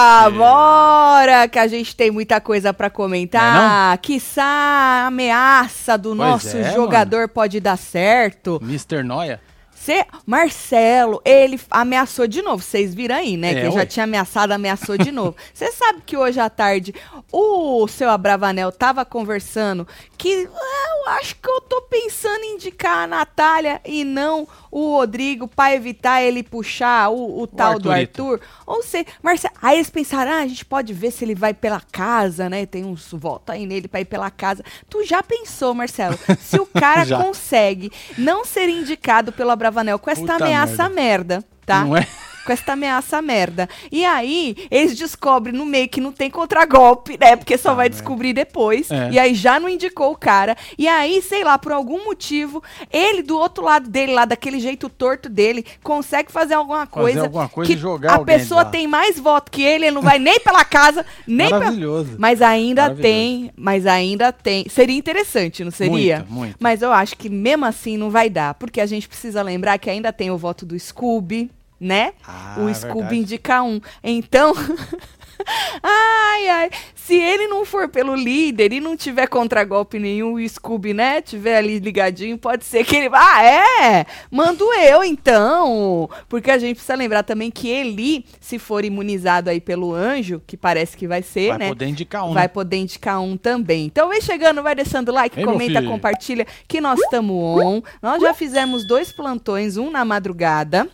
que 1.48 1.60
a 1.60 1.68
gente 1.68 1.96
tem 1.96 2.12
muita 2.12 2.42
coisa 2.42 2.74
pra 2.74 2.90
comentar. 2.90 3.98
Quiçá 4.00 4.44
a 4.44 5.08
ameaça 5.08 5.98
do 5.98 6.10
Pois 6.10 6.18
nosso 6.18 6.58
é, 6.58 6.74
jogador 6.74 7.30
pode 7.30 7.60
dar 7.60 7.78
certo. 7.78 8.60
Mr. 8.62 9.04
Noia. 9.04 9.40
Cê, 9.74 10.06
Marcelo, 10.26 11.22
ele 11.24 11.58
ameaçou 11.72 12.28
de 12.28 12.42
novo. 12.42 12.62
Vocês 12.62 12.94
viram 12.94 13.16
aí, 13.16 13.38
né? 13.38 13.52
É, 13.52 13.54
que 13.54 13.60
ele 13.62 13.72
já 13.72 13.86
tinha 13.86 14.04
ameaçado, 14.04 14.52
ameaçou 14.52 14.98
de 14.98 15.10
novo. 15.10 15.38
Você 15.54 15.72
sabe 15.72 16.02
que 16.06 16.18
hoje 16.18 16.38
à 16.38 16.50
tarde 16.50 16.94
o 17.32 17.88
seu 17.88 18.10
Abravanel 18.10 18.74
tava 18.74 19.06
conversando 19.06 19.88
que 20.18 20.50
"Ah, 20.54 20.90
eu 21.08 21.12
acho 21.14 21.34
que 21.38 21.50
eu 21.50 21.62
tô 21.62 21.82
pensando 21.84 22.44
em 22.44 22.56
indicar 22.56 23.04
a 23.04 23.08
Natália 23.08 23.80
e 23.86 24.04
não 24.04 24.46
o 24.72 24.98
Rodrigo 24.98 25.48
pra 25.48 25.74
evitar 25.74 26.22
ele 26.22 26.44
puxar 26.44 27.10
o, 27.10 27.42
o 27.42 27.48
tal 27.48 27.80
do 27.80 27.92
Arthurito. 27.92 28.32
Arthur. 28.32 28.42
Ou 28.66 28.84
seja, 28.84 29.06
Marcelo, 29.22 29.54
aí 29.62 29.78
eles 29.78 29.90
pensaram, 29.90 30.32
ah, 30.32 30.40
a 30.40 30.48
gente 30.48 30.66
pode 30.66 30.94
ver 30.94 31.12
se 31.12 31.26
ele 31.26 31.36
vai 31.36 31.54
pela 31.54 31.82
casa, 31.92 32.50
né? 32.50 32.66
Tem 32.66 32.86
uns 32.86 33.12
votos 33.12 33.54
aí 33.54 33.66
nele 33.66 33.88
pra 33.88 34.02
ir 34.02 34.06
pela 34.06 34.30
casa. 34.30 34.64
Tu 34.90 35.04
já 35.06 35.24
pensou, 35.24 35.74
Marcelo, 35.74 36.18
se 36.40 36.60
o 36.60 36.66
cara 36.74 37.06
consegue 37.06 37.92
não 38.18 38.46
ser 38.46 38.70
indicado 38.70 39.32
pelo 39.32 39.52
Abravanel 39.52 40.00
com 40.00 40.10
esta 40.10 40.34
Puta 40.34 40.46
ameaça 40.46 40.90
merda, 40.90 41.44
tá? 41.66 41.84
Não 41.84 41.98
é? 41.98 42.08
Com 42.50 42.54
esta 42.54 42.74
ameaça 42.74 43.22
merda. 43.22 43.70
E 43.92 44.04
aí, 44.04 44.56
eles 44.72 44.98
descobrem 44.98 45.54
no 45.56 45.68
meio 45.68 45.88
que 45.88 46.02
não 46.02 46.12
tem 46.12 46.32
contragolpe, 46.32 47.16
né? 47.20 47.36
Porque 47.36 47.56
só 47.60 47.70
Puta 47.70 47.76
vai 47.76 47.86
merda. 47.86 47.96
descobrir 47.98 48.34
depois. 48.34 48.90
É. 48.90 49.12
E 49.12 49.20
aí 49.20 49.36
já 49.36 49.60
não 49.60 49.70
indicou 49.70 50.12
o 50.12 50.18
cara. 50.18 50.58
E 50.76 50.88
aí, 50.88 51.22
sei 51.22 51.44
lá, 51.44 51.60
por 51.60 51.72
algum 51.72 52.06
motivo, 52.06 52.64
ele 52.92 53.22
do 53.22 53.38
outro 53.38 53.64
lado 53.64 53.88
dele, 53.88 54.14
lá 54.14 54.26
daquele 54.26 54.60
jeito 54.60 54.90
torto 54.90 55.30
dele, 55.30 55.64
consegue 55.84 56.32
fazer 56.32 56.56
alguma 56.56 56.88
Fazer 56.88 56.92
coisa. 56.92 57.22
alguma 57.22 57.48
coisa 57.48 57.72
que 57.72 57.78
jogar 57.78 58.16
a 58.16 58.26
pessoa 58.26 58.64
lá. 58.64 58.70
tem 58.72 58.88
mais 58.88 59.20
voto 59.20 59.52
que 59.52 59.62
ele, 59.62 59.86
ele 59.86 59.92
não 59.92 60.02
vai 60.02 60.18
nem 60.18 60.40
pela 60.40 60.66
casa, 60.66 61.06
nem 61.28 61.50
pela... 61.50 61.60
Maravilhoso. 61.60 62.16
Mas 62.18 62.42
ainda 62.42 62.96
tem, 62.96 63.52
mas 63.56 63.86
ainda 63.86 64.32
tem. 64.32 64.68
Seria 64.70 64.98
interessante, 64.98 65.64
não 65.64 65.70
seria? 65.70 66.18
Muito, 66.20 66.34
muito. 66.34 66.56
Mas 66.60 66.82
eu 66.82 66.92
acho 66.92 67.16
que 67.16 67.30
mesmo 67.30 67.66
assim 67.66 67.96
não 67.96 68.10
vai 68.10 68.28
dar, 68.28 68.56
porque 68.56 68.82
a 68.82 68.88
gente 68.88 69.08
precisa 69.08 69.44
lembrar 69.44 69.78
que 69.78 69.88
ainda 69.88 70.12
tem 70.12 70.32
o 70.32 70.38
voto 70.38 70.66
do 70.66 70.80
Scooby, 70.80 71.52
né? 71.80 72.14
Ah, 72.28 72.56
o 72.60 72.70
é 72.70 72.74
Scooby 72.74 73.00
verdade. 73.00 73.18
indica 73.18 73.64
um. 73.64 73.80
Então, 74.04 74.54
ai, 75.82 76.48
ai, 76.48 76.70
se 76.96 77.16
ele 77.16 77.48
não 77.48 77.66
for 77.66 77.88
pelo 77.88 78.16
líder 78.16 78.72
e 78.72 78.80
não 78.80 78.96
tiver 78.96 79.28
contragolpe 79.28 79.98
nenhum, 79.98 80.34
o 80.34 80.50
Scooby, 80.50 80.94
né, 80.94 81.22
tiver 81.22 81.58
ali 81.58 81.80
ligadinho, 81.80 82.38
pode 82.38 82.64
ser 82.64 82.84
que 82.84 82.96
ele 82.96 83.10
ah, 83.14 83.44
é? 83.44 84.06
Mando 84.30 84.72
eu 84.74 85.04
então. 85.04 86.08
Porque 86.28 86.52
a 86.52 86.58
gente 86.60 86.76
precisa 86.76 86.96
lembrar 86.96 87.24
também 87.24 87.50
que 87.50 87.68
ele, 87.68 88.26
se 88.40 88.60
for 88.60 88.86
imunizado 88.86 89.50
aí 89.50 89.60
pelo 89.60 89.94
anjo, 89.94 90.42
que 90.46 90.56
parece 90.56 90.96
que 90.96 91.08
vai 91.08 91.24
ser, 91.24 91.50
Vai 91.50 91.58
né? 91.58 91.68
poder 91.70 91.88
indicar 91.88 92.26
um. 92.26 92.34
Vai 92.34 92.44
né? 92.44 92.48
poder 92.48 92.78
indicar 92.78 93.20
um 93.20 93.36
também. 93.36 93.86
Então 93.86 94.10
vem 94.10 94.22
chegando, 94.22 94.62
vai 94.62 94.76
deixando 94.76 95.12
like, 95.12 95.40
Ei, 95.40 95.46
comenta, 95.46 95.82
compartilha, 95.82 96.46
que 96.68 96.80
nós 96.80 97.00
estamos 97.00 97.36
on. 97.36 97.82
Nós 98.02 98.22
já 98.22 98.34
fizemos 98.34 98.86
dois 98.86 99.12
plantões, 99.12 99.78
um 99.78 99.90
na 99.90 100.06
madrugada, 100.06 100.88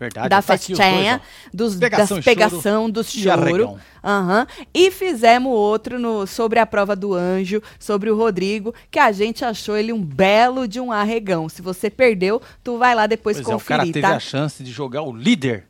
Verdade. 0.00 0.30
da 0.30 0.36
tá 0.36 0.42
festinha, 0.42 1.20
dos, 1.52 1.76
Pegação 1.76 2.16
das 2.16 2.18
e 2.18 2.22
choro 2.22 2.24
pegação, 2.24 2.90
dos 2.90 3.12
choro. 3.12 3.78
Aham. 4.02 4.46
E 4.72 4.90
fizemos 4.90 5.52
outro 5.52 5.98
no, 5.98 6.26
sobre 6.26 6.58
a 6.58 6.64
prova 6.64 6.96
do 6.96 7.12
anjo, 7.12 7.62
sobre 7.78 8.08
o 8.08 8.16
Rodrigo, 8.16 8.74
que 8.90 8.98
a 8.98 9.12
gente 9.12 9.44
achou 9.44 9.76
ele 9.76 9.92
um 9.92 10.02
belo 10.02 10.66
de 10.66 10.80
um 10.80 10.90
arregão. 10.90 11.50
Se 11.50 11.60
você 11.60 11.90
perdeu, 11.90 12.40
tu 12.64 12.78
vai 12.78 12.94
lá 12.94 13.06
depois 13.06 13.36
Pois 13.36 13.46
é, 13.46 13.54
o 13.54 13.60
cara 13.60 13.82
conferir, 13.82 13.92
teve 13.92 14.06
tá? 14.06 14.16
a 14.16 14.20
chance 14.20 14.64
de 14.64 14.72
jogar 14.72 15.02
o 15.02 15.14
líder. 15.14 15.66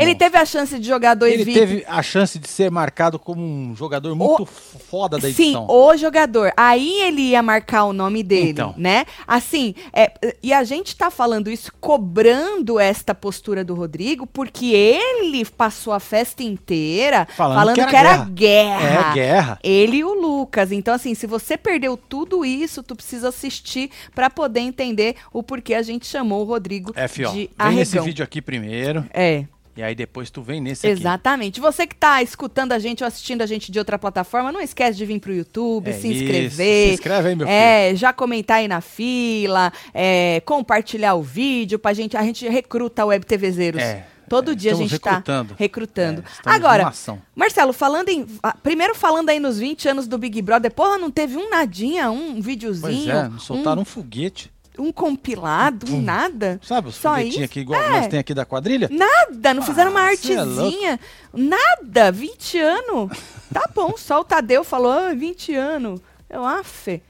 Ele 0.00 0.14
teve 0.14 0.36
a 0.38 0.44
chance 0.44 0.78
de 0.78 0.86
jogar 0.86 1.14
dois 1.14 1.32
Ele 1.40 1.52
teve 1.52 1.84
a 1.86 2.02
chance 2.02 2.38
de 2.38 2.48
ser 2.48 2.70
marcado 2.70 3.18
como 3.18 3.42
um 3.42 3.74
jogador 3.76 4.14
muito 4.14 4.46
foda 4.46 5.16
da 5.18 5.28
Sim, 5.30 5.42
edição. 5.44 5.66
o 5.68 5.96
jogador. 5.96 6.52
Aí 6.56 7.00
ele 7.02 7.22
ia 7.30 7.42
marcar 7.42 7.84
o 7.84 7.92
nome 7.92 8.22
dele, 8.22 8.50
Então. 8.50 8.74
né? 8.76 9.04
Assim, 9.26 9.74
é, 9.92 10.12
e 10.42 10.52
a 10.52 10.64
gente 10.64 10.96
tá 10.96 11.10
falando 11.10 11.50
isso, 11.50 11.72
cobrando 11.80 12.78
esta 12.78 13.14
postura 13.14 13.64
do 13.64 13.74
Rodrigo, 13.74 14.26
porque 14.26 14.66
ele 14.66 15.44
passou 15.44 15.92
a 15.92 16.00
festa 16.00 16.42
inteira 16.42 17.26
Falando 17.36 17.58
falando, 17.58 17.74
que 17.76 17.86
que 17.86 17.96
era 17.96 18.08
era, 18.10 18.24
guerra. 18.24 19.10
É 19.10 19.14
guerra. 19.14 19.58
Ele 19.62 19.98
e 19.98 20.04
o 20.04 20.12
Lucas. 20.14 20.72
Então, 20.72 20.94
assim, 20.94 21.14
se 21.14 21.26
você 21.26 21.56
perdeu 21.56 21.96
tudo 21.96 22.44
isso, 22.44 22.82
tu 22.82 22.94
precisa 22.94 23.28
assistir 23.28 23.90
pra 24.14 24.28
poder 24.30 24.60
entender 24.60 25.16
o 25.32 25.42
porquê 25.42 25.74
a 25.74 25.82
gente 25.82 26.06
chamou 26.06 26.42
o 26.42 26.44
Rodrigo 26.44 26.92
É, 26.94 27.08
fio. 27.08 27.30
de 27.32 27.50
Vem 27.58 27.74
nesse 27.76 27.92
arregão. 27.96 28.04
vídeo 28.04 28.24
aqui 28.24 28.40
primeiro. 28.42 29.04
É. 29.12 29.44
E 29.76 29.82
aí 29.82 29.94
depois 29.94 30.30
tu 30.30 30.42
vem 30.42 30.60
nesse 30.60 30.86
aqui. 30.86 31.00
Exatamente. 31.00 31.60
Você 31.60 31.86
que 31.86 31.94
tá 31.96 32.22
escutando 32.22 32.72
a 32.72 32.78
gente 32.78 33.02
ou 33.02 33.06
assistindo 33.08 33.40
a 33.42 33.46
gente 33.46 33.72
de 33.72 33.78
outra 33.78 33.98
plataforma, 33.98 34.52
não 34.52 34.60
esquece 34.60 34.98
de 34.98 35.06
vir 35.06 35.18
pro 35.18 35.32
YouTube, 35.32 35.88
É 35.88 35.92
se 35.94 36.08
isso. 36.12 36.22
inscrever. 36.24 36.88
Se 36.88 36.94
inscreve 36.94 37.28
aí, 37.30 37.34
meu 37.34 37.46
É, 37.48 37.94
já 37.94 38.12
comentar 38.12 38.58
aí 38.58 38.68
na 38.68 38.80
fila, 38.82 39.72
é, 39.94 40.40
compartilhar 40.44 41.14
o 41.14 41.22
vídeo 41.22 41.78
pra 41.78 41.94
gente. 41.94 42.16
A 42.16 42.22
gente 42.22 42.46
recruta 42.48 43.04
web 43.06 43.24
TVzeiros. 43.24 43.80
É, 43.82 44.06
Todo 44.28 44.52
é, 44.52 44.54
dia 44.54 44.72
a 44.72 44.74
gente 44.74 44.92
recrutando. 44.92 45.50
tá 45.50 45.56
recrutando. 45.58 46.20
É, 46.46 46.50
Agora. 46.50 46.92
Marcelo, 47.34 47.72
falando 47.72 48.08
em. 48.08 48.26
Primeiro 48.62 48.94
falando 48.94 49.28
aí 49.30 49.38
nos 49.40 49.58
20 49.58 49.88
anos 49.88 50.06
do 50.06 50.16
Big 50.18 50.40
Brother, 50.42 50.70
porra, 50.72 50.98
não 50.98 51.10
teve 51.10 51.36
um 51.36 51.50
nadinha, 51.50 52.10
um 52.10 52.40
videozinho, 52.40 53.12
Pois 53.12 53.34
é, 53.36 53.38
soltaram 53.38 53.82
um 53.82 53.84
foguete. 53.84 54.50
Um, 54.78 54.90
compilado, 54.92 55.92
um 55.94 56.00
nada? 56.00 56.60
Sabe 56.62 56.88
os 56.88 56.94
Só 56.96 57.14
foguetinhos 57.16 57.44
aqui 57.44 57.60
igual 57.60 57.80
É. 57.82 57.90
nós 57.90 58.06
tem 58.08 58.18
aqui 58.18 58.32
da 58.34 58.44
quadrilha? 58.44 58.88
Nada, 58.90 59.54
não 59.54 59.62
fizeram 59.62 59.90
uma 59.90 60.00
Ah, 60.00 60.06
é 60.06 60.10
artezinha. 60.10 61.00
nada, 61.32 62.10
20 62.12 62.58
anos. 62.58 63.18
Tá 63.52 63.68
bom, 63.74 63.94
só 63.96 64.20
o 64.20 64.24
Tadeu 64.24 64.64
falou, 64.64 64.90
ah, 64.92 65.14
20 65.14 65.54
anos. 65.54 66.00
Eu, 66.28 66.44
afe. 66.44 67.02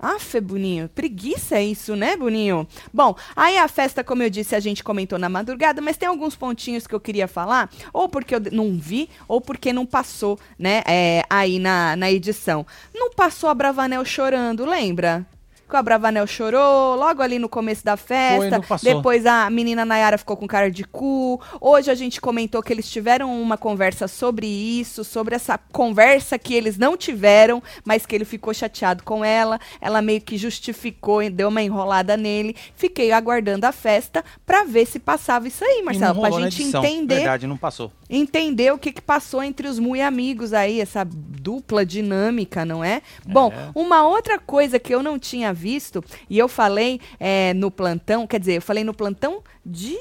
Afe, 0.00 0.40
Boninho. 0.40 0.88
Preguiça 0.88 1.56
é 1.56 1.64
isso, 1.64 1.96
né, 1.96 2.16
Boninho? 2.16 2.68
Bom, 2.94 3.16
aí 3.34 3.58
a 3.58 3.66
festa, 3.66 4.04
como 4.04 4.22
eu 4.22 4.30
disse, 4.30 4.54
a 4.54 4.60
gente 4.60 4.84
comentou 4.84 5.18
na 5.18 5.28
madrugada, 5.28 5.82
mas 5.82 5.96
tem 5.96 6.08
alguns 6.08 6.36
pontinhos 6.36 6.86
que 6.86 6.94
eu 6.94 7.00
queria 7.00 7.26
falar, 7.26 7.68
ou 7.92 8.08
porque 8.08 8.32
eu 8.36 8.40
não 8.52 8.78
vi, 8.78 9.10
ou 9.26 9.40
porque 9.40 9.72
não 9.72 9.84
passou, 9.84 10.38
né, 10.56 10.82
é, 10.86 11.24
aí 11.28 11.58
na, 11.58 11.96
na 11.96 12.10
edição. 12.12 12.64
Não 12.94 13.10
passou 13.10 13.50
a 13.50 13.54
Bravanel 13.54 14.04
chorando, 14.04 14.64
lembra? 14.64 15.26
Que 15.68 15.76
o 15.76 15.82
Bravanel 15.82 16.26
chorou 16.26 16.96
logo 16.96 17.20
ali 17.20 17.38
no 17.38 17.48
começo 17.48 17.84
da 17.84 17.96
festa. 17.96 18.60
passou. 18.60 18.94
Depois 18.94 19.26
a 19.26 19.50
menina 19.50 19.84
Nayara 19.84 20.16
ficou 20.16 20.36
com 20.36 20.46
cara 20.46 20.70
de 20.70 20.84
cu. 20.84 21.40
Hoje 21.60 21.90
a 21.90 21.94
gente 21.94 22.20
comentou 22.20 22.62
que 22.62 22.72
eles 22.72 22.90
tiveram 22.90 23.40
uma 23.40 23.58
conversa 23.58 24.08
sobre 24.08 24.46
isso, 24.46 25.04
sobre 25.04 25.34
essa 25.34 25.58
conversa 25.70 26.38
que 26.38 26.54
eles 26.54 26.78
não 26.78 26.96
tiveram, 26.96 27.62
mas 27.84 28.06
que 28.06 28.14
ele 28.14 28.24
ficou 28.24 28.54
chateado 28.54 29.02
com 29.02 29.24
ela. 29.24 29.58
Ela 29.80 30.00
meio 30.00 30.20
que 30.22 30.38
justificou, 30.38 31.22
e 31.22 31.28
deu 31.28 31.48
uma 31.48 31.62
enrolada 31.62 32.16
nele. 32.16 32.56
Fiquei 32.74 33.12
aguardando 33.12 33.66
a 33.66 33.72
festa 33.72 34.24
pra 34.46 34.64
ver 34.64 34.86
se 34.86 34.98
passava 34.98 35.48
isso 35.48 35.64
aí, 35.64 35.82
Marcelo, 35.82 36.20
pra 36.20 36.30
gente 36.30 36.62
edição. 36.62 36.84
entender 36.84 37.16
Verdade, 37.16 37.46
não 37.46 37.56
passou. 37.56 37.92
Entender 38.08 38.72
o 38.72 38.78
que, 38.78 38.92
que 38.92 39.02
passou 39.02 39.42
entre 39.42 39.68
os 39.68 39.78
muito 39.78 40.02
amigos 40.02 40.52
aí, 40.52 40.80
essa 40.80 41.04
dupla 41.04 41.84
dinâmica, 41.84 42.64
não 42.64 42.82
é? 42.82 43.02
Bom, 43.26 43.52
uma 43.74 44.06
outra 44.06 44.38
coisa 44.38 44.78
que 44.78 44.94
eu 44.94 45.02
não 45.02 45.18
tinha 45.18 45.52
visto, 45.52 46.02
e 46.28 46.38
eu 46.38 46.48
falei 46.48 47.00
é, 47.18 47.52
no 47.54 47.70
plantão, 47.70 48.26
quer 48.26 48.40
dizer, 48.40 48.56
eu 48.56 48.62
falei 48.62 48.84
no 48.84 48.94
plantão 48.94 49.42
de. 49.64 49.94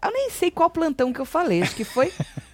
Eu 0.00 0.12
nem 0.12 0.30
sei 0.30 0.50
qual 0.50 0.70
plantão 0.70 1.12
que 1.12 1.20
eu 1.20 1.24
falei, 1.24 1.62
acho 1.62 1.74
que 1.74 1.84
foi. 1.84 2.12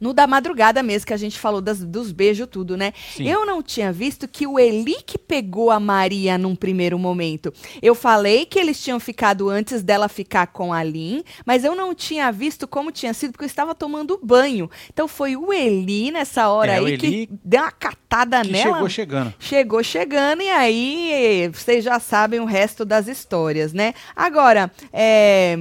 No 0.00 0.12
da 0.12 0.26
madrugada 0.26 0.82
mesmo, 0.82 1.06
que 1.06 1.12
a 1.14 1.16
gente 1.16 1.38
falou 1.38 1.60
das- 1.60 1.82
dos 1.84 2.12
beijos, 2.12 2.48
tudo, 2.50 2.76
né? 2.76 2.92
Sim. 3.14 3.28
Eu 3.28 3.44
não 3.46 3.62
tinha 3.62 3.92
visto 3.92 4.26
que 4.28 4.46
o 4.46 4.58
Eli 4.58 4.96
que 5.06 5.18
pegou 5.18 5.70
a 5.70 5.78
Maria 5.80 6.36
num 6.38 6.54
primeiro 6.56 6.98
momento. 6.98 7.52
Eu 7.82 7.94
falei 7.94 8.46
que 8.46 8.58
eles 8.58 8.82
tinham 8.82 8.98
ficado 9.00 9.48
antes 9.48 9.82
dela 9.82 10.08
ficar 10.08 10.46
com 10.48 10.72
a 10.72 10.82
Lin, 10.82 11.22
mas 11.44 11.64
eu 11.64 11.74
não 11.74 11.94
tinha 11.94 12.30
visto 12.30 12.66
como 12.68 12.90
tinha 12.92 13.12
sido, 13.14 13.32
porque 13.32 13.44
eu 13.44 13.48
estava 13.48 13.74
tomando 13.74 14.18
banho. 14.22 14.70
Então 14.92 15.06
foi 15.08 15.36
o 15.36 15.52
Eli 15.52 16.10
nessa 16.10 16.48
hora 16.48 16.72
É, 16.72 16.76
aí 16.78 16.98
que 16.98 17.28
deu 17.44 17.62
uma 17.62 17.70
catada 17.70 18.42
Que 18.42 18.50
nela. 18.52 18.74
chegou 18.74 18.88
chegando. 18.88 19.34
Chegou 19.38 19.82
chegando 19.82 20.42
e 20.42 20.48
aí 20.50 21.50
vocês 21.52 21.84
já 21.84 21.98
sabem 22.00 22.40
o 22.40 22.44
resto 22.44 22.84
das 22.84 23.08
histórias, 23.08 23.72
né? 23.72 23.94
Agora, 24.14 24.70
é, 24.92 25.58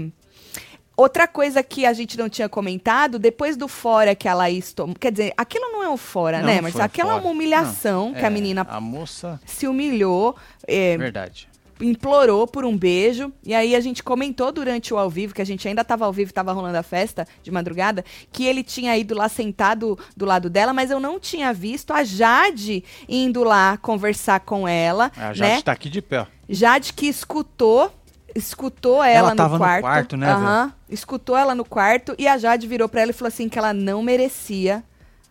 Outra 0.98 1.28
coisa 1.28 1.62
que 1.62 1.86
a 1.86 1.92
gente 1.94 2.18
não 2.18 2.30
tinha 2.30 2.48
comentado, 2.48 3.20
depois 3.20 3.58
do 3.58 3.68
fora 3.68 4.16
que 4.16 4.28
a 4.28 4.34
Laís 4.34 4.72
tomou. 4.74 4.96
Quer 4.96 5.12
dizer, 5.12 5.34
aquilo 5.36 5.66
não 5.72 5.84
é 5.84 5.90
um 5.90 5.98
fora, 5.98 6.40
Não, 6.40 6.46
né? 6.48 6.72
foi 6.72 6.82
aquela 6.82 7.10
é 7.10 7.14
fora. 7.16 7.24
uma 7.26 7.32
humilhação 7.32 8.08
Não, 8.08 8.14
que 8.14 8.24
a 8.24 8.28
é, 8.28 8.30
menina 8.30 8.66
A 8.70 8.80
moça. 8.80 9.40
se 9.46 9.68
humilhou. 9.68 10.36
é, 10.68 10.98
Verdade. 10.98 11.50
implorou 11.82 12.48
por 12.48 12.64
um 12.64 12.78
beijo. 12.78 13.34
E 13.44 13.54
aí 13.54 13.76
a 13.76 13.82
gente 13.82 14.02
comentou 14.02 14.50
durante 14.54 14.94
o 14.94 14.98
ao 14.98 15.10
vivo, 15.10 15.34
que 15.34 15.42
a 15.42 15.46
gente 15.46 15.68
ainda 15.68 15.84
tava 15.84 16.06
ao 16.06 16.14
vivo, 16.14 16.32
tava 16.34 16.54
rolando 16.54 16.78
a 16.78 16.84
festa 16.84 17.28
de 17.44 17.52
madrugada, 17.52 18.04
que 18.32 18.46
ele 18.46 18.64
tinha 18.64 18.98
ido 18.98 19.14
lá 19.14 19.28
sentado 19.28 20.00
do 20.16 20.26
lado 20.26 20.50
dela, 20.50 20.72
mas 20.72 20.90
eu 20.92 21.00
não 21.02 21.20
tinha 21.20 21.52
visto 21.52 21.92
a 21.92 22.06
Jade 22.06 22.82
indo 23.10 23.44
lá 23.44 23.76
conversar 23.78 24.40
com 24.40 24.66
ela, 24.66 25.12
A 25.18 25.34
Jade 25.34 25.56
né? 25.56 25.62
tá 25.62 25.74
aqui 25.74 25.90
de 25.90 26.02
pé. 26.02 26.26
Jade 26.48 26.94
que 26.94 27.08
escutou, 27.08 27.92
escutou 28.36 29.04
ela, 29.04 29.30
Ela 29.32 29.36
no 29.36 29.50
no 29.50 29.58
quarto. 29.58 29.82
quarto, 29.82 30.18
né, 30.18 30.30
Aham. 30.30 30.74
Escutou 30.90 31.36
ela 31.38 31.56
no 31.56 31.64
quarto 31.66 32.14
e 32.20 32.28
a 32.28 32.38
Jade 32.38 32.68
virou 32.68 32.88
pra 32.90 33.02
ela 33.02 33.12
e 33.12 33.14
falou 33.14 33.30
assim 33.30 33.48
que 33.50 33.58
ela 33.58 33.74
não 33.74 34.04
merecia 34.04 34.84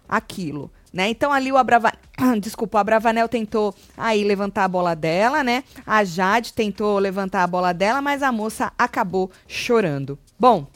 aquilo. 0.09 0.71
Né? 0.93 1.09
Então 1.09 1.33
ali 1.33 1.53
o 1.53 1.57
Abrava... 1.59 1.93
Desculpa, 2.41 2.79
o 2.79 2.81
Abravanel 2.81 3.29
tentou 3.29 3.75
aí 3.97 4.25
levantar 4.25 4.65
a 4.65 4.69
bola 4.69 4.95
dela, 4.95 5.43
né? 5.43 5.65
A 5.87 6.05
Jade 6.05 6.53
tentou 6.53 6.99
levantar 6.99 7.43
a 7.43 7.47
bola 7.47 7.75
dela, 7.75 8.01
mas 8.01 8.23
a 8.23 8.31
moça 8.33 8.73
acabou 8.79 9.31
chorando. 9.47 10.19
Bom, 10.39 10.67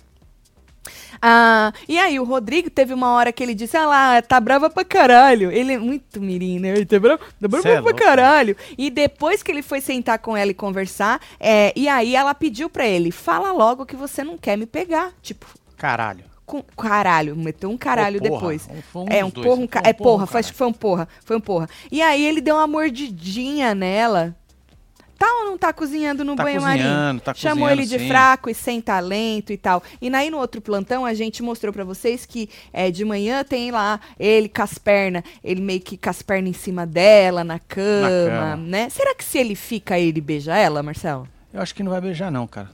ah, 1.20 1.72
e 1.88 1.98
aí, 1.98 2.18
o 2.20 2.24
Rodrigo 2.24 2.70
teve 2.70 2.92
uma 2.94 3.12
hora 3.12 3.32
que 3.32 3.42
ele 3.42 3.54
disse: 3.54 3.76
Ah 3.76 3.86
lá, 3.86 4.22
tá 4.22 4.40
brava 4.40 4.70
pra 4.70 4.84
caralho. 4.84 5.50
Ele 5.50 5.72
é 5.72 5.78
muito 5.78 6.20
mirim, 6.20 6.58
né? 6.58 6.70
Ele 6.70 6.86
tá 6.86 6.98
bravo, 6.98 7.22
tá 7.40 7.48
bravo 7.48 7.62
Cê 7.62 7.68
é 7.70 7.72
pra 7.74 7.80
louco. 7.82 7.98
caralho. 7.98 8.56
E 8.76 8.90
depois 8.90 9.42
que 9.42 9.50
ele 9.50 9.62
foi 9.62 9.80
sentar 9.80 10.18
com 10.18 10.36
ela 10.36 10.50
e 10.50 10.54
conversar, 10.54 11.20
é, 11.40 11.72
e 11.76 11.88
aí 11.88 12.14
ela 12.14 12.34
pediu 12.34 12.68
pra 12.70 12.86
ele: 12.86 13.10
Fala 13.10 13.52
logo 13.52 13.86
que 13.86 13.96
você 13.96 14.22
não 14.22 14.38
quer 14.38 14.56
me 14.56 14.66
pegar. 14.66 15.12
Tipo, 15.22 15.46
Caralho. 15.76 16.24
com, 16.46 16.62
caralho, 16.62 17.36
meteu 17.36 17.70
um 17.70 17.76
caralho 17.76 18.18
porra. 18.20 18.30
depois. 18.32 18.68
Um 18.94 19.06
é 19.08 19.24
um 19.24 19.30
dois. 19.30 19.46
porra, 19.46 19.60
um 19.60 19.66
ca... 19.66 19.80
um 19.80 19.88
é 19.88 19.92
porra, 19.92 20.24
um 20.24 20.26
foi, 20.26 20.40
acho 20.40 20.52
que 20.52 20.58
foi 20.58 20.66
um 20.66 20.72
porra, 20.72 21.08
foi 21.24 21.36
um 21.36 21.40
porra. 21.40 21.68
E 21.90 22.00
aí 22.02 22.24
ele 22.24 22.40
deu 22.40 22.56
uma 22.56 22.66
mordidinha 22.66 23.74
nela. 23.74 24.34
Tá 25.18 25.26
ou 25.40 25.44
não 25.46 25.58
tá 25.58 25.72
cozinhando 25.72 26.24
no 26.24 26.36
Tá 26.36 26.44
banho-maria? 26.44 26.84
cozinhando, 26.84 27.20
tá 27.20 27.34
Chamou 27.34 27.68
ele 27.68 27.84
de 27.84 27.98
sim. 27.98 28.06
fraco 28.08 28.48
e 28.48 28.54
sem 28.54 28.80
talento 28.80 29.52
e 29.52 29.56
tal. 29.56 29.82
E 30.00 30.08
aí 30.14 30.30
no 30.30 30.38
outro 30.38 30.60
plantão 30.60 31.04
a 31.04 31.12
gente 31.12 31.42
mostrou 31.42 31.72
pra 31.72 31.82
vocês 31.82 32.24
que 32.24 32.48
é, 32.72 32.88
de 32.90 33.04
manhã 33.04 33.42
tem 33.42 33.72
lá 33.72 33.98
ele 34.18 34.48
com 34.48 34.62
as 34.62 34.78
pernas, 34.78 35.24
ele 35.42 35.60
meio 35.60 35.80
que 35.80 35.96
com 35.96 36.08
as 36.08 36.22
pernas 36.22 36.50
em 36.50 36.52
cima 36.52 36.86
dela, 36.86 37.42
na 37.42 37.58
cama, 37.58 38.08
cama. 38.08 38.56
né? 38.56 38.88
Será 38.90 39.12
que 39.14 39.24
se 39.24 39.38
ele 39.38 39.56
fica, 39.56 39.98
ele 39.98 40.20
beija 40.20 40.56
ela, 40.56 40.82
Marcelo? 40.84 41.26
Eu 41.52 41.60
acho 41.60 41.74
que 41.74 41.82
não 41.82 41.90
vai 41.90 42.00
beijar, 42.00 42.30
não, 42.30 42.46
cara. 42.46 42.70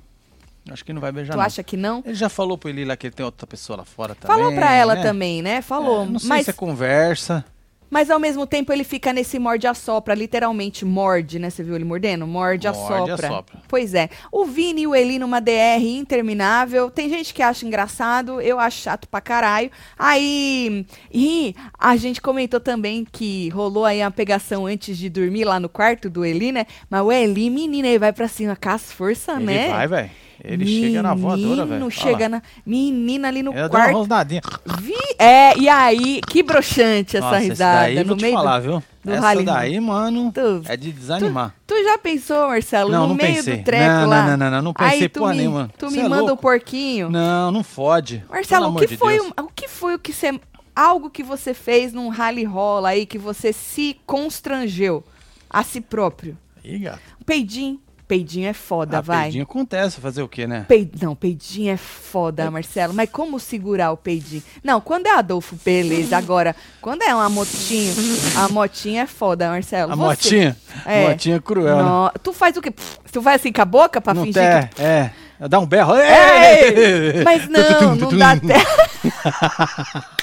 Acho 0.70 0.84
que 0.84 0.92
não 0.92 1.00
vai 1.00 1.12
beijar, 1.12 1.32
tu 1.34 1.36
não. 1.38 1.44
acha 1.44 1.62
que 1.62 1.76
não? 1.76 2.02
Ele 2.04 2.14
já 2.14 2.28
falou 2.28 2.56
pro 2.58 2.68
Eli 2.70 2.84
lá 2.84 2.96
que 2.96 3.06
ele 3.06 3.14
tem 3.14 3.24
outra 3.24 3.46
pessoa 3.46 3.78
lá 3.78 3.84
fora 3.84 4.14
também. 4.14 4.36
Falou 4.36 4.52
pra 4.54 4.72
ela 4.72 4.94
né? 4.96 5.02
também, 5.02 5.40
né? 5.42 5.62
Falou. 5.62 6.04
É, 6.04 6.06
não 6.06 6.18
sei 6.18 6.28
mas 6.28 6.44
se 6.44 6.50
é 6.50 6.52
conversa. 6.54 7.44
Mas 7.90 8.10
ao 8.10 8.18
mesmo 8.18 8.46
tempo 8.46 8.72
ele 8.72 8.84
fica 8.84 9.12
nesse 9.12 9.38
morde-assopra, 9.38 10.14
literalmente 10.14 10.84
morde, 10.84 11.38
né? 11.38 11.50
Você 11.50 11.62
viu 11.62 11.74
ele 11.74 11.84
mordendo? 11.84 12.26
Morde-assopra. 12.26 12.98
Morde-assopra. 12.98 13.62
Pois 13.68 13.94
é. 13.94 14.08
O 14.32 14.44
Vini 14.44 14.82
e 14.82 14.86
o 14.86 14.94
Eli 14.94 15.18
numa 15.18 15.40
DR 15.40 15.82
interminável. 15.82 16.90
Tem 16.90 17.08
gente 17.08 17.32
que 17.32 17.42
acha 17.42 17.64
engraçado, 17.66 18.40
eu 18.40 18.58
acho 18.58 18.82
chato 18.82 19.08
pra 19.08 19.20
caralho. 19.20 19.70
Aí. 19.98 20.86
E 21.12 21.54
a 21.78 21.96
gente 21.96 22.20
comentou 22.20 22.60
também 22.60 23.06
que 23.10 23.48
rolou 23.50 23.84
aí 23.84 24.00
uma 24.00 24.10
pegação 24.10 24.66
antes 24.66 24.98
de 24.98 25.08
dormir 25.08 25.44
lá 25.44 25.60
no 25.60 25.68
quarto 25.68 26.10
do 26.10 26.24
Eli, 26.24 26.52
né? 26.52 26.66
Mas 26.90 27.02
o 27.02 27.12
Eli, 27.12 27.50
menina, 27.50 27.88
ele 27.88 27.98
vai 27.98 28.12
pra 28.12 28.28
cima 28.28 28.56
com 28.56 28.68
as 28.68 28.92
forças, 28.92 29.40
né? 29.40 29.68
vai, 29.68 29.86
velho. 29.86 30.23
Ele 30.42 30.66
chega 30.66 31.02
na 31.02 31.14
voadora, 31.14 31.64
velho. 31.64 31.68
Menino, 31.68 31.90
chega 31.90 32.28
na. 32.28 32.42
Menina 32.66 33.28
ali 33.28 33.42
no 33.42 33.50
uma 33.52 33.68
quarto. 33.68 33.92
rosnadinha. 33.96 34.40
Vi... 34.80 34.94
É, 35.18 35.56
e 35.58 35.68
aí, 35.68 36.20
que 36.28 36.42
broxante 36.42 37.16
essa 37.16 37.26
Nossa, 37.26 37.38
risada. 37.38 37.78
daí, 37.80 37.98
no 38.00 38.04
vou 38.04 38.16
te 38.16 38.22
meio 38.22 38.34
do- 38.34 38.38
falar, 38.38 38.58
viu? 38.60 38.82
do 39.04 39.12
Essa 39.12 39.20
rally. 39.20 39.44
daí, 39.44 39.80
mano, 39.80 40.32
Tu- 40.32 40.62
é 40.66 40.76
de 40.76 40.90
desanimar. 40.90 41.54
Tu 41.66 41.74
já 41.84 41.98
pensou, 41.98 42.48
Marcelo, 42.48 42.90
Não, 42.90 43.02
no 43.02 43.08
não 43.08 43.14
meio 43.14 43.34
pensei. 43.36 43.56
do 43.58 43.64
treco 43.64 43.84
Não, 43.86 44.08
lá? 44.08 44.22
não, 44.22 44.30
não, 44.30 44.36
não, 44.36 44.50
não, 44.50 44.62
não 44.62 44.72
pensei 44.72 45.02
Aí 45.02 45.08
tu 45.08 45.20
porra 45.20 45.32
me, 45.32 45.38
nenhuma. 45.38 45.70
Tu 45.78 45.90
Cê 45.90 45.96
me 45.98 46.02
é 46.04 46.08
manda 46.08 46.32
o 46.32 46.36
porquinho. 46.36 47.10
Não, 47.10 47.52
não 47.52 47.62
fode. 47.62 48.24
Marcelo, 48.30 48.68
o 48.70 48.76
que, 48.76 48.86
de 48.86 48.96
foi 48.96 49.18
o, 49.20 49.28
o 49.42 49.48
que 49.54 49.68
foi 49.68 49.94
o 49.94 49.98
que 49.98 50.12
você... 50.12 50.40
Algo 50.74 51.08
que 51.10 51.22
você 51.22 51.54
fez 51.54 51.92
num 51.92 52.08
rally 52.08 52.42
rola 52.44 52.88
aí, 52.88 53.06
que 53.06 53.16
você 53.18 53.52
se 53.52 53.96
constrangeu 54.06 55.04
a 55.48 55.62
si 55.62 55.80
próprio? 55.80 56.36
Ih, 56.64 56.78
gato. 56.78 56.98
Peidinho. 57.24 57.78
Peidinho 58.06 58.48
é 58.48 58.52
foda, 58.52 58.98
Ah, 58.98 59.00
vai. 59.00 59.22
peidinho 59.22 59.44
acontece, 59.44 59.98
fazer 59.98 60.22
o 60.22 60.28
quê, 60.28 60.46
né? 60.46 60.66
Pei- 60.68 60.90
Não, 61.00 61.16
peidinho 61.16 61.72
é 61.72 61.76
foda, 61.76 62.50
Marcelo. 62.50 62.92
Mas 62.92 63.08
como 63.10 63.40
segurar 63.40 63.92
o 63.92 63.96
peidinho? 63.96 64.42
Não, 64.62 64.78
quando 64.80 65.06
é 65.06 65.10
Adolfo, 65.16 65.56
beleza. 65.64 66.14
Agora, 66.16 66.54
quando 66.82 67.00
é 67.02 67.14
uma 67.14 67.30
motinho, 67.30 67.94
a 68.36 68.48
motinha 68.50 69.02
é 69.02 69.06
foda, 69.06 69.48
Marcelo. 69.48 69.92
A 69.92 69.96
Você- 69.96 70.04
motinha? 70.04 70.56
É. 70.84 71.08
Motinha 71.08 71.40
cruel, 71.40 71.76
né? 71.76 71.82
Nó- 71.82 72.10
Tu 72.22 72.32
faz 72.34 72.56
o 72.58 72.60
quê? 72.60 72.70
Tu 73.10 73.22
faz 73.22 73.40
assim 73.40 73.50
com 73.52 73.62
a 73.62 73.64
boca 73.64 74.00
pra 74.02 74.12
Não 74.12 74.24
fingir 74.24 74.42
tem, 74.42 74.68
que... 74.68 74.82
é. 74.82 75.10
Dá 75.48 75.58
um 75.58 75.66
berro. 75.66 75.94
Ei! 75.96 77.22
Mas 77.24 77.48
não, 77.48 77.94
não 77.96 78.16
dá 78.18 78.32
até... 78.36 78.54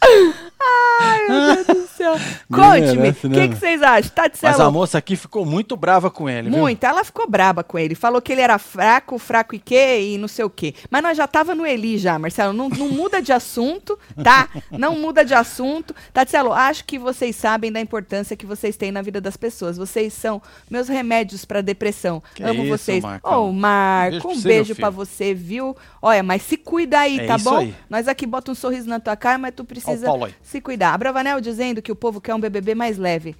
Ai, 0.00 1.28
meu 1.28 1.64
Deus 1.64 1.66
do 1.66 1.88
céu. 1.96 2.05
Não 2.05 2.05
Conte-me, 2.52 2.92
o 2.94 3.28
né, 3.28 3.40
que, 3.40 3.48
que 3.48 3.56
vocês 3.56 3.82
acham? 3.82 4.10
Tá 4.14 4.30
Mas 4.42 4.60
a 4.60 4.70
moça 4.70 4.98
aqui 4.98 5.16
ficou 5.16 5.44
muito 5.44 5.76
brava 5.76 6.10
com 6.10 6.28
ele, 6.28 6.50
viu? 6.50 6.58
muito. 6.58 6.84
Ela 6.84 7.04
ficou 7.04 7.28
braba 7.28 7.62
com 7.64 7.78
ele. 7.78 7.94
Falou 7.94 8.20
que 8.20 8.32
ele 8.32 8.40
era 8.40 8.58
fraco, 8.58 9.18
fraco 9.18 9.54
e 9.54 9.58
quê, 9.58 10.12
e 10.14 10.18
não 10.18 10.28
sei 10.28 10.44
o 10.44 10.50
quê. 10.50 10.74
Mas 10.90 11.02
nós 11.02 11.16
já 11.16 11.26
tava 11.26 11.54
no 11.54 11.66
Eli 11.66 11.98
já, 11.98 12.18
Marcelo. 12.18 12.52
Não, 12.52 12.68
não 12.68 12.88
muda 12.88 13.20
de 13.20 13.32
assunto, 13.32 13.98
tá? 14.22 14.48
Não 14.70 14.98
muda 14.98 15.24
de 15.24 15.34
assunto. 15.34 15.94
Tatielo, 16.12 16.52
acho 16.52 16.84
que 16.84 16.98
vocês 16.98 17.34
sabem 17.36 17.70
da 17.72 17.80
importância 17.80 18.36
que 18.36 18.46
vocês 18.46 18.76
têm 18.76 18.90
na 18.92 19.02
vida 19.02 19.20
das 19.20 19.36
pessoas. 19.36 19.76
Vocês 19.76 20.12
são 20.12 20.40
meus 20.70 20.88
remédios 20.88 21.44
pra 21.44 21.60
depressão. 21.60 22.22
Que 22.34 22.42
Amo 22.42 22.62
isso, 22.64 22.78
vocês. 22.78 23.04
Ô, 23.22 23.52
Marco, 23.52 24.10
Beijo 24.10 24.20
pra 24.22 24.30
um 24.30 24.40
beijo 24.40 24.74
filho. 24.74 24.90
você, 24.92 25.34
viu? 25.34 25.76
Olha, 26.00 26.22
mas 26.22 26.42
se 26.42 26.56
cuida 26.56 27.00
aí, 27.00 27.20
É 27.20 27.26
tá 27.26 27.36
isso 27.36 27.50
bom? 27.50 27.56
aí. 27.58 27.74
Nós 27.90 28.08
aqui 28.08 28.26
bota 28.26 28.50
um 28.50 28.54
sorriso 28.54 28.88
na 28.88 29.00
tua 29.00 29.16
cara, 29.16 29.38
mas 29.38 29.54
tu 29.54 29.64
precisa 29.64 30.06
se 30.42 30.60
cuidar. 30.60 30.94
A 30.94 30.98
Bravanel 30.98 31.40
dizendo 31.40 31.82
que 31.82 31.90
o 31.92 31.96
povo 32.06 32.20
quer 32.20 32.34
um 32.36 32.40
BBB 32.40 32.76
mais 32.76 32.96
leve. 32.96 33.34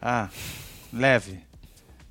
Ah, 0.00 0.30
leve. 0.90 1.40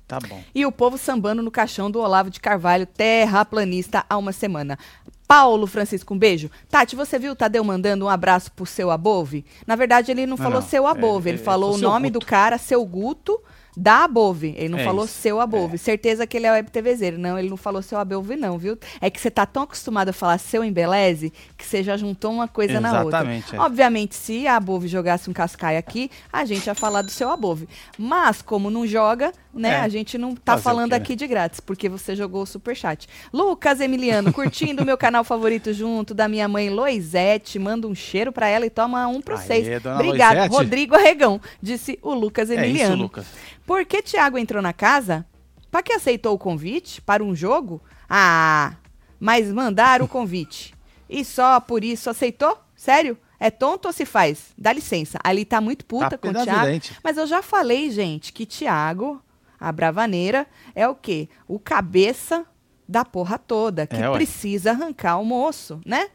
Tá 0.06 0.20
bom. 0.20 0.40
E 0.54 0.64
o 0.64 0.70
povo 0.70 0.96
sambando 0.96 1.42
no 1.42 1.50
caixão 1.50 1.90
do 1.90 1.98
Olavo 1.98 2.30
de 2.30 2.38
Carvalho, 2.38 2.86
terraplanista, 2.86 4.04
há 4.08 4.16
uma 4.16 4.30
semana. 4.32 4.78
Paulo 5.26 5.66
Francisco, 5.66 6.14
um 6.14 6.18
beijo. 6.18 6.48
Tati, 6.70 6.94
você 6.94 7.18
viu 7.18 7.32
o 7.32 7.36
Tadeu 7.36 7.64
mandando 7.64 8.04
um 8.04 8.08
abraço 8.08 8.52
pro 8.52 8.64
seu 8.64 8.92
Above? 8.92 9.44
Na 9.66 9.74
verdade, 9.74 10.12
ele 10.12 10.24
não, 10.24 10.36
Não, 10.36 10.44
falou 10.44 10.60
não. 10.60 10.68
seu 10.68 10.86
Above, 10.86 11.28
é, 11.28 11.32
ele 11.32 11.40
é, 11.40 11.44
falou 11.44 11.74
o 11.74 11.78
nome 11.78 12.10
Guto. 12.10 12.20
do 12.20 12.26
cara, 12.26 12.58
seu 12.58 12.84
Guto, 12.84 13.40
da 13.76 14.04
Above. 14.04 14.54
Ele 14.56 14.68
não 14.68 14.78
É 14.78 14.84
falou 14.84 15.04
isso. 15.04 15.14
seu 15.14 15.40
Above. 15.40 15.78
Certeza 15.78 16.26
que 16.26 16.36
ele 16.36 16.46
é 16.46 16.52
web 16.52 16.70
TVzeiro. 16.70 17.18
Não, 17.18 17.38
ele 17.38 17.48
não 17.48 17.56
falou 17.56 17.80
seu 17.82 17.98
Above, 17.98 18.36
não, 18.36 18.58
viu? 18.58 18.78
É 19.00 19.08
que 19.10 19.20
você 19.20 19.30
tá 19.30 19.46
tão 19.46 19.62
acostumado 19.62 20.10
a 20.10 20.12
falar 20.12 20.38
seu 20.38 20.62
embeleze 20.64 21.32
que 21.56 21.64
você 21.66 21.82
já 21.82 21.96
juntou 21.96 22.32
uma 22.32 22.46
coisa 22.48 22.80
na 22.80 23.02
outra. 23.02 23.18
Exatamente, 23.20 23.56
é. 23.56 23.60
Obviamente, 23.60 24.14
se 24.14 24.46
a 24.46 24.56
Above 24.56 24.88
jogasse 24.88 25.30
um 25.30 25.32
cascaio 25.32 25.78
aqui, 25.78 26.10
a 26.32 26.44
gente 26.44 26.66
ia 26.66 26.74
falar 26.74 27.02
do 27.02 27.10
seu 27.10 27.30
Above. 27.30 27.68
Mas, 27.98 28.42
como 28.42 28.70
não 28.70 28.86
joga, 28.86 29.32
né, 29.54 29.70
É. 29.70 29.80
a 29.80 29.88
gente 29.88 30.16
não 30.18 30.34
tá 30.34 30.52
Fazer 30.52 30.62
falando 30.64 30.90
quê, 30.90 30.96
né? 30.98 31.02
aqui 31.02 31.16
de 31.16 31.26
grátis, 31.26 31.60
porque 31.60 31.88
você 31.88 32.14
jogou 32.14 32.42
o 32.42 32.46
superchat. 32.46 33.08
Lucas 33.32 33.80
Emiliano, 33.80 34.32
curtindo 34.32 34.82
o 34.82 34.86
meu 34.86 34.96
canal 34.98 35.24
favorito 35.24 35.72
junto 35.72 36.14
da 36.14 36.28
minha 36.28 36.46
mãe 36.48 36.70
Loisete, 36.70 37.58
manda 37.58 37.86
um 37.86 37.94
cheiro 37.94 38.32
pra 38.32 38.48
ela 38.48 38.66
e 38.66 38.70
toma 38.70 39.06
um 39.06 39.20
pro 39.20 39.36
Aê, 39.36 39.46
seis. 39.46 39.66
Obrigado, 39.94 40.36
Loisete. 40.36 40.54
Rodrigo 40.54 40.94
Arregão, 40.94 41.40
disse 41.62 41.98
o 42.02 42.12
Lucas 42.14 42.50
É 42.50 42.54
Emiliano. 42.54 42.94
isso, 42.94 43.02
Lucas. 43.02 43.26
Por 43.66 43.84
que 43.84 44.02
Thiago 44.02 44.38
entrou 44.38 44.62
na 44.62 44.72
casa? 44.72 45.26
Para 45.70 45.82
que 45.82 45.92
aceitou 45.92 46.34
o 46.34 46.38
convite 46.38 47.00
para 47.00 47.22
um 47.24 47.34
jogo? 47.34 47.82
Ah, 48.08 48.74
mas 49.18 49.50
mandaram 49.52 50.04
o 50.04 50.08
convite. 50.08 50.74
E 51.08 51.24
só 51.24 51.60
por 51.60 51.82
isso 51.84 52.10
aceitou? 52.10 52.58
Sério? 52.74 53.16
É 53.38 53.50
tonto 53.50 53.86
ou 53.86 53.92
se 53.92 54.04
faz? 54.04 54.52
Dá 54.56 54.72
licença. 54.72 55.18
Ali 55.24 55.44
tá 55.44 55.60
muito 55.60 55.84
puta 55.84 56.10
Tá 56.10 56.18
com 56.18 56.28
o 56.28 56.32
Thiago. 56.32 56.66
vidente. 56.66 56.96
Mas 57.02 57.16
eu 57.16 57.26
já 57.26 57.42
falei, 57.42 57.90
gente, 57.90 58.32
que 58.32 58.46
Thiago, 58.46 59.20
a 59.58 59.72
bravaneira, 59.72 60.46
é 60.74 60.86
o 60.86 60.94
quê? 60.94 61.28
O 61.48 61.58
cabeça 61.58 62.46
da 62.88 63.04
porra 63.04 63.38
toda, 63.38 63.86
que 63.86 63.96
É, 63.96 64.10
precisa 64.12 64.72
arrancar 64.72 65.18
o 65.18 65.24
moço, 65.24 65.80
né? 65.86 66.08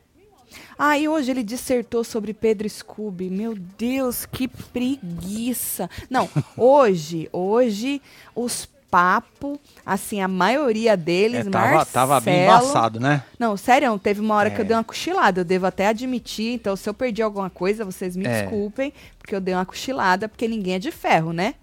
Ah, 0.77 0.97
e 0.97 1.07
hoje 1.07 1.31
ele 1.31 1.43
dissertou 1.43 2.03
sobre 2.03 2.33
Pedro 2.33 2.69
Scooby. 2.69 3.29
Meu 3.29 3.55
Deus, 3.55 4.25
que 4.25 4.47
preguiça. 4.47 5.89
Não, 6.09 6.29
hoje, 6.57 7.29
hoje, 7.31 8.01
os 8.35 8.67
papos, 8.89 9.57
assim, 9.85 10.21
a 10.21 10.27
maioria 10.27 10.95
deles, 10.95 11.45
É, 11.45 11.49
tava, 11.49 11.85
tava 11.85 12.19
bem 12.21 12.45
Marcelo- 12.47 12.69
embaçado, 12.69 12.99
né? 12.99 13.23
Não, 13.37 13.57
sério, 13.57 13.97
teve 13.99 14.21
uma 14.21 14.33
hora 14.35 14.49
que 14.49 14.59
eu 14.61 14.63
É. 14.63 14.67
dei 14.67 14.77
uma 14.77 14.83
cochilada, 14.83 15.41
eu 15.41 15.45
devo 15.45 15.65
até 15.65 15.87
admitir. 15.87 16.53
Então, 16.53 16.75
se 16.75 16.87
eu 16.89 16.93
perdi 16.93 17.21
alguma 17.21 17.49
coisa, 17.49 17.83
vocês 17.83 18.15
me 18.15 18.25
É. 18.25 18.41
desculpem, 18.43 18.93
porque 19.19 19.35
eu 19.35 19.41
dei 19.41 19.53
uma 19.53 19.65
cochilada, 19.65 20.29
porque 20.29 20.47
ninguém 20.47 20.75
é 20.75 20.79
de 20.79 20.91
ferro, 20.91 21.33
né? 21.33 21.55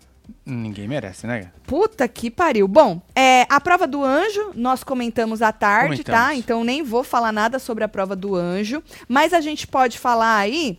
Ninguém 0.47 0.87
merece, 0.87 1.27
né? 1.27 1.51
Puta 1.67 2.07
que 2.07 2.31
pariu. 2.31 2.69
Bom, 2.69 3.01
é, 3.15 3.47
a 3.49 3.61
prova 3.61 3.87
do 3.87 4.03
anjo, 4.05 4.53
nós 4.55 4.85
comentamos 4.85 5.41
à 5.41 5.53
tarde, 5.53 6.05
tá? 6.05 6.13
Comentamos. 6.13 6.39
Então 6.39 6.65
nem 6.65 6.83
vou 6.83 7.03
falar 7.03 7.33
nada 7.33 7.59
sobre 7.59 7.85
a 7.85 7.89
prova 7.89 8.15
do 8.15 8.35
anjo. 8.35 8.83
Mas 9.09 9.33
a 9.33 9.41
gente 9.41 9.67
pode 9.67 9.99
falar 9.99 10.37
aí 10.37 10.79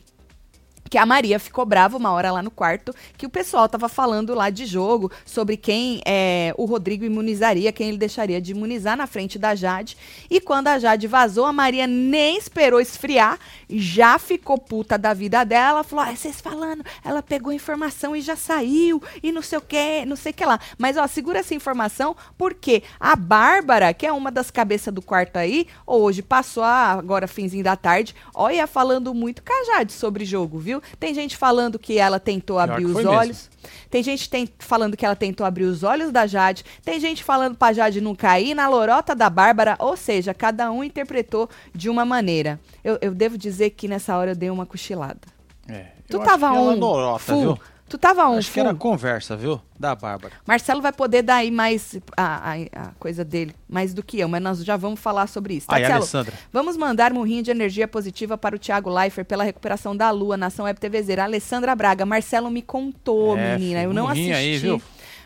que 0.89 0.97
a 0.97 1.05
Maria 1.05 1.39
ficou 1.39 1.65
brava 1.65 1.97
uma 1.97 2.11
hora 2.11 2.31
lá 2.31 2.41
no 2.43 2.51
quarto, 2.51 2.93
que 3.17 3.25
o 3.25 3.29
pessoal 3.29 3.67
tava 3.67 3.89
falando 3.89 4.33
lá 4.33 4.49
de 4.49 4.65
jogo, 4.65 5.11
sobre 5.25 5.57
quem 5.57 6.01
é, 6.05 6.53
o 6.57 6.65
Rodrigo 6.65 7.03
imunizaria, 7.03 7.71
quem 7.71 7.89
ele 7.89 7.97
deixaria 7.97 8.39
de 8.39 8.51
imunizar 8.51 8.95
na 8.95 9.07
frente 9.07 9.39
da 9.39 9.55
Jade. 9.55 9.97
E 10.29 10.39
quando 10.39 10.67
a 10.67 10.79
Jade 10.79 11.07
vazou, 11.07 11.45
a 11.45 11.53
Maria 11.53 11.87
nem 11.87 12.37
esperou 12.37 12.79
esfriar, 12.79 13.39
já 13.69 14.19
ficou 14.19 14.57
puta 14.57 14.97
da 14.97 15.13
vida 15.13 15.43
dela. 15.43 15.65
Ela 15.69 15.83
falou: 15.83 16.05
ah, 16.05 16.15
vocês 16.15 16.39
falando, 16.39 16.83
ela 17.03 17.21
pegou 17.23 17.51
informação 17.51 18.15
e 18.15 18.21
já 18.21 18.35
saiu, 18.35 19.01
e 19.23 19.31
não 19.31 19.41
sei 19.41 19.57
o 19.57 19.61
que, 19.61 20.05
não 20.05 20.15
sei 20.15 20.31
o 20.31 20.35
que 20.35 20.45
lá. 20.45 20.59
Mas 20.77 20.97
ó, 20.97 21.07
segura 21.07 21.39
essa 21.39 21.55
informação, 21.55 22.15
porque 22.37 22.83
a 22.99 23.15
Bárbara, 23.15 23.93
que 23.93 24.05
é 24.05 24.11
uma 24.11 24.31
das 24.31 24.51
cabeças 24.51 24.93
do 24.93 25.01
quarto 25.01 25.37
aí, 25.37 25.67
hoje 25.85 26.21
passou 26.21 26.63
a- 26.63 26.91
agora 26.91 27.27
finzinho 27.27 27.63
da 27.63 27.75
tarde, 27.75 28.15
olha, 28.33 28.67
falando 28.67 29.13
muito 29.13 29.41
com 29.43 29.51
a 29.51 29.65
Jade 29.75 29.91
sobre 29.93 30.25
jogo, 30.25 30.59
viu? 30.59 30.74
Tem 30.99 31.13
gente 31.13 31.35
falando 31.37 31.77
que 31.79 31.97
ela 31.97 32.19
tentou 32.19 32.57
Pior 32.57 32.69
abrir 32.71 32.85
os 32.85 32.93
foi 32.93 33.03
mesmo. 33.03 33.17
olhos. 33.17 33.49
Tem 33.89 34.03
gente 34.03 34.29
tem- 34.29 34.47
falando 34.59 34.95
que 34.95 35.05
ela 35.05 35.15
tentou 35.15 35.45
abrir 35.45 35.63
os 35.65 35.83
olhos 35.83 36.11
da 36.11 36.27
Jade. 36.27 36.63
Tem 36.83 36.99
gente 36.99 37.23
falando 37.23 37.55
pra 37.55 37.73
Jade 37.73 37.99
não 38.01 38.13
cair 38.15 38.53
na 38.53 38.67
lorota 38.67 39.15
da 39.15 39.29
Bárbara. 39.29 39.75
Ou 39.79 39.95
seja, 39.97 40.33
cada 40.33 40.71
um 40.71 40.83
interpretou 40.83 41.49
de 41.73 41.89
uma 41.89 42.05
maneira. 42.05 42.59
Eu, 42.83 42.97
eu 43.01 43.13
devo 43.13 43.37
dizer 43.37 43.71
que 43.71 43.87
nessa 43.87 44.15
hora 44.17 44.31
eu 44.31 44.35
dei 44.35 44.49
uma 44.49 44.65
cochilada. 44.65 45.21
É, 45.67 45.87
Tu 46.07 46.19
tava 46.19 46.47
ela 46.47 46.59
um 46.59 46.75
lorota, 46.79 47.19
full. 47.19 47.39
viu? 47.41 47.59
Tu 47.95 47.99
tava 47.99 48.27
um 48.29 48.37
acho 48.37 48.51
que 48.51 48.59
era 48.59 48.73
conversa, 48.75 49.37
viu? 49.37 49.61
Da 49.79 49.95
Bárbara. 49.95 50.33
Marcelo 50.45 50.81
vai 50.81 50.91
poder 50.91 51.21
dar 51.21 51.35
aí 51.37 51.49
mais 51.49 51.97
a, 52.17 52.51
a- 52.51 52.55
a 52.87 52.91
coisa 52.99 53.23
dele, 53.23 53.55
mais 53.69 53.93
do 53.93 54.03
que 54.03 54.19
eu, 54.19 54.27
mas 54.27 54.41
nós 54.41 54.63
já 54.65 54.75
vamos 54.75 54.99
falar 54.99 55.27
sobre 55.27 55.53
isso. 55.55 55.65
Aí, 55.69 55.81
Marcelo, 55.81 56.01
Alessandra. 56.01 56.33
vamos 56.51 56.75
mandar 56.75 57.13
murrinho 57.13 57.41
de 57.41 57.51
energia 57.51 57.87
positiva 57.87 58.37
para 58.37 58.53
o 58.55 58.59
Thiago 58.59 58.89
Leifert 58.89 59.25
pela 59.25 59.45
recuperação 59.45 59.95
da 59.95 60.11
Lua, 60.11 60.35
nação 60.35 60.65
Web 60.65 60.77
TV 60.77 61.01
Zero. 61.03 61.21
Alessandra 61.21 61.73
Braga, 61.73 62.05
Marcelo 62.05 62.49
me 62.49 62.61
contou, 62.61 63.37
É, 63.37 63.57
menina, 63.57 63.81
eu 63.83 63.93
não 63.93 64.09
assisti. 64.09 64.33
aí, 64.33 64.57
viu? 64.57 64.81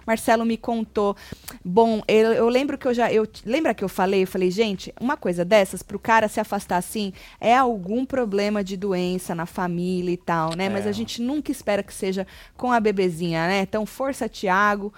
Marcelo 0.10 0.44
me 0.44 0.58
contou. 0.58 1.16
Bom, 1.64 2.02
eu, 2.08 2.34
eu 2.34 2.50
lembro 2.50 2.80
que 2.80 2.88
eu 2.88 2.94
já. 2.96 3.14
Eu, 3.14 3.28
lembra 3.46 3.76
que 3.76 3.84
eu 3.84 3.90
falei? 3.90 4.24
Eu 4.24 4.28
falei, 4.28 4.50
gente, 4.50 4.92
uma 5.00 5.16
coisa 5.16 5.46
dessas, 5.46 5.84
pro 5.84 6.00
cara 6.00 6.28
se 6.28 6.40
afastar 6.40 6.78
assim, 6.78 7.14
é 7.40 7.56
algum 7.56 8.04
problema 8.04 8.64
de 8.64 8.76
doença 8.76 9.36
na 9.36 9.46
família 9.46 10.12
e 10.12 10.18
tal, 10.18 10.56
né? 10.56 10.68
Mas 10.68 10.88
É. 10.88 10.90
a 10.90 10.92
gente 10.92 11.22
nunca 11.22 11.52
espera 11.52 11.84
que 11.84 11.94
seja 11.94 12.26
com 12.58 12.72
a 12.72 12.80
bebezinha, 12.80 13.48
né? 13.48 13.62
Então, 13.62 13.86
força, 13.86 14.28
Tiago. 14.28 14.92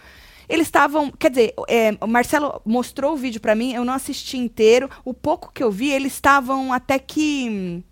Eles 0.48 0.68
estavam, 0.68 1.12
quer 1.12 1.30
dizer, 1.30 1.54
é, 1.68 1.98
o 2.00 2.08
Marcelo 2.08 2.62
mostrou 2.66 3.14
o 3.14 3.18
vídeo 3.18 3.42
pra 3.42 3.54
mim, 3.54 3.74
eu 3.74 3.84
não 3.84 3.94
assisti 3.94 4.38
inteiro. 4.38 4.90
O 5.04 5.14
pouco 5.14 5.52
que 5.54 5.62
eu 5.64 5.72
vi, 5.72 5.92
eles 5.92 6.14
estavam 6.14 6.72
até 6.72 6.98
que. 6.98 7.50
hum, 7.50 7.84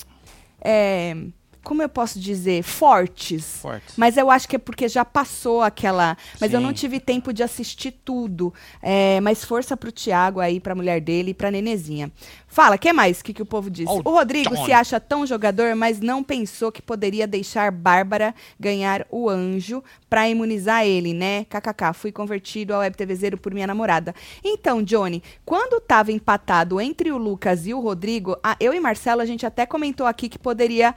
é, 0.61 1.17
como 1.63 1.81
eu 1.81 1.89
posso 1.89 2.19
dizer? 2.19 2.63
Fortes. 2.63 3.57
Fortes. 3.61 3.95
Mas 3.97 4.17
eu 4.17 4.31
acho 4.31 4.47
que 4.47 4.55
é 4.55 4.59
porque 4.59 4.87
já 4.87 5.03
passou 5.03 5.61
aquela. 5.61 6.17
Mas 6.39 6.53
eu 6.53 6.59
não 6.59 6.69
Sim. 6.69 6.75
tive 6.75 6.99
tempo 6.99 7.33
de 7.33 7.43
assistir 7.43 7.91
tudo. 7.91 8.53
É, 8.81 9.19
mas 9.21 9.43
força 9.43 9.75
pro 9.75 9.91
Tiago 9.91 10.39
aí, 10.39 10.59
pra 10.59 10.75
mulher 10.75 11.01
dele 11.01 11.31
e 11.31 11.33
pra 11.33 11.51
nenezinha. 11.51 12.11
Fala, 12.49 12.77
que 12.79 12.91
mais? 12.91 13.19
O 13.19 13.23
que, 13.23 13.31
que 13.33 13.41
o 13.43 13.45
povo 13.45 13.69
disse? 13.69 13.91
Ó, 13.91 14.01
o 14.03 14.13
Rodrigo 14.13 14.49
Johnny. 14.55 14.65
se 14.65 14.73
acha 14.73 14.99
tão 14.99 15.25
jogador, 15.25 15.75
mas 15.75 15.99
não 16.01 16.23
pensou 16.23 16.71
que 16.71 16.81
poderia 16.81 17.27
deixar 17.27 17.71
Bárbara 17.71 18.33
ganhar 18.59 19.05
o 19.11 19.29
anjo 19.29 19.83
pra 20.09 20.27
imunizar 20.27 20.83
ele, 20.83 21.13
né? 21.13 21.45
KKK, 21.45 21.93
fui 21.93 22.11
convertido 22.11 22.73
ao 22.73 22.79
Web 22.79 22.97
TV 22.97 23.15
Zero 23.15 23.37
por 23.37 23.53
minha 23.53 23.67
namorada. 23.67 24.15
Então, 24.43 24.81
Johnny, 24.81 25.21
quando 25.45 25.79
tava 25.79 26.11
empatado 26.11 26.81
entre 26.81 27.11
o 27.11 27.17
Lucas 27.17 27.67
e 27.67 27.73
o 27.73 27.79
Rodrigo, 27.79 28.35
a- 28.43 28.57
eu 28.59 28.73
e 28.73 28.79
Marcelo, 28.79 29.21
a 29.21 29.25
gente 29.25 29.45
até 29.45 29.65
comentou 29.65 30.07
aqui 30.07 30.27
que 30.27 30.39
poderia 30.39 30.95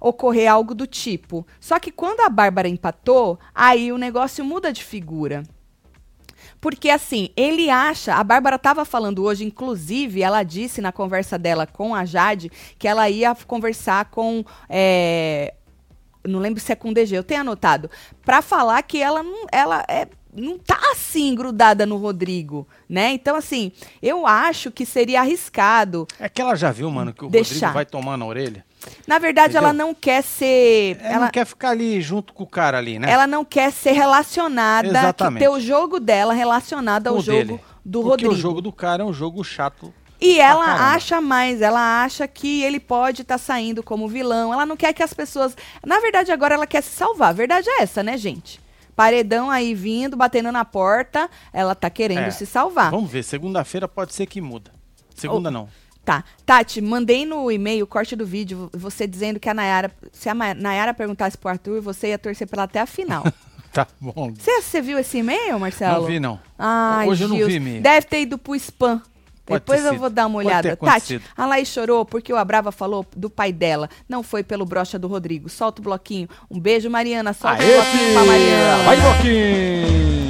ocorrer 0.00 0.50
algo 0.50 0.74
do 0.74 0.86
tipo. 0.86 1.46
Só 1.60 1.78
que 1.78 1.92
quando 1.92 2.20
a 2.20 2.28
Bárbara 2.28 2.68
empatou, 2.68 3.38
aí 3.54 3.92
o 3.92 3.98
negócio 3.98 4.44
muda 4.44 4.72
de 4.72 4.82
figura. 4.84 5.42
Porque 6.60 6.90
assim, 6.90 7.30
ele 7.36 7.70
acha, 7.70 8.14
a 8.14 8.24
Bárbara 8.24 8.56
estava 8.56 8.84
falando 8.84 9.22
hoje, 9.24 9.44
inclusive, 9.44 10.22
ela 10.22 10.42
disse 10.42 10.80
na 10.80 10.90
conversa 10.92 11.38
dela 11.38 11.66
com 11.66 11.94
a 11.94 12.04
Jade 12.04 12.50
que 12.78 12.88
ela 12.88 13.08
ia 13.08 13.34
conversar 13.46 14.06
com. 14.06 14.44
é, 14.68 15.54
não 16.24 16.40
lembro 16.40 16.60
se 16.60 16.72
é 16.72 16.76
com 16.76 16.92
DG, 16.92 17.16
eu 17.16 17.24
tenho 17.24 17.40
anotado. 17.40 17.90
Pra 18.22 18.42
falar 18.42 18.82
que 18.82 19.00
ela 19.00 19.22
não, 19.22 19.46
ela 19.50 19.84
é, 19.88 20.06
não 20.34 20.58
tá 20.58 20.78
assim 20.92 21.34
grudada 21.34 21.86
no 21.86 21.96
Rodrigo, 21.96 22.66
né? 22.88 23.12
Então, 23.12 23.36
assim, 23.36 23.72
eu 24.02 24.26
acho 24.26 24.70
que 24.70 24.84
seria 24.84 25.20
arriscado. 25.20 26.06
É 26.20 26.28
que 26.28 26.40
ela 26.40 26.54
já 26.54 26.70
viu, 26.70 26.90
mano, 26.90 27.12
que 27.12 27.24
o 27.24 27.28
Deixar. 27.30 27.54
Rodrigo 27.54 27.72
vai 27.74 27.86
tomando 27.86 28.24
a 28.24 28.26
orelha. 28.26 28.64
Na 29.06 29.18
verdade, 29.18 29.54
Entendeu? 29.54 29.68
ela 29.68 29.72
não 29.72 29.94
quer 29.94 30.22
ser. 30.22 30.96
Ela, 31.00 31.14
ela, 31.14 31.24
não 31.26 31.32
quer 31.32 31.44
ficar 31.44 31.70
ali 31.70 32.00
junto 32.00 32.32
com 32.32 32.44
o 32.44 32.46
cara 32.46 32.78
ali, 32.78 32.98
né? 32.98 33.10
ela 33.10 33.26
não 33.26 33.44
quer 33.44 33.72
ser 33.72 33.92
relacionada, 33.92 34.88
Exatamente. 34.88 35.42
ter 35.42 35.48
o 35.48 35.58
jogo 35.60 35.98
dela 35.98 36.32
relacionado 36.32 37.08
ao 37.08 37.16
o 37.16 37.20
jogo 37.20 37.38
dele. 37.38 37.60
do 37.84 38.00
Porque 38.02 38.24
Rodrigo. 38.24 38.32
o 38.32 38.36
jogo 38.36 38.60
do 38.60 38.72
cara 38.72 39.02
é 39.02 39.06
um 39.06 39.12
jogo 39.12 39.42
chato. 39.42 39.92
E 40.20 40.40
ela 40.40 40.64
caramba. 40.64 40.84
acha 40.94 41.20
mais, 41.20 41.62
ela 41.62 42.02
acha 42.02 42.26
que 42.26 42.62
ele 42.62 42.80
pode 42.80 43.22
estar 43.22 43.38
saindo 43.38 43.82
como 43.82 44.08
vilão. 44.08 44.52
Ela 44.52 44.66
não 44.66 44.76
quer 44.76 44.92
que 44.92 45.02
as 45.02 45.14
pessoas. 45.14 45.56
Na 45.84 46.00
verdade, 46.00 46.32
agora 46.32 46.54
ela 46.54 46.66
quer 46.66 46.82
se 46.82 46.90
salvar. 46.90 47.30
A 47.30 47.32
verdade 47.32 47.68
é 47.68 47.82
essa, 47.82 48.02
né, 48.02 48.16
gente? 48.16 48.60
Paredão 48.98 49.48
aí 49.48 49.76
vindo, 49.76 50.16
batendo 50.16 50.50
na 50.50 50.64
porta, 50.64 51.30
ela 51.52 51.72
tá 51.72 51.88
querendo 51.88 52.18
É. 52.26 52.30
se 52.32 52.44
salvar. 52.44 52.90
Vamos 52.90 53.08
ver, 53.08 53.22
segunda-feira 53.22 53.86
pode 53.86 54.12
ser 54.12 54.26
que 54.26 54.40
muda. 54.40 54.72
Segunda 55.14 55.50
Oh. 55.50 55.52
não. 55.52 55.68
Tá. 56.04 56.24
Tati, 56.44 56.80
mandei 56.80 57.24
no 57.24 57.48
e-mail, 57.48 57.86
corte 57.86 58.16
do 58.16 58.26
vídeo, 58.26 58.68
você 58.72 59.06
dizendo 59.06 59.38
que 59.38 59.48
a 59.48 59.54
Nayara. 59.54 59.92
Se 60.10 60.28
a 60.28 60.34
Nayara 60.34 60.92
perguntasse 60.92 61.38
pro 61.38 61.48
Arthur, 61.48 61.80
você 61.80 62.08
ia 62.08 62.18
torcer 62.18 62.48
pela 62.48 62.64
até 62.64 62.80
a 62.80 62.86
final. 62.86 63.22
Tá 63.70 63.86
bom. 64.00 64.32
Você 64.32 64.62
você 64.62 64.80
viu 64.80 64.98
esse 64.98 65.18
e-mail, 65.18 65.60
Marcelo? 65.60 66.00
Não 66.00 66.06
vi, 66.06 66.18
não. 66.18 66.40
Ai, 66.58 67.06
Hoje 67.06 67.24
eu 67.24 67.28
não 67.28 67.36
Gils, 67.36 67.48
vi 67.48 67.56
e-mail. 67.56 67.82
Deve 67.82 68.06
ter 68.06 68.22
ido 68.22 68.38
pro 68.38 68.54
spam. 68.56 69.00
Pode 69.48 69.60
Depois 69.60 69.82
eu 69.82 69.94
vou 69.98 70.10
dar 70.10 70.26
uma 70.26 70.38
olhada. 70.38 70.76
Tati, 70.76 71.20
a 71.34 71.46
Laís 71.46 71.68
chorou 71.68 72.04
porque 72.04 72.30
o 72.30 72.36
Abrava 72.36 72.70
falou 72.70 73.06
do 73.16 73.30
pai 73.30 73.50
dela. 73.50 73.88
Não 74.06 74.22
foi 74.22 74.44
pelo 74.44 74.66
brocha 74.66 74.98
do 74.98 75.08
Rodrigo. 75.08 75.48
Solta 75.48 75.80
o 75.80 75.84
bloquinho. 75.84 76.28
Um 76.50 76.60
beijo, 76.60 76.90
Mariana. 76.90 77.32
Solta 77.32 77.62
o 77.62 77.66
Aê, 77.66 77.74
bloquinho 77.74 78.12
pra 78.12 78.24
Mariana. 78.24 78.84
Vai, 78.84 78.96
Joaquim! 79.00 80.28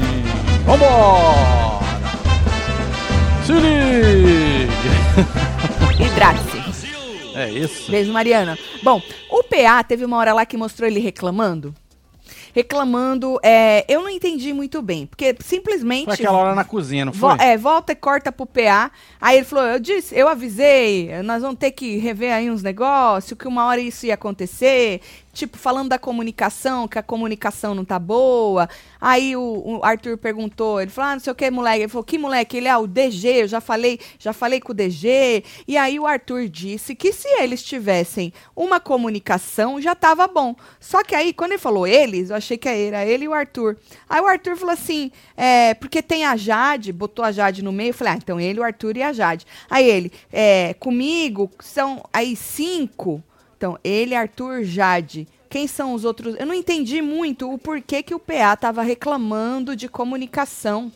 Vambora! 0.64 1.78
Se 3.44 3.52
liga! 3.54 4.72
Hidrate-se. 6.00 6.58
É 7.36 7.50
isso. 7.50 7.90
Beijo, 7.90 8.12
Mariana. 8.12 8.56
Bom, 8.84 9.02
o 9.30 9.42
PA 9.42 9.82
teve 9.82 10.04
uma 10.04 10.16
hora 10.16 10.32
lá 10.32 10.46
que 10.46 10.56
mostrou 10.56 10.88
ele 10.88 11.00
reclamando. 11.00 11.74
Reclamando, 12.62 13.38
é, 13.40 13.84
eu 13.88 14.02
não 14.02 14.08
entendi 14.10 14.52
muito 14.52 14.82
bem, 14.82 15.06
porque 15.06 15.32
simplesmente 15.44 16.06
Foi 16.06 16.14
aquela 16.14 16.38
hora 16.38 16.54
na 16.56 16.64
cozinha, 16.64 17.04
não 17.04 17.12
Vo- 17.12 17.36
foi? 17.36 17.46
é, 17.46 17.56
volta 17.56 17.92
e 17.92 17.94
corta 17.94 18.32
pro 18.32 18.46
PA. 18.46 18.90
Aí 19.20 19.36
ele 19.36 19.44
falou: 19.44 19.64
Eu 19.64 19.78
disse, 19.78 20.12
eu 20.18 20.28
avisei, 20.28 21.22
nós 21.22 21.40
vamos 21.40 21.56
ter 21.56 21.70
que 21.70 21.98
rever 21.98 22.32
aí 22.34 22.50
uns 22.50 22.60
negócios, 22.60 23.38
que 23.38 23.46
uma 23.46 23.64
hora 23.66 23.80
isso 23.80 24.06
ia 24.06 24.14
acontecer. 24.14 25.00
Tipo, 25.38 25.56
falando 25.56 25.90
da 25.90 26.00
comunicação, 26.00 26.88
que 26.88 26.98
a 26.98 27.02
comunicação 27.02 27.72
não 27.72 27.84
tá 27.84 27.96
boa. 27.96 28.68
Aí 29.00 29.36
o, 29.36 29.78
o 29.78 29.84
Arthur 29.84 30.18
perguntou, 30.18 30.80
ele 30.80 30.90
falou: 30.90 31.12
ah, 31.12 31.14
não 31.14 31.20
sei 31.20 31.32
o 31.32 31.36
que, 31.36 31.48
moleque. 31.48 31.82
Ele 31.82 31.88
falou: 31.88 32.02
que 32.02 32.18
moleque? 32.18 32.56
Ele 32.56 32.66
é 32.66 32.76
o 32.76 32.88
DG, 32.88 33.42
eu 33.42 33.46
já 33.46 33.60
falei, 33.60 34.00
já 34.18 34.32
falei 34.32 34.60
com 34.60 34.72
o 34.72 34.74
DG. 34.74 35.44
E 35.68 35.76
aí 35.76 35.96
o 36.00 36.08
Arthur 36.08 36.48
disse 36.48 36.92
que 36.92 37.12
se 37.12 37.28
eles 37.40 37.62
tivessem 37.62 38.32
uma 38.56 38.80
comunicação, 38.80 39.80
já 39.80 39.94
tava 39.94 40.26
bom. 40.26 40.56
Só 40.80 41.04
que 41.04 41.14
aí, 41.14 41.32
quando 41.32 41.52
ele 41.52 41.60
falou 41.60 41.86
eles, 41.86 42.30
eu 42.30 42.36
achei 42.36 42.58
que 42.58 42.68
era 42.68 43.06
ele 43.06 43.26
e 43.26 43.28
o 43.28 43.32
Arthur. 43.32 43.76
Aí 44.08 44.20
o 44.20 44.26
Arthur 44.26 44.56
falou 44.56 44.72
assim: 44.72 45.12
é, 45.36 45.72
porque 45.74 46.02
tem 46.02 46.24
a 46.24 46.34
Jade, 46.34 46.92
botou 46.92 47.24
a 47.24 47.30
Jade 47.30 47.62
no 47.62 47.70
meio. 47.70 47.90
Eu 47.90 47.94
falei: 47.94 48.14
ah, 48.14 48.16
então 48.16 48.40
ele, 48.40 48.58
o 48.58 48.64
Arthur 48.64 48.96
e 48.96 49.04
a 49.04 49.12
Jade. 49.12 49.46
Aí 49.70 49.88
ele, 49.88 50.10
é, 50.32 50.74
comigo 50.74 51.48
são 51.60 52.04
aí 52.12 52.34
cinco. 52.34 53.22
Então, 53.58 53.76
ele, 53.82 54.14
Arthur, 54.14 54.62
Jade. 54.62 55.26
Quem 55.50 55.66
são 55.66 55.92
os 55.92 56.04
outros? 56.04 56.36
Eu 56.38 56.46
não 56.46 56.54
entendi 56.54 57.02
muito 57.02 57.52
o 57.52 57.58
porquê 57.58 58.02
que 58.04 58.14
o 58.14 58.18
PA 58.20 58.56
tava 58.56 58.82
reclamando 58.82 59.74
de 59.74 59.88
comunicação. 59.88 60.92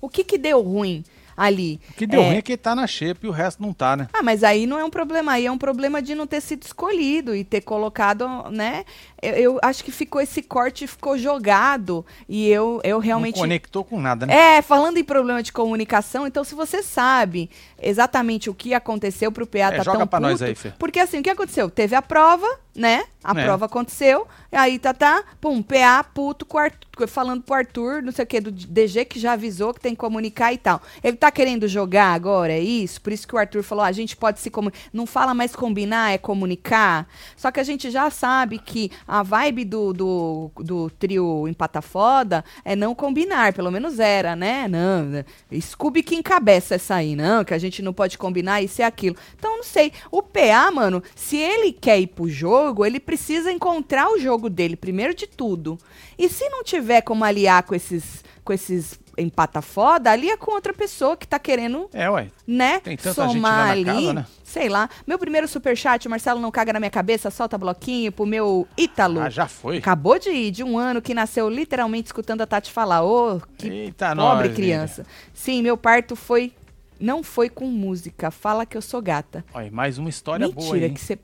O 0.00 0.08
que 0.08 0.24
que 0.24 0.38
deu 0.38 0.60
ruim 0.62 1.04
ali? 1.36 1.80
O 1.90 1.94
que 1.94 2.06
deu 2.06 2.22
É, 2.22 2.24
ruim 2.24 2.36
é 2.36 2.42
que 2.42 2.52
ele 2.52 2.56
tá 2.58 2.74
na 2.74 2.86
xepa 2.86 3.26
e 3.26 3.28
o 3.28 3.32
resto 3.32 3.60
não 3.62 3.72
tá, 3.74 3.96
né? 3.96 4.08
ah, 4.12 4.22
mas 4.22 4.42
aí 4.42 4.66
não 4.66 4.78
é 4.78 4.84
um 4.84 4.90
problema, 4.90 5.32
aí 5.32 5.44
é 5.46 5.52
um 5.52 5.58
problema 5.58 6.00
de 6.00 6.14
não 6.14 6.26
ter 6.26 6.40
sido 6.40 6.62
escolhido 6.62 7.34
e 7.34 7.44
ter 7.44 7.60
colocado, 7.60 8.26
né? 8.50 8.84
Eu, 9.22 9.34
eu 9.34 9.58
acho 9.62 9.84
que 9.84 9.90
ficou 9.92 10.20
esse 10.20 10.42
corte 10.42 10.86
ficou 10.86 11.18
jogado 11.18 12.04
e 12.28 12.48
eu, 12.48 12.80
eu 12.84 12.98
realmente 12.98 13.36
Não 13.36 13.42
conectou 13.42 13.84
com 13.84 14.00
nada, 14.00 14.24
né? 14.26 14.56
é, 14.58 14.62
falando 14.62 14.96
em 14.98 15.04
problema 15.04 15.42
de 15.42 15.52
comunicação, 15.52 16.26
então 16.26 16.42
se 16.44 16.54
você 16.54 16.82
sabe 16.82 17.50
exatamente 17.80 18.48
o 18.50 18.54
que 18.54 18.74
aconteceu 18.74 19.30
pro 19.32 19.46
PA 19.46 19.58
É, 19.58 19.70
tá 19.78 19.82
joga 19.82 19.98
tão 19.98 20.06
pra 20.06 20.20
nós 20.20 20.32
puto, 20.34 20.44
aí, 20.44 20.54
Fê. 20.54 20.72
Porque 20.78 20.98
assim, 21.00 21.20
o 21.20 21.22
que 21.22 21.30
aconteceu? 21.30 21.68
Teve 21.70 21.94
a 21.94 22.02
prova, 22.02 22.46
né? 22.74 23.04
A 23.24 23.38
É. 23.38 23.44
prova 23.44 23.66
aconteceu, 23.66 24.26
aí 24.52 24.78
tá, 24.78 24.94
tá, 24.94 25.24
pum, 25.40 25.60
PA 25.62 26.04
puto 26.04 26.46
com 26.46 26.56
o 26.58 26.60
Arthur, 26.60 27.08
falando 27.08 27.42
pro 27.42 27.54
Arthur, 27.56 28.02
não 28.02 28.12
sei 28.12 28.22
o 28.24 28.26
que, 28.26 28.40
do 28.40 28.50
DG 28.52 29.04
que 29.04 29.18
já 29.18 29.32
avisou 29.32 29.74
que 29.74 29.80
tem 29.80 29.92
que 29.92 29.98
comunicar 29.98 30.52
e 30.52 30.58
tal. 30.58 30.80
Ele 31.02 31.16
tá 31.16 31.30
querendo 31.30 31.66
jogar 31.66 32.12
agora, 32.14 32.52
é 32.52 32.60
isso? 32.60 33.00
Por 33.00 33.12
isso 33.12 33.26
que 33.26 33.34
o 33.34 33.38
Arthur 33.38 33.62
falou, 33.64 33.84
ah, 33.84 33.88
a 33.88 33.92
gente 33.92 34.16
pode 34.16 34.38
se 34.40 34.48
comunicar. 34.50 34.78
Não 34.92 35.06
fala 35.06 35.34
mais 35.34 35.56
combinar, 35.56 36.12
é 36.12 36.18
comunicar. 36.18 37.08
Só 37.36 37.50
que 37.50 37.58
a 37.58 37.64
gente 37.64 37.90
já 37.90 38.08
sabe 38.10 38.58
que 38.58 38.90
a 39.08 39.22
vibe 39.22 39.64
do, 39.64 39.92
do, 39.92 40.50
do 40.58 40.90
trio 40.90 41.48
Empata 41.48 41.82
Foda 41.82 42.44
é 42.64 42.76
não 42.76 42.94
combinar, 42.94 43.52
pelo 43.52 43.70
menos 43.72 43.98
era, 43.98 44.36
né? 44.36 44.68
Não, 44.68 45.04
né? 45.04 45.24
Scooby 45.60 46.02
que 46.02 46.14
encabeça 46.14 46.76
essa 46.76 46.94
aí, 46.94 47.16
não, 47.16 47.44
que 47.44 47.52
a 47.52 47.58
gente 47.58 47.65
não 47.82 47.92
pode 47.92 48.16
combinar 48.18 48.62
isso 48.62 48.80
e 48.80 48.84
aquilo. 48.84 49.16
Então, 49.38 49.56
não 49.56 49.64
sei. 49.64 49.92
O 50.10 50.22
PA, 50.22 50.70
mano, 50.72 51.02
se 51.14 51.36
ele 51.36 51.72
quer 51.72 51.98
ir 52.00 52.08
pro 52.08 52.28
jogo, 52.28 52.84
ele 52.84 53.00
precisa 53.00 53.50
encontrar 53.52 54.08
o 54.10 54.18
jogo 54.18 54.48
dele, 54.50 54.76
primeiro 54.76 55.14
de 55.14 55.26
tudo. 55.26 55.78
E 56.18 56.28
se 56.28 56.48
não 56.48 56.62
tiver 56.64 57.02
como 57.02 57.24
aliar 57.24 57.62
com 57.62 57.74
esses, 57.74 58.24
com 58.44 58.52
esses 58.52 58.98
empata 59.18 59.62
foda, 59.62 60.10
alia 60.10 60.36
com 60.36 60.52
outra 60.52 60.74
pessoa 60.74 61.16
que 61.16 61.26
tá 61.26 61.38
querendo, 61.38 61.88
É, 61.94 62.10
ué. 62.10 62.28
né, 62.46 62.80
Tem 62.80 62.98
tanta 62.98 63.22
gente 63.22 63.32
somar 63.32 63.70
ali. 63.70 63.84
casa, 63.86 64.12
né? 64.12 64.26
Sei 64.44 64.68
lá. 64.68 64.90
Meu 65.06 65.18
primeiro 65.18 65.48
superchat, 65.48 66.06
o 66.06 66.10
Marcelo 66.10 66.38
não 66.38 66.50
caga 66.50 66.70
na 66.74 66.78
minha 66.78 66.90
cabeça, 66.90 67.30
solta 67.30 67.56
bloquinho 67.56 68.12
pro 68.12 68.26
meu 68.26 68.68
Ítalo. 68.76 69.20
Ah, 69.20 69.30
já 69.30 69.46
foi. 69.48 69.78
Acabou 69.78 70.18
de 70.18 70.28
ir, 70.30 70.50
de 70.50 70.62
um 70.62 70.76
ano 70.78 71.00
que 71.00 71.14
nasceu 71.14 71.48
literalmente 71.48 72.08
escutando 72.08 72.42
a 72.42 72.46
Tati 72.46 72.70
falar. 72.70 73.04
Ô, 73.04 73.40
que 73.56 73.68
Eita, 73.68 74.14
pobre 74.14 74.48
nós, 74.48 74.54
criança. 74.56 75.06
Sim, 75.32 75.62
meu 75.62 75.78
parto 75.78 76.14
foi. 76.14 76.52
Não 76.98 77.22
foi 77.22 77.48
com 77.48 77.66
música. 77.66 78.30
Fala 78.30 78.64
que 78.66 78.76
eu 78.76 78.82
sou 78.82 79.02
gata. 79.02 79.44
Olha, 79.52 79.70
mais 79.70 79.98
uma 79.98 80.08
história 80.08 80.48
boa, 80.48 80.66
Mentira, 80.66 80.86
hein? 80.86 80.94
que 80.94 81.00
você. 81.00 81.18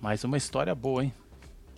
Mais 0.00 0.24
uma 0.24 0.36
história 0.36 0.74
boa, 0.74 1.04
hein? 1.04 1.12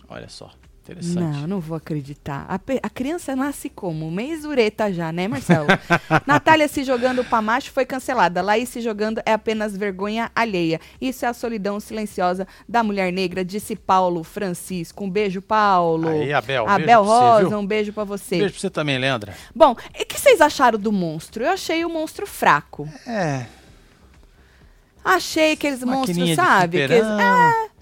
Olha 0.07 0.29
só. 0.29 0.51
Interessante. 0.85 1.39
Não, 1.39 1.47
não 1.47 1.59
vou 1.59 1.75
acreditar. 1.75 2.45
A, 2.47 2.59
a 2.83 2.89
criança 2.91 3.35
nasce 3.35 3.69
como? 3.69 4.11
Mês 4.11 4.45
ureta 4.45 4.93
já, 4.93 5.11
né, 5.11 5.27
Marcelo? 5.27 5.65
Natália 6.27 6.67
se 6.67 6.83
jogando 6.83 7.25
pra 7.25 7.41
macho 7.41 7.71
foi 7.71 7.85
cancelada. 7.85 8.39
Laís 8.43 8.69
se 8.69 8.81
jogando 8.81 9.19
é 9.25 9.33
apenas 9.33 9.75
vergonha 9.75 10.31
alheia. 10.35 10.79
Isso 11.01 11.25
é 11.25 11.27
a 11.27 11.33
solidão 11.33 11.79
silenciosa 11.79 12.47
da 12.69 12.83
mulher 12.83 13.11
negra, 13.11 13.43
disse 13.43 13.75
Paulo 13.75 14.23
Francisco. 14.23 15.03
Um 15.03 15.09
beijo, 15.09 15.41
Paulo. 15.41 16.07
Aí, 16.07 16.31
Abel, 16.31 16.69
Abel 16.69 17.03
você, 17.03 17.09
Rosa, 17.11 17.49
viu? 17.49 17.57
um 17.57 17.65
beijo 17.65 17.91
pra 17.91 18.03
você. 18.03 18.37
Beijo 18.37 18.53
pra 18.53 18.61
você 18.61 18.69
também, 18.69 18.99
Leandra. 18.99 19.33
Bom, 19.55 19.75
e 19.97 20.03
o 20.03 20.05
que 20.05 20.21
vocês 20.21 20.39
acharam 20.39 20.77
do 20.77 20.91
monstro? 20.91 21.43
Eu 21.43 21.49
achei 21.49 21.83
o 21.83 21.89
monstro 21.89 22.27
fraco. 22.27 22.87
É. 23.07 23.47
Achei 25.03 25.53
aqueles 25.53 25.83
monstros, 25.83 26.35
sabe? 26.35 26.83
Aqueles-. 26.83 27.03
É. 27.03 27.74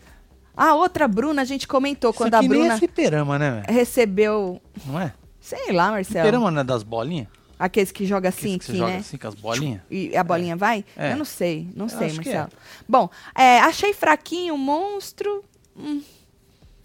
A 0.55 0.75
outra 0.75 1.07
Bruna, 1.07 1.41
a 1.41 1.45
gente 1.45 1.67
comentou 1.67 2.11
Isso 2.11 2.17
quando 2.17 2.35
a 2.35 2.39
aqui 2.39 2.47
nem 2.47 2.59
Bruna 2.59 2.73
é 2.75 2.77
fliperama, 2.77 3.39
né, 3.39 3.51
velho? 3.65 3.77
recebeu. 3.77 4.61
Não 4.85 4.99
é? 4.99 5.13
Sei 5.41 5.71
lá, 5.71 5.91
Marcelo. 5.91 6.19
Fliperama 6.25 6.51
não 6.51 6.61
é 6.61 6.63
das 6.63 6.83
bolinhas? 6.83 7.27
Aqueles 7.57 7.91
que 7.91 8.05
joga 8.05 8.29
assim, 8.29 8.55
Aqueles 8.55 8.57
que 8.59 8.65
você 8.65 8.71
aqui, 8.71 8.77
joga 8.79 8.91
né? 8.91 8.97
assim 8.99 9.17
com 9.17 9.27
as 9.27 9.35
bolinhas? 9.35 9.81
E 9.89 10.15
a 10.17 10.23
bolinha 10.23 10.55
vai? 10.55 10.83
É. 10.97 11.13
Eu 11.13 11.17
não 11.17 11.25
sei, 11.25 11.67
não 11.75 11.85
Eu 11.85 11.89
sei, 11.89 12.09
que 12.09 12.15
Marcelo. 12.17 12.49
Bom, 12.89 13.09
é, 13.35 13.59
achei 13.61 13.93
fraquinho, 13.93 14.57
monstro. 14.57 15.43
hum, 15.77 16.01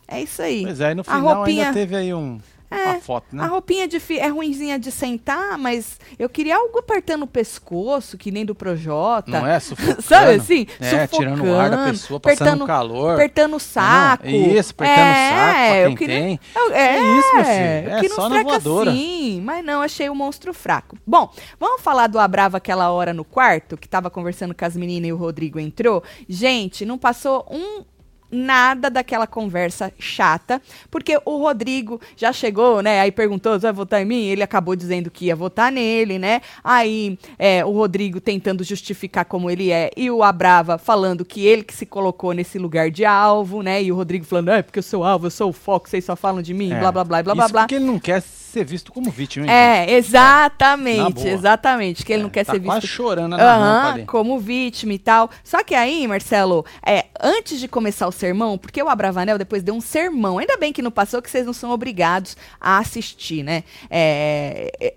é 0.06 0.22
isso 0.22 0.40
aí. 0.40 0.62
Pois 0.62 0.80
é, 0.80 0.92
e 0.92 0.94
no 0.94 1.02
final 1.04 1.20
roupinha- 1.36 1.64
ainda 1.66 1.74
teve 1.78 1.96
aí 1.96 2.14
um, 2.14 2.40
É, 2.70 2.84
uma 2.90 3.00
foto, 3.00 3.34
né? 3.34 3.42
A 3.44 3.46
roupinha 3.46 3.88
de 3.88 3.98
fi- 3.98 4.18
é 4.18 4.28
ruinzinha 4.28 4.78
de 4.78 4.90
sentar, 4.92 5.56
mas 5.56 5.98
eu 6.18 6.28
queria 6.28 6.56
algo 6.56 6.78
apertando 6.78 7.22
o 7.22 7.26
pescoço, 7.26 8.18
que 8.18 8.30
nem 8.30 8.44
do 8.44 8.54
Projota. 8.54 9.30
Não 9.30 9.46
é? 9.46 9.58
Sufocando. 9.60 10.02
Sabe 10.02 10.34
assim? 10.34 10.66
É, 10.80 11.06
tirando 11.06 11.44
o 11.44 11.58
ar 11.58 11.70
da 11.70 11.84
pessoa, 11.86 12.20
passando 12.20 12.42
apertando- 12.48 12.66
calor. 12.66 13.14
Apertando 13.14 13.56
o 13.56 13.58
saco. 13.58 14.24
Não, 14.26 14.32
isso, 14.32 14.72
apertando 14.72 14.98
o 14.98 15.14
saco 15.14 15.54
pra 15.54 15.64
É, 15.66 15.86
quem 15.86 15.96
queria- 15.96 16.20
tem. 16.20 16.40
eu- 16.54 16.72
é, 16.72 16.96
É 16.98 17.18
isso, 17.18 17.34
meu 17.34 17.44
filho. 17.44 18.06
É 18.06 18.08
só 18.14 18.28
na 18.28 18.42
voadora. 18.42 18.92
Sim, 18.92 19.40
mas 19.42 19.64
não, 19.64 19.80
achei 19.80 20.08
o 20.10 20.14
monstro 20.14 20.52
fraco. 20.52 20.96
Bom, 21.06 21.32
vamos 21.58 21.80
falar 21.80 22.06
do 22.06 22.18
Abrava 22.18 22.56
aquela 22.58 22.90
hora 22.90 23.12
no 23.14 23.24
quarto, 23.24 23.76
que 23.76 23.88
tava 23.88 24.10
conversando 24.10 24.54
com 24.54 24.64
as 24.64 24.76
meninas 24.76 25.08
e 25.08 25.12
o 25.12 25.16
Rodrigo 25.16 25.58
entrou. 25.58 26.02
Gente, 26.28 26.84
não 26.84 26.98
passou 26.98 27.46
um 27.50 27.82
nada 28.30 28.90
daquela 28.90 29.26
conversa 29.26 29.92
chata, 29.98 30.60
porque 30.90 31.18
o 31.24 31.38
Rodrigo 31.38 32.00
já 32.16 32.32
chegou, 32.32 32.82
né? 32.82 33.00
Aí 33.00 33.10
perguntou, 33.10 33.52
você 33.54 33.60
vai 33.66 33.72
votar 33.72 34.02
em 34.02 34.04
mim? 34.04 34.24
Ele 34.26 34.42
acabou 34.42 34.76
dizendo 34.76 35.10
que 35.10 35.26
ia 35.26 35.36
votar 35.36 35.72
nele, 35.72 36.18
né? 36.18 36.40
Aí 36.62 37.18
é, 37.38 37.64
o 37.64 37.70
Rodrigo 37.72 38.20
tentando 38.20 38.62
justificar 38.64 39.24
como 39.24 39.50
ele 39.50 39.70
é 39.70 39.90
e 39.96 40.10
o 40.10 40.22
Abrava 40.22 40.76
falando 40.78 41.24
que 41.24 41.46
ele 41.46 41.62
que 41.62 41.74
se 41.74 41.86
colocou 41.86 42.32
nesse 42.32 42.58
lugar 42.58 42.90
de 42.90 43.04
alvo, 43.04 43.62
né? 43.62 43.82
E 43.82 43.90
o 43.90 43.94
Rodrigo 43.96 44.24
falando, 44.24 44.50
é 44.50 44.62
porque 44.62 44.78
eu 44.78 44.82
sou 44.82 45.04
alvo, 45.04 45.26
eu 45.26 45.30
sou 45.30 45.50
o 45.50 45.52
foco, 45.52 45.88
vocês 45.88 46.04
só 46.04 46.14
falam 46.16 46.42
de 46.42 46.52
mim, 46.52 46.72
É. 46.72 46.78
blá 46.80 46.92
blá 46.92 47.04
blá 47.04 47.22
blá 47.22 47.34
blá 47.34 47.44
Isso 47.44 47.52
blá. 47.52 47.62
porque 47.62 47.74
ele 47.76 47.84
não 47.86 47.98
quer 47.98 48.20
ser 48.58 48.64
visto 48.64 48.92
como 48.92 49.10
vítima, 49.10 49.46
hein? 49.46 49.52
É, 49.52 49.86
Na 49.86 49.92
exatamente, 49.92 51.14
boa. 51.14 51.28
exatamente, 51.28 52.04
que 52.04 52.12
ele 52.12 52.22
não 52.22 52.30
quer 52.30 52.44
tá 52.44 52.52
ser 52.52 52.58
visto 52.58 52.72
quase 52.72 52.86
chorando 52.86 53.36
na 53.36 53.98
como 54.06 54.38
vítima 54.38 54.92
e 54.92 54.98
tal. 54.98 55.30
Só 55.44 55.62
que 55.62 55.74
aí, 55.74 56.06
Marcelo, 56.06 56.64
é, 56.84 57.06
antes 57.20 57.60
de 57.60 57.68
começar 57.68 58.06
o 58.06 58.12
sermão, 58.12 58.58
porque 58.58 58.82
o 58.82 58.88
Abravanel 58.88 59.38
depois 59.38 59.62
deu 59.62 59.74
um 59.74 59.80
sermão, 59.80 60.38
ainda 60.38 60.56
bem 60.56 60.72
que 60.72 60.82
não 60.82 60.90
passou, 60.90 61.22
que 61.22 61.30
vocês 61.30 61.46
não 61.46 61.52
são 61.52 61.70
obrigados 61.70 62.36
a 62.60 62.78
assistir, 62.78 63.42
né? 63.42 63.62
É, 63.88 64.70
é, 64.80 64.86
é, 64.86 64.94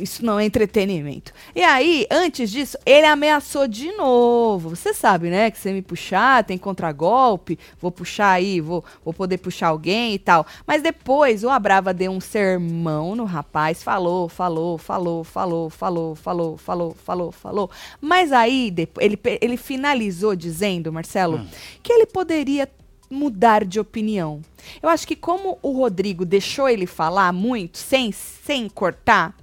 isso 0.00 0.24
não 0.24 0.38
é 0.38 0.44
entretenimento. 0.44 1.32
E 1.54 1.62
aí, 1.62 2.06
antes 2.10 2.50
disso, 2.50 2.76
ele 2.84 3.06
ameaçou 3.06 3.66
de 3.66 3.92
novo. 3.92 4.70
Você 4.70 4.94
sabe, 4.94 5.30
né? 5.30 5.50
Que 5.50 5.58
você 5.58 5.72
me 5.72 5.82
puxar, 5.82 6.44
tem 6.44 6.56
contragolpe, 6.56 7.58
vou 7.80 7.90
puxar 7.90 8.32
aí, 8.32 8.60
vou, 8.60 8.84
vou 9.04 9.12
poder 9.12 9.38
puxar 9.38 9.68
alguém 9.68 10.14
e 10.14 10.18
tal. 10.18 10.46
Mas 10.66 10.82
depois 10.82 11.44
o 11.44 11.48
Abrava 11.48 11.92
deu 11.92 12.12
um 12.12 12.20
sermão 12.20 13.14
no 13.14 13.24
rapaz, 13.24 13.82
falou, 13.82 14.28
falou, 14.28 14.78
falou, 14.78 15.24
falou, 15.24 15.70
falou, 15.70 16.14
falou, 16.16 16.56
falou, 16.56 16.94
falou, 16.94 17.32
falou. 17.32 17.70
Mas 18.00 18.32
aí 18.32 18.74
ele, 18.98 19.18
ele 19.40 19.56
finalizou 19.56 20.34
dizendo, 20.36 20.92
Marcelo, 20.92 21.44
que 21.82 21.92
ele 21.92 22.06
poderia 22.06 22.68
mudar 23.10 23.64
de 23.64 23.80
opinião. 23.80 24.40
Eu 24.82 24.88
acho 24.88 25.06
que 25.06 25.16
como 25.16 25.58
o 25.62 25.72
Rodrigo 25.72 26.24
deixou 26.24 26.68
ele 26.68 26.86
falar 26.86 27.32
muito, 27.32 27.78
sem, 27.78 28.12
sem 28.12 28.68
cortar, 28.68 29.34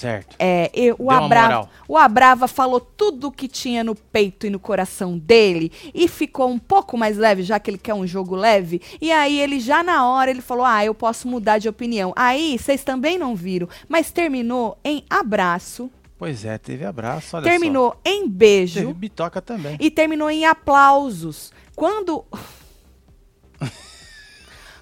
Certo. 0.00 0.34
é, 0.38 0.70
eu- 0.72 0.96
o, 0.98 1.04
moral. 1.12 1.68
o 1.86 1.96
Abrava 1.96 2.48
falou 2.48 2.80
tudo 2.80 3.28
o 3.28 3.32
que 3.32 3.46
tinha 3.46 3.84
no 3.84 3.94
peito 3.94 4.46
e 4.46 4.50
no 4.50 4.58
coração 4.58 5.18
dele 5.18 5.70
e 5.94 6.08
ficou 6.08 6.48
um 6.48 6.58
pouco 6.58 6.96
mais 6.96 7.16
leve, 7.18 7.42
já 7.42 7.60
que 7.60 7.70
ele 7.70 7.78
quer 7.78 7.94
um 7.94 8.06
jogo 8.06 8.34
leve. 8.34 8.80
E 9.00 9.12
aí 9.12 9.38
ele 9.38 9.60
já 9.60 9.82
na 9.82 10.08
hora 10.08 10.30
ele 10.30 10.40
falou: 10.40 10.64
"Ah, 10.64 10.84
eu 10.84 10.94
posso 10.94 11.28
mudar 11.28 11.58
de 11.58 11.68
opinião". 11.68 12.12
Aí 12.16 12.58
vocês 12.58 12.82
também 12.82 13.18
não 13.18 13.34
viram, 13.36 13.68
mas 13.88 14.10
terminou 14.10 14.78
em 14.84 15.04
abraço, 15.10 15.90
Pois 16.18 16.44
é, 16.44 16.58
teve 16.58 16.84
abraço, 16.84 17.34
olha 17.36 17.44
terminou 17.44 17.96
em 18.04 18.24
só. 18.24 18.28
beijo 18.28 18.80
Teve 18.80 18.92
bitoca 18.92 19.40
também. 19.40 19.76
e 19.80 19.90
terminou 19.90 20.30
em 20.30 20.44
aplausos. 20.44 21.50
Quando 21.74 22.24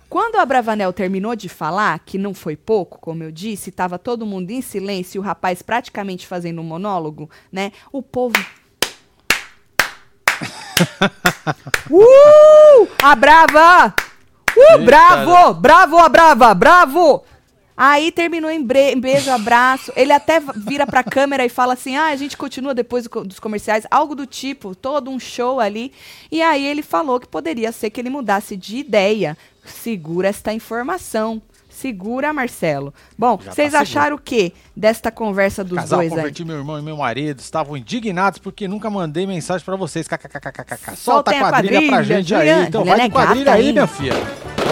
Quando 0.08 0.36
o 0.36 0.40
Abravanel 0.40 0.92
terminou 0.92 1.36
de 1.36 1.50
falar, 1.50 1.98
que 1.98 2.16
não 2.16 2.32
foi 2.32 2.56
pouco, 2.56 2.98
como 2.98 3.22
eu 3.22 3.30
disse, 3.30 3.68
estava 3.68 3.98
todo 3.98 4.24
mundo 4.24 4.50
em 4.50 4.62
silêncio 4.62 5.18
e 5.18 5.20
o 5.20 5.22
rapaz 5.22 5.60
praticamente 5.60 6.26
fazendo 6.26 6.62
um 6.62 6.64
monólogo, 6.64 7.28
né? 7.52 7.72
O 7.92 8.00
povo. 8.02 8.34
uh! 11.90 12.88
A 13.02 13.14
brava! 13.14 13.94
Uh! 14.56 14.60
Eita, 14.60 14.78
bravo! 14.78 15.54
Bravo, 15.54 15.98
a 15.98 16.08
brava! 16.08 16.54
Bravo! 16.54 17.24
Aí 17.76 18.10
terminou 18.10 18.50
em, 18.50 18.64
beijo, 18.64 19.30
abraço. 19.30 19.92
Ele 19.94 20.12
até 20.12 20.40
vira 20.40 20.84
pra 20.84 21.04
câmera 21.04 21.44
e 21.44 21.48
fala 21.48 21.74
assim: 21.74 21.96
ah, 21.96 22.06
a 22.06 22.16
gente 22.16 22.36
continua 22.36 22.74
depois 22.74 23.04
do 23.04 23.10
co- 23.10 23.24
dos 23.24 23.38
comerciais, 23.38 23.86
algo 23.88 24.16
do 24.16 24.26
tipo, 24.26 24.74
todo 24.74 25.10
um 25.10 25.20
show 25.20 25.60
ali. 25.60 25.92
E 26.28 26.42
aí 26.42 26.66
ele 26.66 26.82
falou 26.82 27.20
que 27.20 27.28
poderia 27.28 27.70
ser 27.70 27.90
que 27.90 28.00
ele 28.00 28.10
mudasse 28.10 28.56
de 28.56 28.78
ideia. 28.78 29.38
Segura 29.68 30.28
esta 30.28 30.52
informação. 30.52 31.40
Segura, 31.70 32.32
Marcelo. 32.32 32.92
Bom, 33.16 33.32
Já 33.32 33.36
tá 33.36 33.42
vocês 33.52 33.70
seguro. 33.70 33.82
acharam 33.82 34.16
o 34.16 34.18
que 34.18 34.52
desta 34.74 35.12
conversa 35.12 35.62
dos 35.62 35.76
Casal 35.78 35.98
dois 36.00 36.10
aí? 36.12 36.16
converti 36.18 36.44
meu 36.44 36.56
irmão 36.56 36.76
e 36.78 36.82
meu 36.82 36.96
marido, 36.96 37.38
estavam 37.38 37.76
indignados 37.76 38.40
porque 38.40 38.66
nunca 38.66 38.90
mandei 38.90 39.26
mensagem 39.28 39.64
pra 39.64 39.76
vocês. 39.76 40.08
KKKKKK. 40.08 40.96
Solta 40.96 41.30
Soltem 41.30 41.38
a 41.40 41.46
a 41.46 41.50
quadrilha 41.50 41.80
pra 41.82 41.88
quadrilha, 41.98 42.16
gente 42.22 42.34
aí. 42.34 42.66
Então 42.66 42.84
vai 42.84 43.00
é 43.02 43.08
quadrilha 43.08 43.52
aí, 43.52 43.72
minha 43.72 43.86
filha. 43.86 44.14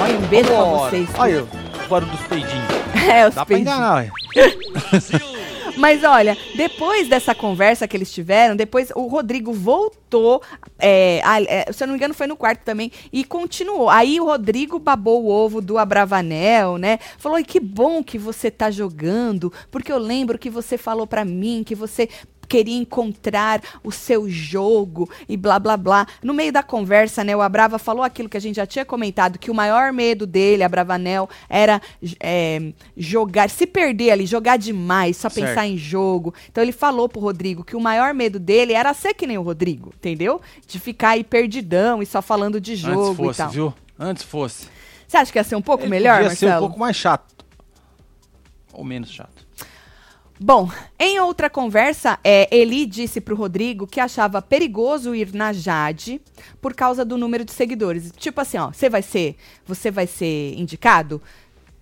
Olha, 0.03 0.19
um 0.19 0.27
beijo 0.27 0.49
pra 0.49 0.65
vocês. 0.65 1.09
Olha 1.17 1.45
o 1.45 1.89
barulho 1.89 2.11
dos 2.11 2.21
peidinhos. 2.23 2.67
É, 3.09 3.29
os 3.29 3.35
Dá 3.37 3.47
pra 3.47 3.55
peidinhos. 3.55 3.77
enganar, 3.79 3.95
ué. 3.97 4.11
Mas 5.77 6.03
olha, 6.05 6.37
depois 6.57 7.09
dessa 7.09 7.35
conversa 7.35 7.87
que 7.87 7.97
eles 7.97 8.11
tiveram, 8.13 8.57
depois 8.57 8.91
o 8.95 9.07
Rodrigo 9.07 9.53
voltou, 9.53 10.43
é, 10.79 11.21
a- 11.23 11.43
é, 11.43 11.71
se 11.73 11.83
eu 11.83 11.87
não 11.87 11.93
me 11.93 11.99
engano 11.99 12.15
foi 12.15 12.27
no 12.27 12.37
quarto 12.37 12.61
também, 12.65 12.91
e 13.13 13.25
continuou. 13.25 13.91
Aí 13.91 14.19
o 14.21 14.25
Rodrigo 14.25 14.79
babou 14.79 15.25
o 15.25 15.29
ovo 15.29 15.61
do 15.61 15.77
Abravanel, 15.79 16.79
né? 16.79 16.99
Falou, 17.19 17.37
"Ai, 17.37 17.45
que 17.45 17.61
bom 17.61 18.03
que 18.03 18.17
você 18.19 18.51
tá 18.51 18.71
jogando, 18.71 19.53
porque 19.71 19.93
eu 19.93 19.99
lembro 19.99 20.39
que 20.39 20.49
você 20.49 20.79
falou 20.79 21.07
pra 21.07 21.25
mim 21.25 21.63
que 21.65 21.75
você 21.75 22.09
queria 22.49 22.77
encontrar 22.77 23.61
o 23.83 23.91
seu 23.93 24.29
jogo 24.29 25.11
e 25.29 25.37
blá 25.37 25.59
blá 25.59 25.77
blá. 25.77 26.07
No 26.23 26.33
meio 26.35 26.53
da 26.53 26.63
conversa, 26.63 27.23
né, 27.25 27.37
o 27.37 27.41
Abrava 27.43 27.79
falou 27.79 28.03
aquilo 28.03 28.29
que 28.29 28.37
a 28.37 28.41
gente 28.41 28.57
já 28.57 28.67
tinha 28.67 28.85
comentado, 28.85 29.39
que 29.39 29.51
o 29.51 29.55
maior 29.55 29.93
medo 29.93 30.27
dele, 30.27 30.63
Abravanel, 30.63 31.29
era 31.49 31.81
é, 32.21 32.73
jogar, 32.97 33.51
se 33.51 33.67
perder 33.67 34.11
ali, 34.11 34.27
jogar 34.27 34.57
demais, 34.57 35.17
só 35.17 35.29
Certo. 35.29 35.49
pensar 35.49 35.67
em 35.67 35.77
jogo. 35.77 36.35
Então 36.51 36.63
ele 36.63 36.73
falou 36.73 37.09
pro 37.09 37.21
Rodrigo 37.21 37.65
que 37.65 37.77
o 37.77 37.81
maior 37.81 38.15
medo 38.15 38.39
dele 38.39 38.73
era 38.73 38.93
ser 38.95 39.15
que 39.15 39.27
nem 39.27 39.39
o 39.39 39.43
Rodrigo, 39.43 39.93
entendeu? 39.97 40.41
De 40.67 40.79
ficar 40.79 41.11
aí 41.11 41.25
perdidão 41.25 42.03
e 42.03 42.07
só 42.07 42.21
falando 42.23 42.61
de 42.61 42.77
jogo 42.77 43.07
Antes 43.11 43.17
fosse, 43.17 43.41
e 43.41 43.45
tal. 43.45 43.51
viu? 43.51 43.75
Antes 43.99 44.23
fosse. 44.23 44.69
Você 45.07 45.17
acha 45.17 45.31
que 45.33 45.39
ia 45.39 45.45
ser 45.45 45.57
um 45.57 45.63
pouco 45.63 45.85
Ele 45.85 45.91
melhor, 45.91 46.23
Marcelo? 46.23 46.37
ser 46.53 46.57
um 46.57 46.61
pouco 46.61 46.79
mais 46.81 46.97
chato. 46.97 47.35
Ou 48.73 48.85
menos 48.85 49.11
chato. 49.11 49.46
Bom, 50.39 50.71
em 50.99 51.19
outra 51.19 51.49
conversa, 51.49 52.19
é, 52.23 52.55
Eli 52.55 52.85
disse 52.85 53.21
pro 53.21 53.35
Rodrigo 53.35 53.87
que 53.87 53.99
achava 54.01 54.43
perigoso 54.43 55.15
ir 55.15 55.33
na 55.35 55.53
Jade 55.53 56.21
por 56.61 56.75
causa 56.75 57.05
do 57.05 57.17
número 57.17 57.45
de 57.45 57.53
seguidores. 57.53 58.13
Tipo 58.17 58.41
assim, 58.43 58.59
ó, 58.59 58.71
você 58.71 58.91
vai 58.91 59.03
ser, 59.03 59.37
você 59.65 59.91
vai 59.91 60.07
ser 60.07 60.55
indicado? 60.59 61.23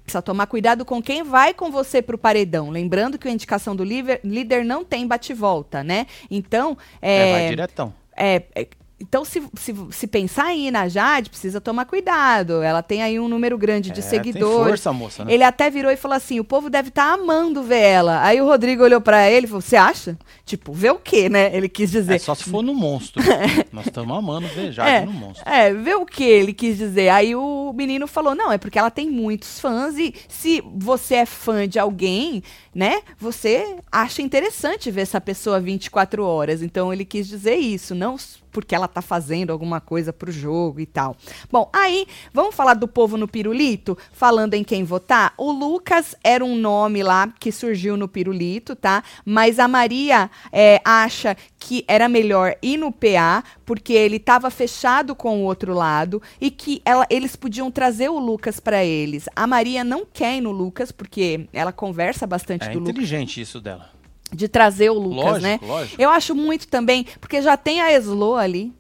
Precisa 0.05 0.23
tomar 0.23 0.47
cuidado 0.47 0.85
com 0.85 1.03
quem 1.03 1.23
vai 1.25 1.55
com 1.55 1.71
você 1.71 2.03
pro 2.03 2.19
paredão. 2.19 2.71
Lembrando 2.71 3.19
que 3.19 3.27
a 3.27 3.31
indicação 3.31 3.75
do 3.75 3.83
líder, 3.83 4.21
líder 4.23 4.65
não 4.65 4.85
tem 4.85 5.07
bate-volta, 5.07 5.83
né? 5.83 6.07
Então, 6.31 6.77
É, 7.01 7.31
é, 7.31 7.33
vai 7.33 7.49
diretão. 7.49 7.95
é, 8.17 8.43
é, 8.55 8.69
então, 9.07 9.25
se, 9.25 9.43
se, 9.55 9.75
se 9.91 10.07
pensar 10.07 10.53
em 10.53 10.69
ir 10.69 10.71
na 10.71 10.89
Jade, 10.89 11.31
precisa 11.31 11.61
tomar 11.61 11.85
cuidado. 11.85 12.63
Ela 12.63 12.83
tem 12.83 13.03
aí 13.03 13.19
um 13.21 13.29
número 13.29 13.57
grande 13.59 13.91
de 13.91 14.01
É, 14.01 14.03
seguidores. 14.03 14.69
força, 14.69 14.93
moça, 14.93 15.25
né? 15.25 15.33
Ele 15.35 15.45
até 15.45 15.69
virou 15.71 15.91
e 15.93 15.97
falou 15.97 16.17
assim: 16.17 16.41
o 16.41 16.45
povo 16.45 16.69
deve 16.71 16.89
estar 16.89 17.13
amando 17.13 17.63
ver 17.63 17.81
ela. 17.81 18.23
Aí 18.25 18.41
o 18.41 18.47
Rodrigo 18.47 18.83
olhou 18.83 19.01
pra 19.01 19.31
ele 19.31 19.47
e 19.47 19.49
falou: 19.49 19.61
Você 19.61 19.77
acha? 19.77 20.19
Tipo, 20.45 20.73
ver 20.73 20.93
o 20.93 20.99
quê, 20.99 21.29
né? 21.29 21.55
Ele 21.55 21.69
quis 21.69 21.91
dizer. 21.91 22.15
É 22.15 22.19
só 22.19 22.35
se 22.35 22.45
for 22.45 22.63
no 22.63 22.75
monstro. 22.75 23.23
Nós 23.73 23.87
estamos 23.87 24.17
amando 24.17 24.47
ver 24.49 24.73
Jade 24.73 24.91
É, 24.91 25.05
no 25.05 25.13
monstro. 25.13 25.49
é, 25.49 25.73
ver 25.73 25.97
o 25.97 26.07
que 26.07 26.25
ele 26.25 26.53
quis 26.53 26.77
dizer. 26.79 27.09
Aí 27.11 27.35
o 27.37 27.73
menino 27.75 28.07
falou: 28.07 28.35
não, 28.35 28.51
é 28.53 28.59
porque 28.59 28.79
ela 28.79 28.91
tem 28.91 29.11
muitos 29.11 29.61
fãs 29.61 29.97
e 29.99 30.15
se 30.29 30.63
você 30.75 31.17
é 31.17 31.27
fã 31.27 31.69
de 31.69 31.79
alguém, 31.79 32.43
né, 32.75 33.01
você 33.19 33.77
acha 33.91 34.23
interessante 34.23 34.91
ver 34.91 35.03
essa 35.03 35.21
pessoa 35.21 35.61
24 35.61 36.25
horas. 36.25 36.63
Então 36.63 36.93
ele 36.93 37.05
quis 37.05 37.27
dizer 37.27 37.57
isso, 37.57 37.95
não 37.95 38.17
porque 38.55 38.73
ela 38.75 38.87
tá 38.87 39.03
fazendo 39.03 39.51
alguma 39.51 39.81
coisa 39.81 40.13
pro 40.13 40.31
jogo 40.31 40.79
e 40.79 40.87
tal. 40.87 41.17
Bom, 41.51 41.69
aí, 41.73 42.07
vamos 42.33 42.55
falar 42.55 42.75
do 42.75 42.87
povo 42.87 43.17
no 43.17 43.27
pirulito, 43.27 43.99
falando 44.13 44.55
em 44.55 44.63
quem 44.63 44.85
votar. 44.85 45.35
O 45.37 45.51
Lucas 45.51 46.15
era 46.23 46.45
um 46.45 46.55
nome 46.57 47.03
lá 47.03 47.27
que 47.41 47.51
surgiu 47.51 47.97
no 47.97 48.07
pirulito, 48.07 48.77
tá? 48.77 49.03
Mas 49.25 49.59
a 49.59 49.67
Maria 49.67 50.31
é, 50.53 50.81
acha 50.85 51.37
que 51.59 51.85
era 51.89 52.09
melhor 52.09 52.55
ir 52.63 52.77
no 52.77 52.93
PA, 52.93 53.43
porque 53.67 53.93
ele 53.95 54.17
estava 54.17 54.51
fechado 54.51 55.15
com 55.17 55.41
o 55.41 55.45
outro 55.45 55.75
lado 55.75 56.23
e 56.41 56.51
que 56.51 56.81
ela- 56.85 57.07
eles 57.11 57.35
podiam 57.35 57.71
trazer 57.71 58.09
o 58.09 58.19
Lucas 58.19 58.61
para 58.61 58.85
eles. 58.85 59.29
A 59.35 59.47
Maria 59.47 59.83
não 59.83 60.05
quer 60.07 60.37
ir 60.37 60.41
no 60.43 60.53
Lucas, 60.53 60.93
porque 60.93 61.49
ela 61.53 61.73
conversa 61.73 62.27
bastante 62.27 62.67
É 62.69 62.73
do 62.73 62.79
Lucas, 62.79 62.91
inteligente 62.91 63.41
isso 63.41 63.61
dela. 63.61 63.91
De 64.33 64.49
trazer 64.49 64.91
o 64.91 64.95
Lucas, 64.95 65.25
lógico, 65.25 65.43
né? 65.43 65.61
lógico. 65.63 66.03
Eu 66.03 66.11
acho 66.11 66.35
muito 66.35 66.67
também, 66.69 67.07
porque 67.21 67.41
já 67.43 67.57
tem 67.57 67.81
a 67.81 67.93
Eslo 67.93 68.35
ali. 68.37 68.73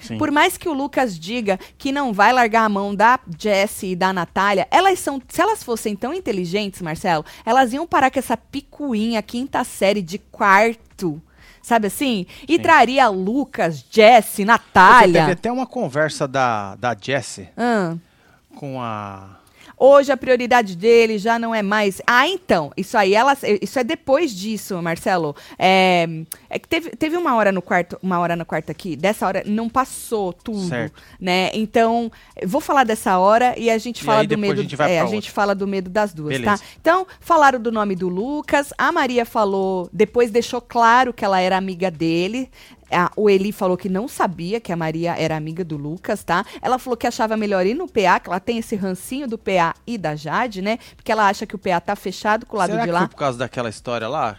Sim. 0.00 0.18
Por 0.18 0.30
mais 0.30 0.58
que 0.58 0.68
o 0.68 0.74
Lucas 0.74 1.18
diga 1.18 1.58
que 1.78 1.90
não 1.90 2.12
vai 2.12 2.30
largar 2.32 2.64
a 2.64 2.68
mão 2.68 2.94
da 2.94 3.18
Jessie 3.38 3.92
e 3.92 3.96
da 3.96 4.12
Natália, 4.12 4.68
elas 4.70 4.98
são. 4.98 5.20
Se 5.28 5.40
elas 5.40 5.62
fossem 5.62 5.96
tão 5.96 6.12
inteligentes, 6.12 6.82
Marcelo, 6.82 7.24
elas 7.46 7.72
iam 7.72 7.86
parar 7.86 8.10
com 8.10 8.18
essa 8.18 8.36
picuinha 8.36 9.22
quinta 9.22 9.64
série 9.64 10.02
de 10.02 10.18
quarto. 10.18 11.20
Sabe 11.62 11.86
assim? 11.88 12.26
E 12.46 12.56
Sim. 12.56 12.58
traria 12.62 13.08
Lucas, 13.08 13.84
Jessie, 13.90 14.22
Porque 14.22 14.34
Teve 14.36 14.44
Natália. 14.44 15.26
até 15.32 15.50
uma 15.50 15.66
conversa 15.66 16.28
da, 16.28 16.76
da 16.76 16.94
Jessie 17.00 17.48
Ahn. 17.56 17.96
com 18.54 18.80
a. 18.80 19.40
Hoje 19.78 20.10
a 20.10 20.16
prioridade 20.16 20.74
dele 20.74 21.18
já 21.18 21.38
não 21.38 21.54
é 21.54 21.62
mais. 21.62 22.00
Ah, 22.06 22.26
então. 22.26 22.72
Isso 22.76 22.96
aí, 22.96 23.14
elas, 23.14 23.40
isso 23.60 23.78
é 23.78 23.84
depois 23.84 24.34
disso, 24.34 24.80
Marcelo. 24.80 25.36
É, 25.58 26.08
é 26.48 26.58
que 26.58 26.66
teve, 26.66 26.90
teve 26.90 27.16
uma 27.16 27.34
hora 27.34 27.52
no 27.52 27.60
quarto, 27.60 27.98
uma 28.02 28.18
hora 28.18 28.34
no 28.34 28.46
quarto 28.46 28.70
aqui. 28.70 28.96
Dessa 28.96 29.26
hora 29.26 29.42
não 29.44 29.68
passou 29.68 30.32
tudo, 30.32 30.66
Certo. 30.68 31.02
né? 31.20 31.50
Então, 31.52 32.10
vou 32.44 32.60
falar 32.60 32.84
dessa 32.84 33.18
hora 33.18 33.54
e 33.58 33.68
a 33.70 33.76
gente 33.76 34.00
E 34.00 34.04
fala 34.04 34.24
do 34.24 34.38
medo. 34.38 34.60
a 34.60 34.62
gente 34.62 34.82
é, 34.82 35.00
a 35.00 35.06
gente 35.06 35.30
fala 35.30 35.54
do 35.54 35.66
medo 35.66 35.90
das 35.90 36.14
duas, 36.14 36.38
Beleza. 36.38 36.56
tá? 36.58 36.64
Então, 36.80 37.06
falaram 37.20 37.60
do 37.60 37.70
nome 37.70 37.94
do 37.94 38.08
Lucas. 38.08 38.72
A 38.78 38.90
Maria 38.90 39.26
falou, 39.26 39.90
depois 39.92 40.30
deixou 40.30 40.60
claro 40.60 41.12
que 41.12 41.24
ela 41.24 41.38
era 41.38 41.56
amiga 41.56 41.90
dele. 41.90 42.50
A- 42.90 43.10
o 43.16 43.28
Eli 43.28 43.50
falou 43.52 43.76
que 43.76 43.88
não 43.88 44.06
sabia 44.06 44.60
que 44.60 44.72
a 44.72 44.76
Maria 44.76 45.14
era 45.18 45.36
amiga 45.36 45.64
do 45.64 45.76
Lucas, 45.76 46.22
tá? 46.22 46.44
Ela 46.62 46.78
falou 46.78 46.96
que 46.96 47.06
achava 47.06 47.36
melhor 47.36 47.66
ir 47.66 47.74
no 47.74 47.86
PA, 47.88 48.20
que 48.20 48.28
ela 48.28 48.38
tem 48.40 48.58
esse 48.58 48.76
rancinho 48.76 49.26
do 49.26 49.36
PA 49.36 49.74
e 49.86 49.98
da 49.98 50.14
Jade, 50.14 50.62
né? 50.62 50.78
Porque 50.94 51.10
ela 51.10 51.28
acha 51.28 51.46
que 51.46 51.54
o 51.54 51.58
PA 51.58 51.80
tá 51.80 51.96
fechado 51.96 52.46
com 52.46 52.56
o 52.56 52.58
lado 52.58 52.70
Será 52.70 52.82
de 52.82 52.86
que 52.88 52.92
lá. 52.92 52.98
foi 53.00 53.08
por 53.08 53.16
causa 53.16 53.38
daquela 53.38 53.68
história 53.68 54.08
lá? 54.08 54.36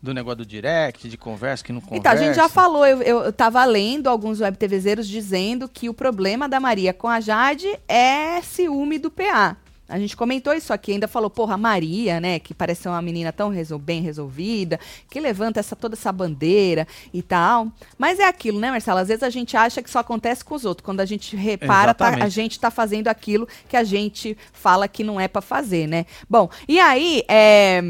Do 0.00 0.14
negócio 0.14 0.36
do 0.38 0.46
direct, 0.46 1.08
de 1.08 1.16
conversa, 1.16 1.64
que 1.64 1.72
não 1.72 1.80
conversa? 1.80 1.98
Então, 2.00 2.12
a 2.12 2.16
gente 2.16 2.36
já 2.36 2.48
falou, 2.48 2.86
eu, 2.86 3.02
eu, 3.02 3.18
eu 3.24 3.32
tava 3.32 3.64
lendo 3.64 4.08
alguns 4.08 4.40
web 4.40 4.56
TVzeiros 4.56 5.08
dizendo 5.08 5.68
que 5.68 5.88
o 5.88 5.94
problema 5.94 6.48
da 6.48 6.60
Maria 6.60 6.92
com 6.92 7.08
a 7.08 7.20
Jade 7.20 7.66
é 7.88 8.40
ciúme 8.42 8.96
do 8.98 9.10
PA. 9.10 9.56
A 9.88 9.98
gente 9.98 10.14
comentou 10.16 10.52
isso 10.52 10.72
aqui, 10.72 10.92
ainda 10.92 11.08
falou, 11.08 11.30
porra, 11.30 11.54
a 11.54 11.56
Maria, 11.56 12.20
né, 12.20 12.38
que 12.38 12.52
parece 12.52 12.82
ser 12.82 12.88
uma 12.90 13.00
menina 13.00 13.32
tão 13.32 13.48
resol- 13.48 13.78
bem 13.78 14.02
resolvida, 14.02 14.78
que 15.08 15.18
levanta 15.18 15.60
essa, 15.60 15.74
toda 15.74 15.94
essa 15.94 16.12
bandeira 16.12 16.86
e 17.12 17.22
tal. 17.22 17.68
Mas 17.96 18.18
é 18.18 18.26
aquilo, 18.26 18.60
né, 18.60 18.70
Marcelo? 18.70 18.98
Às 18.98 19.08
vezes 19.08 19.22
a 19.22 19.30
gente 19.30 19.56
acha 19.56 19.82
que 19.82 19.90
só 19.90 20.00
acontece 20.00 20.44
com 20.44 20.54
os 20.54 20.64
outros. 20.66 20.84
Quando 20.84 21.00
a 21.00 21.06
gente 21.06 21.34
repara, 21.36 21.94
tá- 21.94 22.04
a 22.24 22.28
gente 22.28 22.60
tá 22.60 22.70
fazendo 22.70 23.08
aquilo 23.08 23.48
que 23.68 23.76
a 23.76 23.84
gente 23.84 24.36
fala 24.52 24.86
que 24.86 25.02
não 25.02 25.18
é 25.18 25.26
pra 25.26 25.40
fazer, 25.40 25.86
né? 25.86 26.04
Bom, 26.28 26.50
e 26.68 26.78
aí, 26.78 27.22
é, 27.26 27.80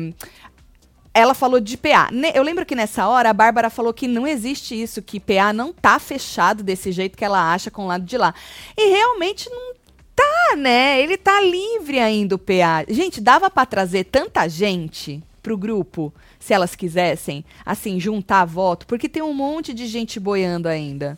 ela 1.13 1.35
falou 1.35 1.59
de 1.59 1.77
PA. 1.77 2.11
Eu 2.33 2.45
lembro 2.45 2.65
que 2.65 2.77
nessa 2.77 3.09
hora 3.09 3.31
a 3.31 3.33
Bárbara 3.33 3.71
falou 3.71 3.93
que 3.93 4.07
não 4.07 4.25
existe 4.25 4.81
isso, 4.81 5.03
que 5.03 5.19
PA 5.19 5.53
não 5.53 5.73
tá 5.73 5.99
fechado 5.99 6.63
desse 6.63 6.93
jeito 6.93 7.19
que 7.19 7.25
ela 7.25 7.53
acha 7.53 7.71
com 7.73 7.85
o 7.85 7.87
lado 7.89 8.05
de 8.05 8.17
lá. 8.17 8.33
E 8.77 8.89
realmente 8.91 9.51
não 9.51 9.75
tá, 10.19 10.57
né? 10.57 11.01
Ele 11.01 11.17
tá 11.17 11.41
livre 11.41 12.01
ainda 12.01 12.35
o 12.35 12.39
PA. 12.39 12.85
Gente, 12.89 13.21
dava 13.21 13.49
pra 13.49 13.65
trazer 13.65 14.05
tanta 14.05 14.49
gente 14.49 15.23
pro 15.41 15.57
grupo, 15.57 16.13
se 16.39 16.53
elas 16.53 16.75
quisessem, 16.75 17.45
assim, 17.65 18.01
juntar 18.01 18.45
voto, 18.45 18.87
porque 18.87 19.09
tem 19.09 19.23
um 19.23 19.33
monte 19.33 19.73
de 19.73 19.87
gente 19.87 20.19
boiando 20.19 20.69
ainda. 20.69 21.17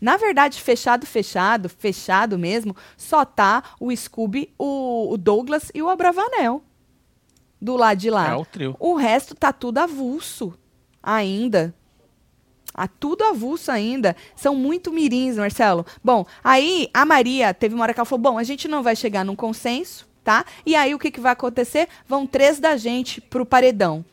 Na 0.00 0.16
verdade, 0.16 0.60
fechado, 0.60 1.06
fechado, 1.06 1.68
fechado 1.68 2.38
mesmo, 2.38 2.76
só 2.96 3.24
tá 3.24 3.62
o 3.80 3.94
Scooby, 3.94 4.52
o, 4.58 5.12
o 5.12 5.16
Douglas 5.16 5.70
e 5.74 5.80
o 5.80 5.88
Abravanel. 5.88 6.62
Do 7.60 7.76
lado 7.76 7.98
de 7.98 8.10
lá. 8.10 8.32
É 8.32 8.34
o 8.34 8.44
trio. 8.44 8.76
O 8.78 8.96
resto 8.96 9.34
tá 9.34 9.52
tudo 9.52 9.78
avulso 9.78 10.52
ainda. 11.02 11.74
Ah, 12.74 12.88
tudo 12.88 13.22
avulso 13.22 13.70
ainda. 13.70 14.16
São 14.34 14.56
muito 14.56 14.92
mirins, 14.92 15.36
Marcelo. 15.36 15.86
Bom, 16.02 16.26
aí 16.42 16.88
a 16.92 17.04
Maria 17.04 17.54
teve 17.54 17.74
uma 17.74 17.84
hora 17.84 17.94
que 17.94 18.00
ela 18.00 18.04
falou: 18.04 18.22
bom, 18.22 18.38
a 18.38 18.42
gente 18.42 18.66
não 18.66 18.82
vai 18.82 18.96
chegar 18.96 19.24
num 19.24 19.36
consenso, 19.36 20.06
tá? 20.24 20.44
E 20.66 20.74
aí 20.74 20.92
o 20.94 20.98
que, 20.98 21.10
que 21.10 21.20
vai 21.20 21.32
acontecer? 21.32 21.88
Vão 22.08 22.26
três 22.26 22.58
da 22.58 22.76
gente 22.76 23.20
pro 23.20 23.46
paredão. 23.46 24.04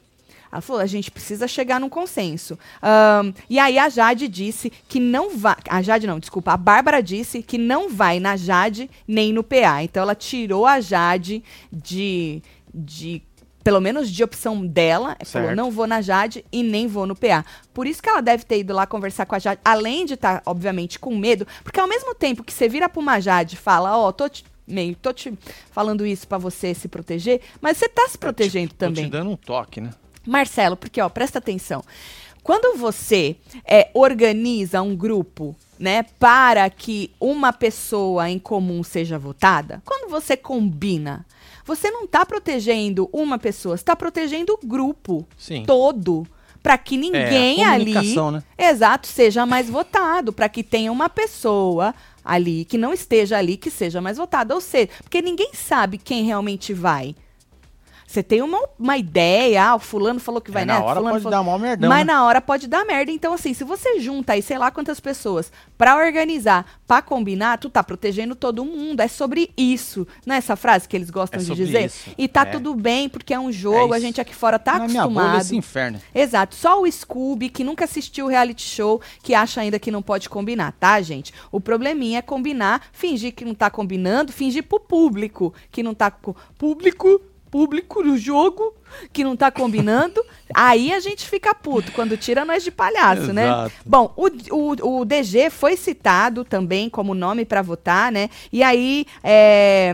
Ela 0.52 0.62
falou: 0.62 0.82
a 0.82 0.86
gente 0.86 1.10
precisa 1.10 1.48
chegar 1.48 1.80
num 1.80 1.90
consenso. 1.90 2.60
Ahn, 2.82 3.34
e 3.50 3.58
aí 3.58 3.80
a 3.80 3.88
Jade 3.88 4.28
disse 4.28 4.72
que 4.88 5.00
não 5.00 5.36
vai. 5.36 5.56
A 5.68 5.82
Jade 5.82 6.06
não, 6.06 6.20
desculpa. 6.20 6.52
A 6.52 6.58
Bárbara 6.58 7.02
disse 7.02 7.42
que 7.42 7.58
não 7.58 7.90
vai 7.90 8.20
na 8.20 8.36
Jade 8.36 8.90
nem 9.08 9.32
no 9.32 9.44
PA. 9.44 9.82
Então 9.82 10.04
ela 10.04 10.16
tirou 10.16 10.66
a 10.66 10.82
Jade 10.82 11.44
de. 11.72 12.44
de 12.74 13.22
pelo 13.64 13.80
menos 13.80 14.10
de 14.10 14.24
opção 14.24 14.66
dela, 14.66 15.16
falou, 15.26 15.48
Certo. 15.50 15.56
não 15.58 15.70
vou 15.72 15.86
na 15.88 16.02
Jade 16.02 16.44
e 16.52 16.64
nem 16.64 16.88
vou 16.88 17.06
no 17.06 17.16
PA. 17.16 17.46
Por 17.74 17.86
isso 17.88 18.02
que 18.02 18.10
ela 18.10 18.22
deve 18.22 18.44
ter 18.44 18.60
ido 18.60 18.74
lá 18.74 18.86
conversar 18.88 19.26
com 19.26 19.36
a 19.36 19.40
Jade, 19.40 19.60
além 19.64 20.06
de 20.06 20.16
estar, 20.16 20.42
obviamente, 20.46 20.98
com 21.00 21.16
medo, 21.16 21.46
porque 21.64 21.80
ao 21.80 21.88
mesmo 21.88 22.14
tempo 22.16 22.44
que 22.44 22.52
você 22.54 22.68
vira 22.68 22.90
pra 22.90 23.00
uma 23.00 23.20
Jade 23.20 23.56
e 23.56 23.58
fala, 23.58 23.98
ó, 23.98 24.12
tô 24.12 24.28
te, 24.28 24.44
meio, 24.68 24.96
tô 24.96 25.14
te 25.14 25.34
falando 25.72 26.06
isso 26.06 26.28
pra 26.28 26.38
você 26.38 26.74
se 26.74 26.88
proteger, 26.88 27.42
mas 27.62 27.78
você 27.78 27.88
tá 27.88 28.08
se 28.08 28.18
protegendo 28.18 28.70
Tô 28.74 28.86
também. 28.86 29.06
te 29.06 29.10
dando 29.12 29.30
um 29.32 29.36
toque, 29.38 29.80
né? 29.82 29.92
Marcelo, 30.26 30.76
porque 30.78 31.02
ó, 31.02 31.10
presta 31.10 31.40
atenção. 31.40 31.84
Quando 32.44 32.76
você 32.78 33.36
é, 33.66 33.90
organiza 33.94 34.82
um 34.82 34.96
grupo, 34.96 35.56
né, 35.78 36.04
para 36.20 36.68
que 36.72 37.12
uma 37.20 37.54
pessoa 37.54 38.28
em 38.30 38.40
comum 38.40 38.84
seja 38.84 39.20
votada, 39.20 39.82
quando 39.86 40.10
você 40.10 40.36
combina, 40.36 41.24
você 41.66 41.90
não 41.92 42.06
está 42.06 42.26
protegendo 42.26 43.10
uma 43.12 43.38
pessoa, 43.38 43.78
você 43.78 43.82
está 43.82 43.96
protegendo 43.96 44.54
o 44.54 44.68
grupo 44.68 45.28
Sim. 45.38 45.64
todo. 45.66 46.26
Para 46.62 46.78
que 46.78 46.96
ninguém 46.96 47.64
É, 47.64 47.68
ali, 47.68 48.16
né? 48.32 48.44
exato, 48.56 49.08
seja 49.08 49.48
mais 49.48 49.68
votado, 49.68 50.32
para 50.32 50.48
que 50.48 50.62
tenha 50.62 50.92
uma 50.92 51.10
pessoa 51.10 51.92
ali 52.24 52.66
que 52.66 52.78
não 52.78 52.94
esteja 52.94 53.38
ali 53.38 53.58
que 53.58 53.72
seja 53.72 54.00
mais 54.00 54.18
votada, 54.18 54.54
ou 54.54 54.62
seja, 54.62 54.90
porque 55.02 55.24
ninguém 55.24 55.50
sabe 55.54 55.98
quem 55.98 56.24
realmente 56.24 56.72
vai. 56.72 57.16
Você 58.12 58.22
tem 58.22 58.42
uma, 58.42 58.60
uma 58.78 58.98
ideia, 58.98 59.64
ah, 59.70 59.76
o 59.76 59.80
fulano 59.80 60.20
falou 60.20 60.42
que 60.42 60.52
vai 60.52 60.64
É, 60.64 60.66
na 60.66 60.74
nessa, 60.74 60.86
hora 60.86 60.96
fulano 61.00 61.14
pode 61.16 61.24
falou- 61.24 61.38
dar 61.40 61.44
mó 61.44 61.58
merdão, 61.58 61.90
Mas 61.90 62.06
né? 62.06 62.14
na 62.14 62.26
hora 62.26 62.42
pode 62.42 62.68
dar 62.68 62.84
merda. 62.84 63.10
Então, 63.10 63.32
assim, 63.34 63.54
se 63.54 63.64
você 63.64 64.00
junta 64.02 64.34
aí, 64.34 64.42
sei 64.42 64.58
lá 64.58 64.70
quantas 64.70 65.00
pessoas 65.00 65.50
pra 65.78 65.96
organizar, 65.96 66.66
pra 66.86 67.02
combinar, 67.02 67.58
tu 67.58 67.70
tá 67.70 67.82
protegendo 67.82 68.36
todo 68.36 68.66
mundo. 68.66 69.00
É 69.00 69.08
sobre 69.08 69.50
isso. 69.58 70.06
Não 70.26 70.36
é 70.36 70.40
essa 70.40 70.58
frase 70.58 70.90
que 70.90 70.96
eles 70.98 71.10
gostam 71.10 71.38
É 71.40 71.42
de 71.42 71.48
sobre 71.48 71.86
isso? 71.86 72.10
E 72.18 72.28
tá 72.28 72.42
É. 72.42 72.46
tudo 72.46 72.76
bem, 72.76 73.08
porque 73.08 73.34
é 73.34 73.40
um 73.40 73.50
jogo, 73.52 73.94
É 73.94 73.96
a 73.96 73.98
isso. 73.98 74.06
gente 74.08 74.20
aqui 74.20 74.36
fora 74.36 74.60
tá 74.60 74.74
Na 74.80 74.88
minha 74.88 75.04
bolha, 75.04 75.14
acostumado. 75.20 75.42
esse 75.42 75.56
inferno. 75.56 76.02
Exato. 76.14 76.54
Só 76.56 76.82
o 76.82 76.92
Scooby, 76.92 77.50
que 77.50 77.64
nunca 77.64 77.86
assistiu 77.86 78.26
o 78.26 78.30
reality 78.30 78.64
show, 78.64 79.00
que 79.24 79.34
acha 79.34 79.62
ainda 79.62 79.80
que 79.80 79.90
não 79.90 80.02
pode 80.02 80.28
combinar, 80.30 80.74
tá, 80.74 81.02
gente? 81.02 81.34
O 81.50 81.62
probleminha 81.62 82.20
é 82.20 82.22
combinar, 82.22 82.82
fingir 82.92 83.34
que 83.34 83.46
não 83.46 83.54
tá 83.56 83.70
combinando, 83.70 84.34
fingir 84.34 84.64
pro 84.64 84.82
público 84.82 85.54
que 85.72 85.82
não 85.82 85.94
tá 85.94 86.12
com. 86.12 86.36
Público? 86.58 87.22
Público 87.52 88.02
no 88.02 88.18
jogo 88.18 88.74
que 89.12 89.24
não 89.24 89.36
tá 89.36 89.52
combinando. 89.52 90.24
Aí 90.54 90.94
a 90.94 91.00
gente 91.00 91.28
fica 91.28 91.56
puto 91.56 91.92
quando 91.92 92.18
tira 92.18 92.44
nós 92.44 92.64
de 92.64 92.72
palhaço, 92.72 93.32
né? 93.34 93.46
Exato. 93.46 93.74
Bom, 93.86 94.14
o, 94.16 94.28
o, 94.56 95.00
o 95.00 95.06
DG 95.06 95.50
foi 95.50 95.78
citado 95.78 96.44
também 96.44 96.90
como 96.90 97.14
nome 97.14 97.46
pra 97.46 97.62
votar, 97.62 98.12
né? 98.12 98.30
E 98.52 98.62
aí, 98.64 99.06
é, 99.24 99.94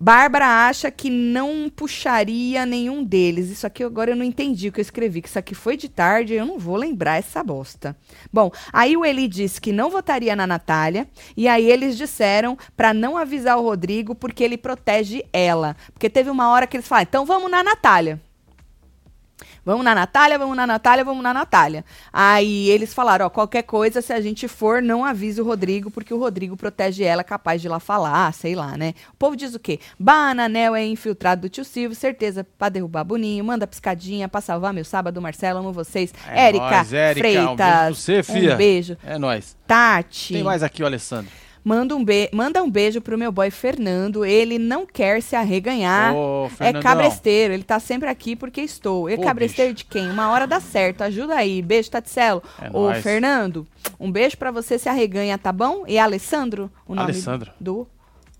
Bárbara 0.00 0.68
acha 0.68 0.90
que 0.90 1.10
não 1.10 1.70
puxaria 1.74 2.64
nenhum 2.64 3.02
deles. 3.02 3.50
Isso 3.50 3.66
aqui 3.66 3.82
agora 3.82 4.12
eu 4.12 4.16
não 4.16 4.24
entendi 4.24 4.68
o 4.68 4.72
que 4.72 4.80
eu 4.80 4.82
escrevi, 4.82 5.22
que 5.22 5.28
isso 5.28 5.38
aqui 5.38 5.54
foi 5.54 5.76
de 5.76 5.88
tarde, 5.88 6.34
eu 6.34 6.46
não 6.46 6.58
vou 6.58 6.76
lembrar 6.76 7.16
essa 7.16 7.42
bosta. 7.42 7.96
Bom, 8.32 8.50
aí 8.72 8.96
o 8.96 9.04
Eli 9.04 9.28
disse 9.28 9.60
que 9.60 9.72
não 9.72 9.90
votaria 9.90 10.36
na 10.36 10.46
Natália, 10.46 11.08
e 11.36 11.48
aí 11.48 11.70
eles 11.70 11.96
disseram 11.96 12.56
pra 12.76 12.94
não 12.94 13.16
avisar 13.16 13.58
o 13.58 13.62
Rodrigo 13.62 14.14
porque 14.14 14.44
ele 14.44 14.56
protege 14.56 15.24
ela. 15.32 15.76
Porque 15.92 16.10
teve 16.10 16.30
uma 16.30 16.50
hora 16.50 16.66
que 16.66 16.76
eles 16.76 16.86
falaram, 16.86 17.08
então 17.08 17.26
vamos 17.26 17.50
na 17.50 17.62
Natália. 17.62 18.20
Vamos 19.66 19.84
na 19.84 19.96
Natália, 19.96 20.38
vamos 20.38 20.56
na 20.56 20.64
Natália, 20.64 21.04
vamos 21.04 21.24
na 21.24 21.34
Natália. 21.34 21.84
Aí 22.12 22.70
eles 22.70 22.94
falaram, 22.94 23.26
ó, 23.26 23.28
qualquer 23.28 23.62
coisa, 23.62 24.00
se 24.00 24.12
a 24.12 24.20
gente 24.20 24.46
for, 24.46 24.80
não 24.80 25.04
avise 25.04 25.40
o 25.40 25.44
Rodrigo, 25.44 25.90
porque 25.90 26.14
o 26.14 26.18
Rodrigo 26.18 26.56
protege 26.56 27.02
ela, 27.02 27.24
capaz 27.24 27.60
de 27.60 27.66
ir 27.66 27.70
lá 27.70 27.80
falar, 27.80 28.32
sei 28.32 28.54
lá, 28.54 28.76
né? 28.76 28.94
O 29.12 29.16
povo 29.16 29.34
diz 29.34 29.56
o 29.56 29.58
quê? 29.58 29.80
Bananel 29.98 30.76
é 30.76 30.86
infiltrado 30.86 31.40
do 31.42 31.48
tio 31.48 31.64
Silvio, 31.64 31.96
certeza 31.96 32.46
pra 32.56 32.68
derrubar 32.68 33.02
Boninho, 33.02 33.44
manda 33.44 33.66
piscadinha 33.66 34.28
pra 34.28 34.40
salvar 34.40 34.72
meu 34.72 34.84
sábado, 34.84 35.20
Marcelo, 35.20 35.58
amo 35.58 35.72
vocês. 35.72 36.14
É 36.28 36.46
Érica 36.46 36.70
nóis, 36.70 36.92
Érica, 36.92 37.28
um 37.28 37.32
beijo 37.32 37.56
pra 37.56 37.66
Freitas, 37.66 37.98
você, 37.98 38.22
fia. 38.22 38.54
um 38.54 38.56
beijo. 38.56 38.96
É 39.04 39.18
nóis. 39.18 39.56
Tati. 39.66 40.34
Tem 40.34 40.44
mais 40.44 40.62
aqui, 40.62 40.80
o 40.84 40.86
Alessandro. 40.86 41.28
Manda 41.66 41.96
um, 41.96 42.04
be 42.04 42.30
manda 42.32 42.62
um 42.62 42.70
beijo 42.70 43.00
pro 43.00 43.18
meu 43.18 43.32
boy 43.32 43.50
Fernando. 43.50 44.24
Ele 44.24 44.56
não 44.56 44.86
quer 44.86 45.20
se 45.20 45.34
arreganhar. 45.34 46.14
Ô, 46.14 46.48
é 46.60 46.72
cabresteiro. 46.72 47.52
Ele 47.52 47.64
tá 47.64 47.80
sempre 47.80 48.08
aqui 48.08 48.36
porque 48.36 48.60
estou. 48.60 49.10
E 49.10 49.16
Pô, 49.16 49.24
cabresteiro 49.24 49.72
bicho. 49.72 49.84
de 49.84 49.90
quem? 49.90 50.08
Uma 50.08 50.30
hora 50.30 50.46
dá 50.46 50.60
certo. 50.60 51.02
Ajuda 51.02 51.34
aí. 51.34 51.60
Beijo, 51.60 51.90
Taticelo. 51.90 52.40
É 52.62 52.68
Ô, 52.68 52.82
nóis. 52.84 53.02
Fernando, 53.02 53.66
um 53.98 54.12
beijo 54.12 54.38
pra 54.38 54.52
você 54.52 54.78
se 54.78 54.88
arreganha, 54.88 55.36
tá 55.36 55.50
bom? 55.50 55.82
E 55.88 55.98
Alessandro, 55.98 56.70
o 56.86 56.94
nome 56.94 57.10
Alessandro. 57.10 57.50
do 57.58 57.84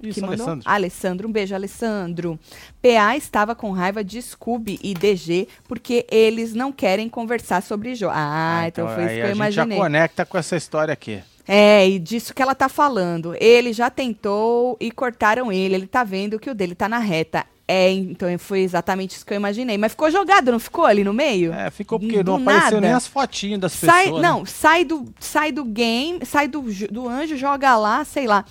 Isso? 0.01 0.25
Alessandro. 0.25 0.63
Alessandro, 0.65 1.29
um 1.29 1.33
beijo, 1.33 1.53
Alessandro. 1.53 2.39
PA 2.81 3.17
estava 3.17 3.57
com 3.57 3.73
raiva 3.73 4.05
de 4.05 4.23
Scooby 4.23 4.79
e 4.81 4.95
DG 4.95 5.49
porque 5.67 6.07
eles 6.13 6.55
não 6.55 6.71
querem 6.71 7.09
conversar 7.09 7.61
sobre 7.61 7.97
jogo. 7.97 8.13
Ah, 8.15 8.67
então, 8.69 8.87
foi 8.87 9.03
isso 9.03 9.11
aí 9.11 9.17
que 9.17 9.21
eu 9.21 9.25
a 9.25 9.29
gente 9.31 9.37
imaginei. 9.37 9.79
já 9.79 9.83
conecta 9.83 10.25
com 10.25 10.39
essa 10.39 10.57
história 10.57 10.93
aqui. 10.93 11.21
É, 11.49 11.89
e 11.89 11.99
disso 11.99 12.35
que 12.35 12.43
ela 12.43 12.55
tá 12.55 12.69
falando. 12.69 13.35
Ele 13.41 13.73
já 13.73 13.89
tentou 13.89 14.77
e 14.81 14.91
cortaram 14.91 15.53
ele. 15.53 15.75
Ele 15.75 15.87
tá 15.87 16.03
vendo 16.03 16.39
que 16.39 16.51
o 16.51 16.55
dele 16.55 16.75
tá 16.75 16.89
na 16.89 16.99
reta. 16.99 17.47
É, 17.69 17.91
então 17.91 18.29
foi 18.39 18.61
exatamente 18.61 19.17
isso 19.17 19.27
que 19.27 19.33
eu 19.33 19.37
imaginei. 19.37 19.77
Mas 19.77 19.93
ficou 19.93 20.11
jogado, 20.11 20.53
não 20.53 20.59
ficou 20.59 20.85
ali 20.85 21.03
no 21.03 21.13
meio? 21.13 21.53
É, 21.53 21.71
ficou 21.71 21.99
porque 21.99 22.23
Do 22.23 22.33
não 22.33 22.43
apareceu 22.43 22.77
nada. 22.77 22.81
nem 22.81 22.93
as 22.93 23.07
fotinhas 23.07 23.61
das 23.61 23.73
sai, 23.73 24.05
pessoas. 24.05 24.23
né? 24.23 24.29
não, 24.29 24.47
sai 24.47 24.85
do, 24.85 25.13
sai 25.19 25.53
do 25.53 25.65
game, 25.65 26.25
sai 26.25 26.47
do, 26.49 26.63
do 26.91 27.09
anjo, 27.09 27.37
joga 27.37 27.77
lá, 27.77 28.05
sei 28.05 28.27
lá. 28.27 28.45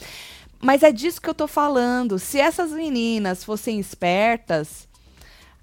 Mas 0.62 0.84
é 0.84 0.92
disso 0.92 1.22
que 1.22 1.30
eu 1.30 1.34
tô 1.34 1.48
falando. 1.48 2.20
Se 2.20 2.40
essas 2.40 2.72
meninas 2.72 3.44
fossem 3.44 3.80
espertas, 3.80 4.88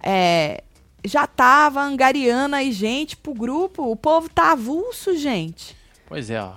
é, 0.02 0.62
já 1.04 1.26
tava 1.26 1.82
angariando 1.82 2.56
aí 2.56 2.72
gente 2.72 3.16
pro 3.16 3.34
grupo. 3.34 3.90
O 3.90 3.96
povo 3.96 4.28
tá 4.30 4.52
avulso, 4.52 5.16
gente. 5.16 5.76
Pois 6.06 6.30
é, 6.30 6.40
ó. 6.40 6.52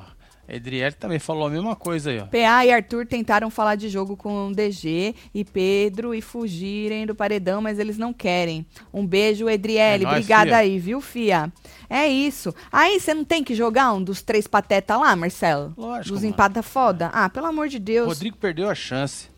Edriele 0.48 0.94
também 0.94 1.18
falou 1.18 1.48
a 1.48 1.50
mesma 1.50 1.76
coisa 1.76 2.12
aí, 2.12 2.20
ó. 2.20 2.26
PA 2.26 2.66
e 2.66 2.72
Arthur 2.72 3.06
tentaram 3.08 3.50
falar 3.50 3.76
de 3.76 3.90
jogo 3.90 4.16
com 4.16 4.48
o 4.48 4.54
DG 4.54 5.16
e 5.34 5.44
Pedro 5.44 6.14
e 6.14 6.22
fugirem 6.22 7.06
do 7.06 7.16
paredão, 7.16 7.62
mas 7.62 7.80
eles 7.80 7.98
não 7.98 8.14
querem. 8.14 8.66
Um 8.94 9.06
beijo, 9.06 9.50
Edriele. 9.50 10.06
É 10.06 10.08
Obrigada 10.08 10.58
aí, 10.58 10.78
viu, 10.78 11.02
Fia? 11.02 11.52
É 11.90 12.08
isso. 12.08 12.54
Aí 12.72 13.00
você 13.00 13.14
não 13.14 13.26
tem 13.26 13.44
que 13.44 13.56
jogar 13.56 13.92
um 13.94 14.04
dos 14.04 14.22
três 14.22 14.46
patetas 14.48 15.00
lá, 15.00 15.16
Marcelo? 15.16 15.74
Lógico, 15.76 16.14
Dos 16.16 16.24
empata 16.24 16.62
foda? 16.62 17.10
Ah, 17.12 17.28
pelo 17.30 17.48
amor 17.48 17.68
de 17.68 17.80
Deus. 17.80 18.08
Rodrigo 18.08 18.38
perdeu 18.38 18.70
a 18.70 18.76
chance. 18.76 19.30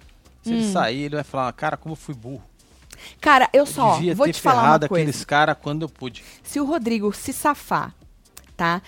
Se 0.44 0.52
Hum. 0.52 0.56
ele 0.58 0.72
sair, 0.72 1.02
ele 1.04 1.16
vai 1.16 1.24
falar, 1.24 1.52
cara, 1.54 1.78
como 1.78 1.94
eu 1.94 1.98
fui 1.98 2.14
burro. 2.16 2.44
Cara, 3.22 3.48
eu 3.54 3.60
Eu 3.62 3.66
só 3.66 3.96
devia 3.96 4.16
vou 4.16 4.26
ter 4.26 4.34
te 4.34 4.42
falar 4.42 4.64
uma 4.78 4.80
coisa. 4.88 5.04
aqueles 5.04 5.24
caras 5.24 5.56
quando 5.62 5.84
eu 5.84 5.90
pude. 5.90 6.24
Se 6.44 6.60
o 6.60 6.66
Rodrigo 6.66 7.14
se 7.14 7.32
safar, 7.32 7.94
tá? 8.56 8.82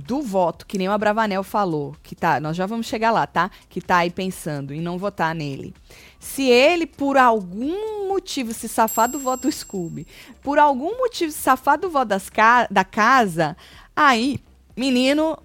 Do 0.00 0.22
voto, 0.22 0.64
que 0.64 0.78
nem 0.78 0.88
o 0.88 0.92
Abravanel 0.92 1.42
falou, 1.42 1.96
que 2.04 2.14
tá, 2.14 2.38
nós 2.38 2.56
já 2.56 2.66
vamos 2.66 2.86
chegar 2.86 3.10
lá, 3.10 3.26
tá? 3.26 3.50
Que 3.68 3.80
tá 3.80 3.96
aí 3.96 4.10
pensando 4.10 4.72
em 4.72 4.80
não 4.80 4.96
votar 4.96 5.34
nele. 5.34 5.74
Se 6.20 6.48
ele, 6.48 6.86
por 6.86 7.16
algum 7.16 8.06
motivo, 8.06 8.54
se 8.54 8.68
safar 8.68 9.08
do 9.10 9.18
voto 9.18 9.42
do 9.42 9.52
Scooby, 9.52 10.06
por 10.40 10.56
algum 10.56 10.96
motivo 10.98 11.32
se 11.32 11.38
safar 11.38 11.78
do 11.78 11.90
voto 11.90 12.08
das 12.08 12.30
ca 12.30 12.68
da 12.70 12.84
casa, 12.84 13.56
aí, 13.96 14.38
menino, 14.76 15.36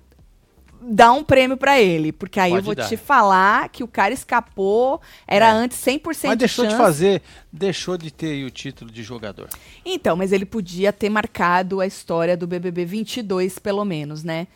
dá 0.86 1.12
um 1.12 1.24
prêmio 1.24 1.58
pra 1.58 1.80
ele. 1.80 2.12
Porque 2.12 2.40
aí 2.40 2.52
eu 2.52 2.56
Pode 2.58 2.66
vou 2.66 2.76
dar. 2.76 2.88
te 2.88 2.98
falar 2.98 3.70
que 3.70 3.84
o 3.84 3.88
cara 3.88 4.14
escapou, 4.14 5.02
era 5.28 5.48
É. 5.48 5.52
antes 5.52 5.78
100% 5.78 6.30
Mas 6.30 6.38
deixou 6.38 6.66
de 6.66 6.72
chance. 6.72 6.84
fazer, 6.84 7.22
deixou 7.52 7.98
de 7.98 8.12
ter 8.12 8.28
aí 8.28 8.44
o 8.46 8.52
título 8.52 8.92
de 8.92 9.04
jogador. 9.04 9.48
Então, 9.86 10.16
mas 10.16 10.32
ele 10.32 10.46
podia 10.46 10.92
ter 10.94 11.10
marcado 11.10 11.80
a 11.82 11.88
história 11.88 12.36
do 12.38 12.46
BBB 12.48 12.86
22, 12.86 13.60
pelo 13.60 13.84
menos, 13.86 14.24
né? 14.24 14.48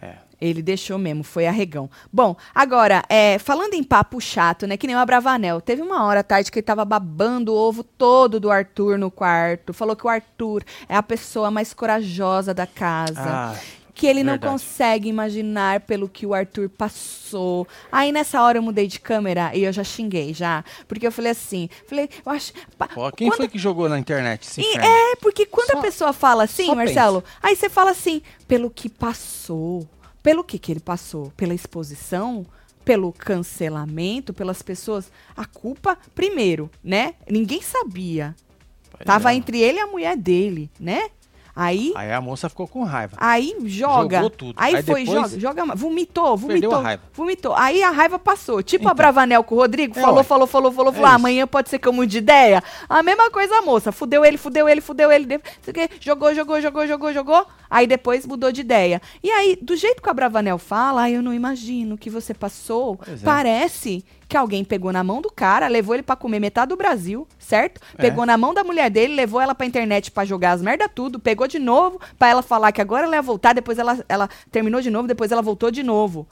É. 0.00 0.14
Ele 0.40 0.60
deixou 0.60 0.98
mesmo, 0.98 1.22
foi 1.22 1.46
arregão. 1.46 1.88
Bom, 2.12 2.34
agora, 2.52 3.04
é, 3.08 3.38
falando 3.38 3.74
em 3.74 3.84
papo 3.84 4.20
chato, 4.20 4.66
né? 4.66 4.76
Que 4.76 4.88
nem 4.88 4.96
o 4.96 4.98
Abravanel. 4.98 5.60
Teve 5.60 5.82
uma 5.82 6.02
hora 6.04 6.18
à 6.18 6.22
tarde 6.24 6.50
que 6.50 6.58
ele 6.58 6.66
tava 6.66 6.84
babando 6.84 7.52
o 7.52 7.56
ovo 7.56 7.84
todo 7.84 8.40
do 8.40 8.50
Arthur 8.50 8.98
no 8.98 9.08
quarto. 9.08 9.72
Falou 9.72 9.94
que 9.94 10.04
o 10.04 10.08
Arthur 10.08 10.64
é 10.88 10.96
a 10.96 11.02
pessoa 11.02 11.48
mais 11.48 11.72
corajosa 11.72 12.52
da 12.52 12.66
casa. 12.66 13.20
Ah, 13.24 13.54
que 13.94 14.06
ele 14.06 14.22
não 14.24 14.32
verdade. 14.32 14.52
consegue 14.52 15.08
imaginar 15.08 15.80
pelo 15.80 16.08
que 16.08 16.24
o 16.26 16.32
Arthur 16.32 16.68
passou. 16.68 17.66
Aí 17.90 18.10
nessa 18.10 18.40
hora 18.42 18.58
eu 18.58 18.62
mudei 18.62 18.86
de 18.86 18.98
câmera 18.98 19.54
e 19.54 19.64
eu 19.64 19.72
já 19.72 19.84
xinguei 19.84 20.32
já. 20.32 20.64
Porque 20.88 21.06
eu 21.06 21.12
falei 21.12 21.32
assim, 21.32 21.68
falei, 21.86 22.08
eu 22.24 22.32
acho. 22.32 22.52
ó, 22.96 23.10
quem 23.10 23.28
quando- 23.28 23.36
foi 23.36 23.48
que 23.48 23.58
jogou 23.58 23.88
na 23.88 23.98
internet 23.98 24.44
esse 24.48 24.60
e 24.60 24.76
é, 24.78 25.16
porque 25.16 25.44
quando 25.46 25.72
Só- 25.72 25.78
a 25.78 25.82
pessoa 25.82 26.12
fala 26.12 26.44
assim, 26.44 26.74
Marcelo, 26.74 27.22
aí 27.42 27.54
você 27.54 27.68
fala 27.68 27.90
assim, 27.90 28.22
pelo 28.48 28.70
que 28.70 28.88
passou. 28.88 29.86
Pelo 30.22 30.42
que 30.44 30.58
que 30.58 30.72
ele 30.72 30.80
passou? 30.80 31.32
Pela 31.36 31.52
exposição? 31.52 32.46
Pelo 32.84 33.12
cancelamento? 33.12 34.32
Pelas 34.32 34.62
pessoas? 34.62 35.10
A 35.36 35.44
culpa, 35.44 35.98
primeiro, 36.14 36.70
né? 36.82 37.14
Ninguém 37.28 37.60
sabia. 37.60 38.34
Pois 38.90 39.04
Tava 39.04 39.32
é. 39.32 39.36
entre 39.36 39.60
ele 39.60 39.78
e 39.78 39.80
a 39.80 39.86
mulher 39.86 40.16
dele, 40.16 40.70
né? 40.80 41.08
Aí, 41.54 41.92
Aí 41.94 42.10
a 42.10 42.20
moça 42.20 42.48
ficou 42.48 42.66
com 42.66 42.82
raiva. 42.82 43.16
aí 43.20 43.54
joga. 43.66 44.16
Jogou 44.16 44.30
tudo. 44.30 44.54
Aí, 44.56 44.74
Aí 44.76 44.82
foi, 44.82 45.04
depois- 45.04 45.22
joga, 45.30 45.40
joga, 45.40 45.66
mais. 45.66 45.78
vomitou, 45.80 46.36
vomitou. 46.36 46.74
a 46.74 46.80
raiva. 46.82 47.02
Vomitou. 47.12 47.54
Aí 47.54 47.82
a 47.82 47.90
raiva 47.90 48.18
passou. 48.18 48.62
Tipo 48.62 48.84
a 48.84 48.86
Então. 48.86 48.96
Bravanel 48.96 49.44
com 49.44 49.54
o 49.54 49.58
Rodrigo, 49.58 49.98
É, 49.98 50.00
falou, 50.00 50.16
ué. 50.18 50.22
falou, 50.22 50.46
falou, 50.46 50.72
falou, 50.72 50.92
É 50.92 50.94
falou. 50.96 51.10
Ah, 51.10 51.14
amanhã 51.14 51.46
pode 51.46 51.68
ser 51.68 51.78
que 51.78 51.86
eu 51.86 51.92
mude 51.92 52.12
de 52.12 52.18
ideia. 52.18 52.62
A 52.88 53.02
mesma 53.02 53.30
coisa 53.30 53.56
a 53.58 53.62
moça. 53.62 53.92
Fudeu 53.92 54.24
ele, 54.24 54.38
fudeu 54.38 54.66
ele, 54.68 54.80
fudeu 54.80 55.12
ele. 55.12 55.36
o 55.36 55.72
quê. 55.72 55.90
Jogou, 56.00 56.34
jogou, 56.34 56.60
jogou, 56.60 56.86
jogou, 56.86 57.12
jogou. 57.12 57.46
Aí 57.72 57.86
depois 57.86 58.26
mudou 58.26 58.52
de 58.52 58.60
ideia. 58.60 59.00
E 59.22 59.30
aí, 59.30 59.58
do 59.60 59.74
jeito 59.74 60.02
que 60.02 60.10
a 60.10 60.12
Bravanel 60.12 60.58
fala, 60.58 61.08
eu 61.10 61.22
não 61.22 61.32
imagino 61.32 61.94
o 61.94 61.98
que 61.98 62.10
você 62.10 62.34
passou. 62.34 63.00
É. 63.08 63.16
Parece 63.24 64.04
que 64.28 64.36
alguém 64.36 64.62
pegou 64.62 64.92
na 64.92 65.02
mão 65.02 65.22
do 65.22 65.32
cara, 65.32 65.68
levou 65.68 65.94
ele 65.94 66.02
pra 66.02 66.14
comer 66.14 66.38
metade 66.38 66.68
do 66.68 66.76
Brasil, 66.76 67.26
certo? 67.38 67.80
É. 67.96 68.02
Pegou 68.02 68.26
na 68.26 68.36
mão 68.36 68.52
da 68.52 68.62
mulher 68.62 68.90
dele, 68.90 69.14
levou 69.14 69.40
ela 69.40 69.54
pra 69.54 69.64
internet 69.64 70.10
pra 70.10 70.26
jogar 70.26 70.52
as 70.52 70.60
merda 70.60 70.86
tudo, 70.86 71.18
pegou 71.18 71.48
de 71.48 71.58
novo 71.58 71.98
pra 72.18 72.28
ela 72.28 72.42
falar 72.42 72.72
que 72.72 72.80
agora 72.82 73.06
ela 73.06 73.16
ia 73.16 73.22
voltar, 73.22 73.54
depois 73.54 73.78
ela, 73.78 74.04
ela 74.06 74.28
terminou 74.50 74.82
de 74.82 74.90
novo, 74.90 75.08
depois 75.08 75.32
ela 75.32 75.40
voltou 75.40 75.70
de 75.70 75.82
novo. 75.82 76.26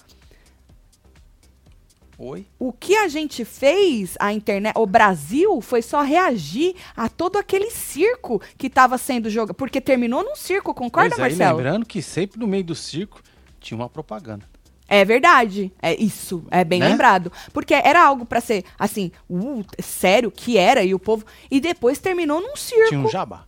Oi? 2.23 2.45
O 2.59 2.71
que 2.71 2.95
a 2.97 3.09
gente 3.09 3.47
fez, 3.47 4.15
a 4.21 4.31
internet, 4.31 4.75
o 4.77 4.85
Brasil, 4.85 5.59
foi 5.63 5.81
só 5.81 6.03
reagir 6.03 6.75
a 6.95 7.09
todo 7.09 7.39
aquele 7.39 7.71
circo 7.71 8.43
que 8.59 8.67
estava 8.67 8.99
sendo 8.99 9.31
jogado. 9.31 9.55
Porque 9.55 9.81
terminou 9.81 10.23
num 10.23 10.37
circo, 10.37 10.75
concorda, 10.75 11.17
Pois 11.17 11.23
aí, 11.23 11.31
Marcelo? 11.31 11.57
lembrando 11.57 11.87
que 11.87 12.03
sempre 12.03 12.39
no 12.39 12.47
meio 12.47 12.63
do 12.63 12.75
circo 12.75 13.23
tinha 13.59 13.79
uma 13.79 13.89
propaganda. 13.89 14.45
É 14.87 15.03
verdade. 15.03 15.73
É 15.81 15.95
isso. 15.95 16.45
É 16.51 16.63
bem 16.63 16.81
Né? 16.81 16.89
lembrado. 16.89 17.33
Porque 17.55 17.73
era 17.73 18.05
algo 18.05 18.27
pra 18.27 18.41
ser, 18.43 18.65
assim, 18.79 19.11
uh, 19.31 19.65
sério, 19.81 20.31
que 20.31 20.59
era, 20.59 20.83
e 20.83 20.93
o 20.93 20.99
povo. 20.99 21.25
E 21.51 21.59
depois 21.59 21.99
terminou 21.99 22.41
num 22.43 22.55
circo. 22.57 22.89
Tinha 22.91 23.01
um 23.01 23.09
jabá. 23.09 23.47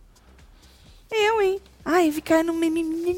Eu, 1.13 1.41
hein? 1.41 1.59
Ai, 1.85 2.11
ficar 2.11 2.43
no 2.43 2.53
mimimi. 2.53 3.17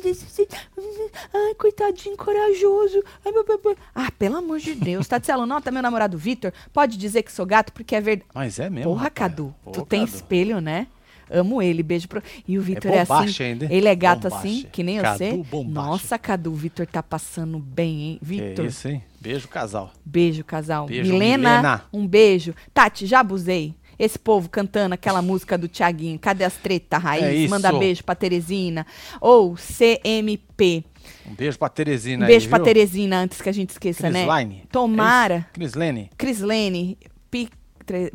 Ai, 1.33 1.53
coitadinho, 1.55 2.17
corajoso. 2.17 3.03
Ai, 3.23 3.31
blá, 3.31 3.43
blá, 3.43 3.57
blá. 3.57 3.75
Ah, 3.93 4.11
pelo 4.17 4.37
amor 4.37 4.59
de 4.59 4.73
Deus. 4.73 5.07
Tatselo, 5.07 5.45
nota 5.45 5.71
meu 5.71 5.81
namorado 5.83 6.17
Vitor. 6.17 6.51
Pode 6.73 6.97
dizer 6.97 7.23
que 7.23 7.31
sou 7.31 7.45
gato 7.45 7.71
porque 7.71 7.95
é 7.95 8.01
verdade. 8.01 8.29
Mas 8.33 8.59
é 8.59 8.69
mesmo. 8.69 8.91
Porra. 8.91 9.09
Cadu. 9.09 9.53
Pô, 9.63 9.71
tu 9.71 9.85
tem 9.85 10.01
Cadu. 10.05 10.15
espelho, 10.15 10.59
né? 10.59 10.87
Amo 11.29 11.61
ele, 11.61 11.81
beijo 11.81 12.07
pro. 12.07 12.21
E 12.47 12.57
o 12.57 12.61
Vitor 12.61 12.91
é, 12.91 13.03
bombacha 13.05 13.29
assim. 13.29 13.43
ainda? 13.43 13.65
Ele 13.73 13.87
é 13.87 13.95
gato 13.95 14.27
assim, 14.27 14.65
que 14.71 14.83
nem 14.83 14.99
Cadu 14.99 15.17
você. 15.17 15.31
bombacha. 15.49 15.87
Nossa, 15.87 16.17
Cadu, 16.19 16.51
o 16.51 16.55
Vitor 16.55 16.85
tá 16.85 17.01
passando 17.01 17.57
bem, 17.57 18.01
hein? 18.01 18.19
Vitor. 18.21 18.65
isso, 18.65 18.87
hein? 18.87 19.03
Beijo, 19.19 19.47
casal. 19.47 19.91
Beijo, 20.05 20.43
casal. 20.43 20.85
Beijo, 20.85 21.11
Milena, 21.11 21.49
Milena. 21.49 21.85
um 21.91 22.05
beijo. 22.05 22.53
Tati, 22.73 23.07
já 23.07 23.21
abusei. 23.21 23.73
Esse 23.97 24.19
povo 24.19 24.49
cantando 24.49 24.93
aquela 24.93 25.21
música 25.21 25.57
do 25.57 25.67
Tiaguinho, 25.67 26.19
Cadê 26.19 26.43
as 26.43 26.55
treta, 26.55 26.97
raiz? 26.97 27.23
É 27.23 27.33
isso. 27.33 27.49
Manda 27.49 27.71
beijo 27.71 28.03
pra 28.03 28.15
Teresina. 28.15 28.85
Ou 29.21 29.55
CMP. 29.55 30.83
Um 31.29 31.35
beijo 31.35 31.57
pra 31.57 31.69
Teresina 31.69 32.25
Um 32.25 32.27
beijo 32.27 32.45
aí, 32.45 32.49
pra 32.49 32.57
viu? 32.57 32.65
Teresina 32.65 33.19
antes 33.19 33.41
que 33.41 33.49
a 33.49 33.51
gente 33.51 33.69
esqueça, 33.69 34.09
né? 34.09 34.19
Crislaine. 34.19 34.63
Tomara. 34.71 35.35
É? 35.35 35.53
Crislene. 35.53 36.09
Crislene, 36.17 36.97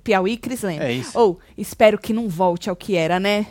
Piauí, 0.02 0.36
Crislene. 0.36 0.82
É 0.82 0.92
isso. 0.92 1.18
Ou, 1.18 1.38
espero 1.56 1.98
que 1.98 2.12
não 2.12 2.28
volte 2.28 2.68
ao 2.68 2.76
que 2.76 2.96
era, 2.96 3.20
né? 3.20 3.46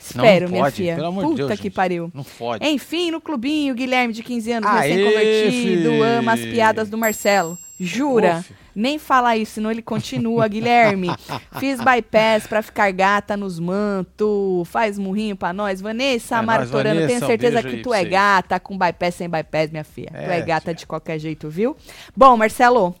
Espero, 0.00 0.44
não 0.46 0.52
minha 0.52 0.64
pode, 0.64 0.76
filha. 0.76 0.94
pelo 0.96 1.06
amor 1.08 1.22
Puta 1.24 1.34
de 1.34 1.36
Deus, 1.48 1.50
que 1.60 1.62
gente. 1.64 1.74
pariu. 1.74 2.10
Não 2.14 2.24
pode. 2.24 2.66
Enfim, 2.66 3.10
no 3.10 3.20
clubinho, 3.20 3.74
Guilherme, 3.74 4.12
de 4.14 4.22
15 4.22 4.52
anos, 4.52 4.70
recém-convertido, 4.70 6.02
ama 6.02 6.32
as 6.32 6.40
piadas 6.40 6.88
do 6.88 6.96
Marcelo. 6.98 7.56
Jura? 7.78 8.42
Fi. 8.42 8.54
Nem 8.74 8.98
fala 8.98 9.36
isso, 9.36 9.52
senão 9.54 9.70
ele 9.70 9.82
continua. 9.82 10.46
Guilherme, 10.46 11.08
fiz 11.58 11.80
bypass 11.80 12.46
pra 12.46 12.62
ficar 12.62 12.90
gata 12.92 13.36
nos 13.36 13.58
mantos. 13.58 14.68
Faz 14.68 14.98
murrinho 14.98 15.34
pra 15.36 15.52
nós. 15.52 15.80
Vanessa 15.80 16.36
É 16.36 16.38
Amaro 16.38 16.60
nóis, 16.60 16.70
Torano, 16.70 17.06
tenho 17.06 17.22
um 17.22 17.26
certeza 17.26 17.62
beijo 17.62 17.76
que 17.78 17.82
tu 17.82 17.92
é 17.94 17.98
vocês. 18.00 18.10
gata, 18.10 18.60
com 18.60 18.76
bypass 18.78 19.14
sem 19.14 19.28
bypass, 19.28 19.70
minha 19.70 19.84
filha. 19.84 20.10
tu 20.12 20.16
É, 20.16 20.38
é 20.38 20.42
gata 20.42 20.66
tia. 20.66 20.74
de 20.74 20.86
qualquer 20.86 21.18
jeito, 21.18 21.48
viu? 21.48 21.76
Bom, 22.16 22.36
Marcelo. 22.36 22.94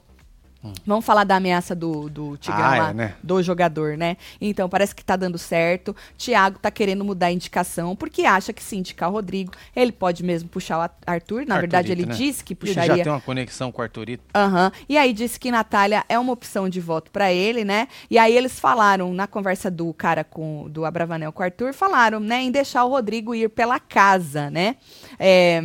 Vamos 0.86 1.04
falar 1.06 1.24
da 1.24 1.36
ameaça 1.36 1.74
do, 1.74 2.08
do 2.10 2.36
Tigrão 2.36 2.60
Hum. 2.60 2.64
Ah, 2.70 2.76
é, 2.76 2.80
lá, 2.80 2.92
né? 2.92 3.14
do 3.22 3.42
jogador, 3.42 3.96
né? 3.96 4.16
Então, 4.40 4.68
parece 4.68 4.94
que 4.94 5.02
tá 5.02 5.16
dando 5.16 5.38
certo. 5.38 5.96
Thiago 6.18 6.58
tá 6.58 6.70
querendo 6.70 7.02
mudar 7.04 7.26
a 7.28 7.32
indicação, 7.32 7.96
porque 7.96 8.26
acha 8.26 8.52
que 8.52 8.62
se 8.62 8.76
indicar 8.76 9.08
o 9.08 9.12
Rodrigo, 9.12 9.52
ele 9.74 9.90
pode 9.90 10.22
mesmo 10.22 10.48
puxar 10.50 10.78
o 10.78 10.80
Ar- 10.82 10.94
Arthur. 11.06 11.46
Na 11.46 11.58
verdade, 11.58 11.90
ele 11.92 12.02
Arthurito, 12.02 12.22
né? 12.22 12.26
disse 12.30 12.44
que 12.44 12.52
Ele 12.52 12.72
já 12.74 12.80
puxaria. 12.82 13.02
tem 13.04 13.12
uma 13.12 13.20
conexão 13.20 13.72
com 13.72 13.80
o 13.80 13.84
Arthurito. 13.84 14.22
Aham. 14.34 14.70
E 14.88 14.98
aí 14.98 15.12
disse 15.14 15.40
que 15.40 15.50
Natália 15.50 16.04
é 16.08 16.18
uma 16.18 16.32
opção 16.32 16.68
de 16.68 16.80
voto 16.80 17.10
pra 17.10 17.32
ele, 17.32 17.64
né? 17.64 17.88
E 18.10 18.18
aí 18.18 18.36
eles 18.36 18.60
falaram, 18.60 19.14
na 19.14 19.26
conversa 19.26 19.70
do 19.70 19.92
cara 19.94 20.22
com 20.24 20.68
do 20.68 20.84
Abravanel 20.84 21.32
com 21.32 21.42
o 21.42 21.44
Arthur, 21.44 21.72
falaram, 21.72 22.20
né, 22.20 22.42
em 22.42 22.50
deixar 22.50 22.84
o 22.84 22.88
Rodrigo 22.90 23.34
ir 23.34 23.48
pela 23.48 23.80
casa, 23.80 24.50
né? 24.50 24.76
É, 25.18 25.62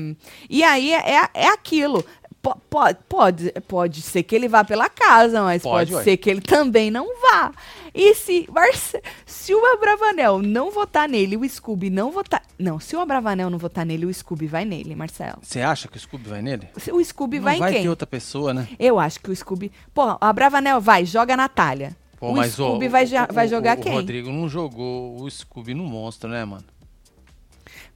e 0.50 0.64
aí 0.64 0.94
é, 0.94 1.30
é 1.34 1.48
aquilo. 1.50 2.04
Po- 2.46 2.58
Pode, 2.70 2.98
pode, 3.10 3.52
pode 3.68 4.02
ser 4.02 4.22
que 4.24 4.36
ele 4.36 4.48
vá 4.48 4.64
pela 4.64 4.88
casa, 4.90 5.42
mas 5.42 5.64
Pode, 5.64 5.92
pode, 5.92 6.04
ser 6.04 6.18
que 6.18 6.30
ele 6.30 6.42
também 6.42 6.92
não 6.92 7.08
vá. 7.22 7.52
E 7.94 8.14
se, 8.14 8.48
Marce- 8.52 9.02
se 9.26 9.56
o 9.56 9.66
Abravanel 9.74 10.42
não 10.42 10.70
votar 10.70 11.08
nele, 11.10 11.38
o 11.38 11.50
Scooby 11.50 11.90
não 11.90 12.12
votar. 12.12 12.42
Não, 12.60 12.80
se 12.80 12.96
o 12.96 13.00
Abravanel 13.00 13.50
não 13.50 13.58
votar 13.58 13.86
nele, 13.86 14.06
o 14.06 14.14
Scooby 14.14 14.46
vai 14.48 14.64
nele, 14.66 14.94
Marcelo. 14.96 15.40
Você 15.42 15.62
acha 15.62 15.88
que 15.88 15.98
o 15.98 16.00
Scooby 16.00 16.30
vai 16.30 16.42
nele? 16.42 16.68
Se 16.78 16.92
O 16.92 17.04
Scooby 17.04 17.38
não 17.38 17.46
vai, 17.46 17.58
vai 17.60 17.70
em 17.72 17.74
quem? 17.76 17.84
ter 17.84 17.90
outra 17.90 18.06
pessoa, 18.06 18.54
né? 18.54 18.68
Eu 18.78 19.00
acho 19.00 19.20
que 19.22 19.32
o 19.32 19.36
Scooby. 19.36 19.72
Pô, 19.94 20.18
a 20.22 20.34
Bravanel 20.34 20.80
vai, 20.82 21.04
joga 21.06 21.34
a 21.34 21.38
Natália. 21.38 21.96
Pô, 22.20 22.32
o 22.32 22.44
Scooby 22.44 22.88
vai, 22.88 23.06
o- 23.06 23.34
vai 23.34 23.46
o- 23.46 23.50
jogar 23.50 23.78
o 23.78 23.82
quem? 23.82 23.92
Rodrigo 23.94 24.32
não 24.32 24.48
jogou 24.48 25.22
o 25.22 25.30
Scooby 25.32 25.74
no 25.74 25.84
monstro, 25.86 26.30
né, 26.30 26.44
mano? 26.46 26.64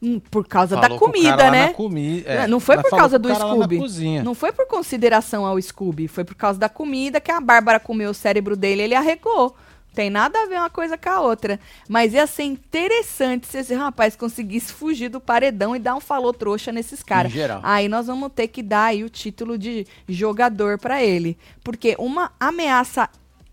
Hum, 0.01 0.19
Por 0.31 0.47
causa 0.47 0.75
Falou 0.77 0.89
da 0.91 0.97
comida, 0.97 1.51
né? 1.51 1.73
comi- 1.73 2.23
é, 2.25 2.47
não 2.47 2.59
foi 2.59 2.77
mas 2.77 2.83
por 2.83 2.89
falou 2.91 3.01
causa 3.01 3.19
do 3.19 3.27
Scooby. 3.35 3.77
Não 4.23 4.33
foi 4.33 4.51
por 4.53 4.65
consideração 4.65 5.45
ao 5.45 5.61
Scooby. 5.61 6.07
Foi 6.07 6.23
por 6.23 6.35
causa 6.35 6.57
da 6.57 6.69
comida 6.69 7.19
que 7.19 7.31
a 7.31 7.41
Bárbara 7.41 7.79
comeu 7.79 8.11
o 8.11 8.13
cérebro 8.13 8.55
dele 8.55 8.81
ele 8.83 8.95
arregou. 8.95 9.55
Tem 9.93 10.09
nada 10.09 10.39
a 10.39 10.45
ver 10.45 10.55
uma 10.57 10.69
coisa 10.69 10.97
com 10.97 11.09
a 11.09 11.19
outra. 11.19 11.59
Mas 11.89 12.13
ia 12.13 12.25
ser 12.27 12.43
interessante 12.43 13.47
se 13.47 13.57
esse 13.57 13.73
rapaz 13.73 14.15
conseguisse 14.15 14.71
fugir 14.71 15.09
do 15.09 15.19
paredão 15.19 15.75
e 15.75 15.79
dar 15.79 15.95
um 15.95 15.99
falô 15.99 16.31
trouxa 16.31 16.71
nesses 16.71 17.03
caras. 17.03 17.31
Aí 17.63 17.89
nós 17.89 18.07
vamos 18.07 18.31
ter 18.33 18.47
que 18.47 18.63
dar 18.63 18.85
aí 18.85 19.03
o 19.03 19.09
título 19.09 19.57
de 19.57 19.85
jogador 20.07 20.77
pra 20.77 21.03
ele. 21.03 21.37
Porque 21.63 21.95
uma 21.99 22.31
ameaça 22.39 23.09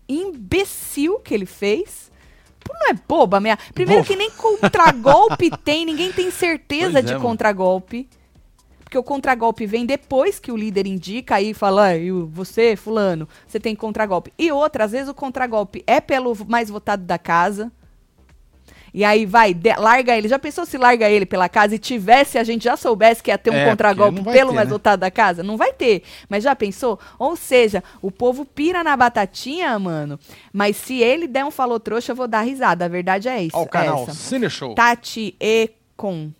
imbecil 0.07 1.19
que 1.19 1.33
ele 1.33 1.45
fez. 1.45 2.11
Pô, 2.67 2.73
Não 2.79 2.89
é 2.89 2.93
boba, 3.07 3.37
ameaça. 3.37 3.61
Primeiro 3.73 4.03
que 4.03 4.15
nem 4.15 4.29
contragolpe 4.31 5.49
tem, 5.63 5.85
ninguém 5.85 6.11
tem 6.11 6.29
certeza 6.31 6.93
Pois 6.93 7.05
de 7.05 7.13
é, 7.13 7.19
contragolpe. 7.19 8.07
Porque 8.83 8.97
o 8.97 9.03
contragolpe 9.03 9.65
vem 9.65 9.85
depois 9.85 10.39
que 10.39 10.49
o 10.51 10.55
líder 10.55 10.87
indica 10.87 11.35
aí 11.35 11.49
e 11.49 11.53
fala, 11.53 11.87
"Ah, 11.87 11.97
e 11.97 12.09
o- 12.11 12.25
você, 12.27 12.75
fulano, 12.75 13.27
você 13.45 13.59
tem 13.59 13.75
contragolpe. 13.75 14.31
E 14.39 14.49
outra, 14.51 14.85
às 14.85 14.91
vezes 14.93 15.09
o 15.09 15.13
contragolpe 15.13 15.83
é 15.85 15.99
pelo 15.99 16.33
mais 16.47 16.69
votado 16.69 17.03
da 17.03 17.17
casa. 17.17 17.69
E 18.97 19.03
aí 19.03 19.27
vai, 19.27 19.53
de- 19.53 19.75
larga 19.75 20.17
ele. 20.17 20.27
Já 20.27 20.39
pensou 20.39 20.65
se 20.65 20.75
larga 20.75 21.07
ele 21.07 21.23
pela 21.23 21.47
casa 21.47 21.75
e 21.75 21.77
tivesse, 21.77 22.39
a 22.39 22.43
gente 22.43 22.63
já 22.63 22.75
soubesse 22.75 23.21
que 23.21 23.29
ia 23.29 23.37
ter 23.37 23.51
um 23.51 23.53
É, 23.53 23.69
contragolpe 23.69 24.23
pelo 24.23 24.49
ter, 24.49 24.55
né? 24.57 24.65
votado 24.65 25.01
da 25.01 25.11
casa? 25.11 25.43
Não 25.43 25.55
vai 25.55 25.71
ter. 25.71 26.01
Mas 26.27 26.43
já 26.43 26.55
pensou? 26.55 26.99
Ou 27.19 27.35
seja, 27.35 27.83
o 28.01 28.09
povo 28.09 28.43
pira 28.43 28.83
na 28.83 28.97
batatinha, 28.97 29.77
mano. 29.77 30.19
Mas 30.51 30.77
se 30.77 30.99
ele 30.99 31.27
der 31.27 31.45
um 31.45 31.51
falou 31.51 31.79
trouxa, 31.79 32.11
eu 32.11 32.15
vou 32.15 32.27
dar 32.27 32.41
risada. 32.41 32.85
A 32.85 32.87
verdade 32.87 33.27
é 33.29 33.39
isso. 33.43 33.55
Ó, 33.55 33.61
o 33.61 33.67
canal 33.67 34.01
essa. 34.01 34.13
Cine 34.15 34.49
Show. 34.49 34.73
Tati 34.73 35.35
e 35.39 35.69
com. 35.95 36.31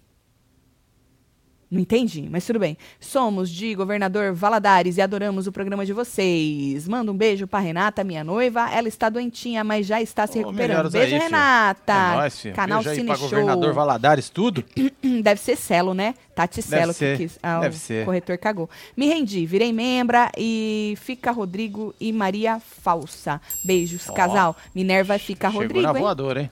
Não 1.69 1.81
entendi, 1.81 2.27
mas 2.31 2.45
tudo 2.45 2.59
bem. 2.59 2.77
Somos 2.99 3.49
de 3.49 3.75
Governador 3.75 4.33
Valadares 4.33 4.95
e 4.97 5.01
adoramos 5.01 5.47
o 5.47 5.51
programa 5.51 5.85
de 5.85 5.91
vocês. 5.91 6.87
Manda 6.87 7.11
um 7.11 7.17
beijo 7.17 7.45
pra 7.45 7.59
Renata, 7.59 8.05
minha 8.05 8.23
noiva. 8.23 8.69
Ela 8.71 8.87
está 8.87 9.09
doentinha, 9.09 9.65
mas 9.65 9.85
já 9.85 10.01
está 10.01 10.25
se 10.25 10.37
recuperando. 10.37 10.69
melhoras 10.69 10.91
Beijo, 10.93 11.15
aí. 11.15 11.21
Renata. 11.21 11.93
É 11.93 12.15
nóis, 12.15 12.39
filho. 12.39 12.55
Canal 12.55 12.77
Beijo 12.77 12.89
aí 12.89 12.95
Cine 12.95 13.07
pra 13.07 13.15
Show. 13.17 13.29
governador 13.29 13.73
Valadares, 13.73 14.29
tudo. 14.29 14.63
Deve 15.21 15.41
ser 15.41 15.57
Celo, 15.57 15.93
né? 15.93 16.15
Tati 16.33 16.61
Celo 16.61 16.93
que 16.93 17.17
quis. 17.17 17.37
Ah, 17.43 17.59
deve 17.59 17.75
o 17.75 17.79
ser. 17.79 18.05
corretor 18.05 18.37
cagou. 18.37 18.69
Me 18.95 19.07
rendi, 19.07 19.45
virei 19.45 19.73
membra 19.73 20.31
e 20.37 20.93
fica 21.01 21.31
Rodrigo 21.31 21.93
e 21.99 22.13
Maria 22.13 22.59
Falsa. 22.59 23.41
Beijos, 23.65 24.07
Ó. 24.07 24.13
casal. 24.13 24.55
Minerva 24.73 25.17
fica 25.17 25.47
Chegou 25.47 25.63
Rodrigo, 25.63 25.85
na 25.87 25.93
hein? 25.93 25.99
voadora, 25.99 26.41
hein? 26.43 26.51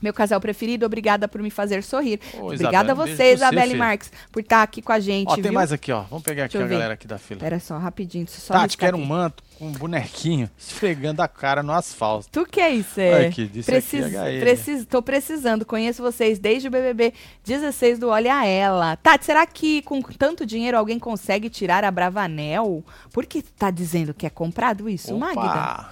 Meu 0.00 0.12
casal 0.12 0.40
preferido, 0.40 0.86
obrigada 0.86 1.26
por 1.26 1.42
me 1.42 1.50
fazer 1.50 1.82
sorrir. 1.82 2.20
Ô, 2.34 2.46
obrigada 2.46 2.92
a 2.92 2.94
um 2.94 2.98
beijo 2.98 3.16
você, 3.16 3.24
você, 3.24 3.34
Isabelle. 3.34 3.74
Marques, 3.76 4.12
por 4.30 4.40
estar 4.40 4.62
aqui 4.62 4.80
com 4.80 4.92
a 4.92 5.00
gente, 5.00 5.28
Ó, 5.28 5.34
tem 5.34 5.42
viu? 5.44 5.52
mais 5.52 5.72
aqui, 5.72 5.90
ó. 5.90 6.02
Vamos 6.02 6.22
pegar 6.24 6.44
aqui 6.44 6.52
Deixa 6.52 6.62
eu 6.62 6.66
a 6.66 6.68
ver. 6.68 6.74
galera 6.74 6.94
aqui 6.94 7.06
da 7.06 7.18
fila. 7.18 7.40
Pera 7.40 7.58
só, 7.58 7.76
rapidinho, 7.78 8.26
só 8.28 8.54
Tati 8.54 8.76
quer 8.76 8.94
um 8.94 8.98
aqui. 8.98 9.06
manto 9.08 9.42
com 9.58 9.66
um 9.66 9.72
bonequinho 9.72 10.48
esfregando 10.56 11.20
a 11.20 11.26
cara 11.28 11.62
no 11.62 11.72
asfalto. 11.72 12.28
Tu 12.30 12.46
que 12.46 12.60
é 12.60 12.70
isso, 12.70 13.00
é? 13.00 13.26
Aqui, 13.26 13.46
disse 13.46 13.70
Precis- 13.70 14.04
aqui, 14.04 14.16
HL. 14.16 14.40
precis- 14.40 14.84
tô 14.86 15.02
precisando, 15.02 15.64
conheço 15.66 16.00
vocês 16.02 16.38
desde 16.38 16.68
o 16.68 16.70
BBB 16.70 17.12
16 17.44 17.98
do 17.98 18.08
Olha 18.08 18.46
Ela. 18.46 18.96
Tati, 18.96 19.24
será 19.24 19.44
que 19.46 19.82
com 19.82 20.00
tanto 20.02 20.46
dinheiro 20.46 20.78
alguém 20.78 20.98
consegue 20.98 21.50
tirar 21.50 21.82
a 21.82 21.90
Bravanel? 21.90 22.84
Por 23.12 23.26
que 23.26 23.42
tá 23.42 23.70
dizendo 23.70 24.14
que 24.14 24.26
é 24.26 24.30
comprado 24.30 24.88
isso, 24.88 25.16
Magda? 25.18 25.88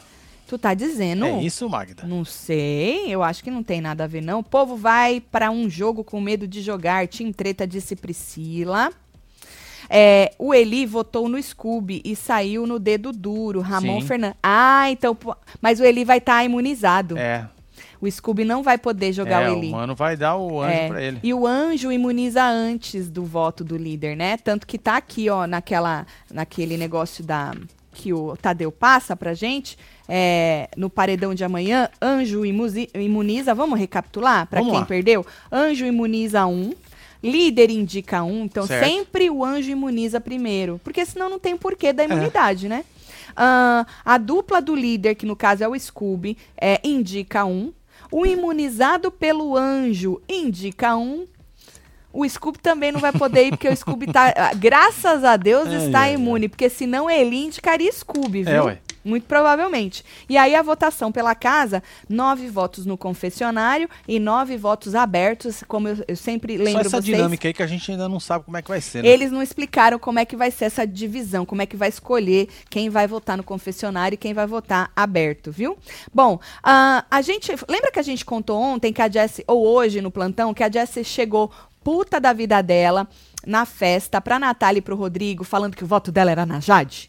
Tu 0.46 0.56
tá 0.58 0.74
dizendo? 0.74 1.24
É 1.26 1.42
isso, 1.42 1.68
Magda. 1.68 2.04
Não 2.06 2.24
sei, 2.24 3.06
eu 3.12 3.22
acho 3.22 3.42
que 3.42 3.50
não 3.50 3.62
tem 3.64 3.80
nada 3.80 4.04
a 4.04 4.06
ver, 4.06 4.22
não. 4.22 4.38
O 4.38 4.44
povo 4.44 4.76
vai 4.76 5.20
pra 5.20 5.50
um 5.50 5.68
jogo 5.68 6.04
com 6.04 6.20
medo 6.20 6.46
de 6.46 6.62
jogar. 6.62 7.08
Tim 7.08 7.32
Treta 7.32 7.66
disse 7.66 7.96
Priscila. 7.96 8.90
É, 9.88 10.32
o 10.38 10.52
Eli 10.54 10.84
votou 10.86 11.28
no 11.28 11.40
Scooby 11.40 12.00
e 12.04 12.14
saiu 12.16 12.66
no 12.66 12.78
dedo 12.78 13.12
duro. 13.12 13.60
Ramon 13.60 14.00
Sim. 14.00 14.06
Fernandes. 14.06 14.38
Ah, 14.42 14.90
então. 14.90 15.16
Mas 15.60 15.80
o 15.80 15.84
Eli 15.84 16.04
vai 16.04 16.18
estar 16.18 16.44
imunizado. 16.44 17.16
É, 17.16 17.48
O 18.00 18.10
Scooby 18.10 18.44
não 18.44 18.62
vai 18.62 18.78
poder 18.78 19.12
jogar 19.12 19.42
é 19.42 19.50
o 19.50 19.54
o 19.54 19.58
Eli. 19.58 19.70
mano 19.70 19.94
vai 19.94 20.16
dar 20.16 20.36
o 20.36 20.60
anjo 20.60 20.72
É, 20.72 20.88
pra 20.88 21.02
ele. 21.02 21.18
E 21.22 21.32
o 21.32 21.46
anjo 21.46 21.90
imuniza 21.92 22.44
antes 22.44 23.08
do 23.08 23.24
voto 23.24 23.62
do 23.64 23.76
líder, 23.76 24.16
né? 24.16 24.36
Tanto 24.36 24.66
que 24.66 24.76
tá 24.78 24.96
aqui, 24.96 25.28
ó, 25.30 25.46
naquela, 25.46 26.04
naquele 26.32 26.76
negócio 26.76 27.22
da 27.24 27.52
que 27.96 28.12
o 28.12 28.36
Tadeu 28.36 28.70
passa 28.70 29.16
pra 29.16 29.32
gente, 29.32 29.78
é, 30.06 30.68
no 30.76 30.90
paredão 30.90 31.34
de 31.34 31.42
amanhã, 31.42 31.88
anjo 32.00 32.44
imuniza, 32.44 33.54
vamos 33.54 33.78
recapitular 33.78 34.46
Vamos 34.50 34.70
quem 34.70 34.80
lá. 34.80 34.86
perdeu? 34.86 35.24
Anjo 35.50 35.86
imuniza 35.86 36.44
um, 36.46 36.72
líder 37.22 37.70
indica 37.70 38.22
um, 38.22 38.44
então 38.44 38.66
Certo. 38.66 38.84
sempre 38.86 39.30
o 39.30 39.42
anjo 39.44 39.70
imuniza 39.70 40.20
primeiro, 40.20 40.78
porque 40.84 41.04
senão 41.06 41.30
não 41.30 41.38
tem 41.38 41.56
porquê 41.56 41.88
É. 41.88 41.92
da 41.94 42.04
imunidade, 42.04 42.68
né? 42.68 42.84
Ah, 43.34 43.86
a 44.04 44.18
dupla 44.18 44.60
do 44.60 44.74
líder, 44.74 45.14
que 45.14 45.26
no 45.26 45.34
caso 45.34 45.64
é 45.64 45.68
o 45.68 45.78
Scooby, 45.78 46.36
é, 46.56 46.80
indica 46.84 47.44
um. 47.44 47.72
O 48.12 48.24
imunizado 48.24 49.10
pelo 49.10 49.56
anjo 49.56 50.20
indica 50.28 50.96
um. 50.96 51.26
O 52.16 52.28
Scooby 52.28 52.58
também 52.58 52.90
não 52.90 53.00
vai 53.00 53.12
poder 53.12 53.46
ir, 53.46 53.50
porque 53.50 53.68
o 53.68 53.76
Scooby 53.76 54.10
tá, 54.10 54.32
ah, 54.34 54.54
graças 54.54 55.22
a 55.22 55.36
Deus, 55.36 55.68
está 55.68 56.08
imune, 56.10 56.48
porque 56.48 56.68
senão 56.70 57.10
ele 57.10 57.36
indicaria 57.36 57.92
Scooby, 57.92 58.42
viu? 58.42 58.52
É, 58.52 58.62
ué. 58.62 58.78
Muito 59.04 59.24
provavelmente. 59.24 60.04
E 60.28 60.36
aí 60.36 60.56
a 60.56 60.62
votação 60.62 61.12
pela 61.12 61.32
casa, 61.32 61.80
nove 62.08 62.48
votos 62.48 62.84
no 62.84 62.98
confessionário 62.98 63.88
e 64.08 64.18
nove 64.18 64.56
votos 64.56 64.96
abertos, 64.96 65.62
como 65.68 65.86
eu, 65.86 66.04
eu 66.08 66.16
sempre 66.16 66.56
Só 66.56 66.64
lembro 66.64 66.80
essa 66.80 66.90
vocês. 66.90 67.04
dinâmica 67.04 67.46
aí 67.46 67.54
que 67.54 67.62
a 67.62 67.68
gente 67.68 67.88
ainda 67.88 68.08
não 68.08 68.18
sabe 68.18 68.44
como 68.44 68.56
é 68.56 68.62
que 68.62 68.68
vai 68.68 68.80
ser, 68.80 69.04
né? 69.04 69.08
Eles 69.08 69.30
não 69.30 69.40
explicaram 69.40 69.96
como 69.96 70.18
é 70.18 70.24
que 70.24 70.34
vai 70.34 70.50
ser 70.50 70.64
essa 70.64 70.84
divisão, 70.84 71.46
como 71.46 71.62
é 71.62 71.66
que 71.66 71.76
vai 71.76 71.88
escolher 71.88 72.48
quem 72.68 72.90
vai 72.90 73.06
votar 73.06 73.36
no 73.36 73.44
confessionário 73.44 74.14
e 74.14 74.18
quem 74.18 74.34
vai 74.34 74.46
votar 74.46 74.90
aberto, 74.96 75.52
viu? 75.52 75.78
Bom, 76.12 76.40
ah, 76.60 77.04
a 77.08 77.22
gente. 77.22 77.52
Lembra 77.68 77.92
que 77.92 78.00
a 78.00 78.02
gente 78.02 78.24
contou 78.24 78.60
ontem 78.60 78.92
que 78.92 79.00
a 79.00 79.08
Jessie, 79.08 79.44
ou 79.46 79.68
hoje 79.68 80.00
no 80.00 80.10
plantão, 80.10 80.52
que 80.52 80.64
a 80.64 80.70
Jessie 80.70 81.04
chegou 81.04 81.52
puta 81.86 82.20
da 82.20 82.32
vida 82.32 82.60
dela 82.62 83.06
na 83.46 83.64
festa 83.64 84.20
pra 84.20 84.40
Natália 84.40 84.80
e 84.80 84.82
pro 84.82 84.96
Rodrigo, 84.96 85.44
falando 85.44 85.76
que 85.76 85.84
o 85.84 85.86
voto 85.86 86.10
dela 86.10 86.32
era 86.32 86.44
na 86.44 86.58
Jade? 86.58 87.08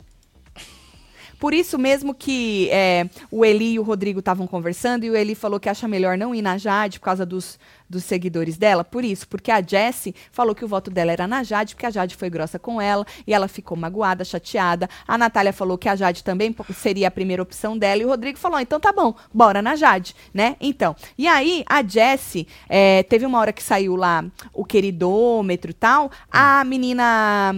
Por 1.39 1.51
isso 1.51 1.79
mesmo 1.79 2.13
que 2.13 2.69
é, 2.69 3.09
o 3.31 3.43
Eli 3.43 3.73
e 3.73 3.79
o 3.79 3.81
Rodrigo 3.81 4.19
estavam 4.19 4.45
conversando 4.45 5.03
e 5.03 5.09
o 5.09 5.15
Eli 5.15 5.33
falou 5.33 5.59
que 5.59 5.67
acha 5.67 5.87
melhor 5.87 6.15
não 6.15 6.35
ir 6.35 6.43
na 6.43 6.59
Jade 6.59 6.99
por 6.99 7.05
causa 7.05 7.25
dos, 7.25 7.57
dos 7.89 8.03
seguidores 8.03 8.57
dela. 8.57 8.83
Por 8.83 9.03
isso, 9.03 9.27
porque 9.27 9.51
a 9.51 9.61
Jessie 9.61 10.15
falou 10.31 10.53
que 10.53 10.65
o 10.65 10.67
voto 10.67 10.91
dela 10.91 11.11
era 11.11 11.27
na 11.27 11.43
Jade, 11.43 11.75
porque 11.75 11.85
a 11.85 11.91
Jade 11.91 12.15
foi 12.15 12.29
grossa 12.29 12.59
com 12.59 12.81
ela 12.81 13.05
e 13.25 13.33
ela 13.33 13.47
ficou 13.47 13.77
magoada, 13.77 14.25
chateada. 14.25 14.89
A 15.07 15.17
Natália 15.17 15.53
falou 15.53 15.77
que 15.77 15.89
a 15.89 15.95
Jade 15.95 16.23
também 16.23 16.55
seria 16.75 17.07
a 17.07 17.11
primeira 17.11 17.41
opção 17.41 17.77
dela 17.77 18.01
e 18.01 18.05
o 18.05 18.09
Rodrigo 18.09 18.37
falou: 18.37 18.59
então 18.59 18.79
tá 18.79 18.91
bom, 18.91 19.15
bora 19.33 19.61
na 19.61 19.75
Jade, 19.75 20.15
né? 20.33 20.55
Então, 20.59 20.95
e 21.17 21.27
aí 21.27 21.63
a 21.67 21.83
Jessie, 21.83 22.47
é, 22.67 23.03
teve 23.03 23.25
uma 23.25 23.39
hora 23.39 23.53
que 23.53 23.63
saiu 23.63 23.95
lá 23.95 24.25
o 24.53 24.65
queridômetro 24.65 25.71
e 25.71 25.73
tal, 25.73 26.11
a 26.31 26.63
menina, 26.63 27.53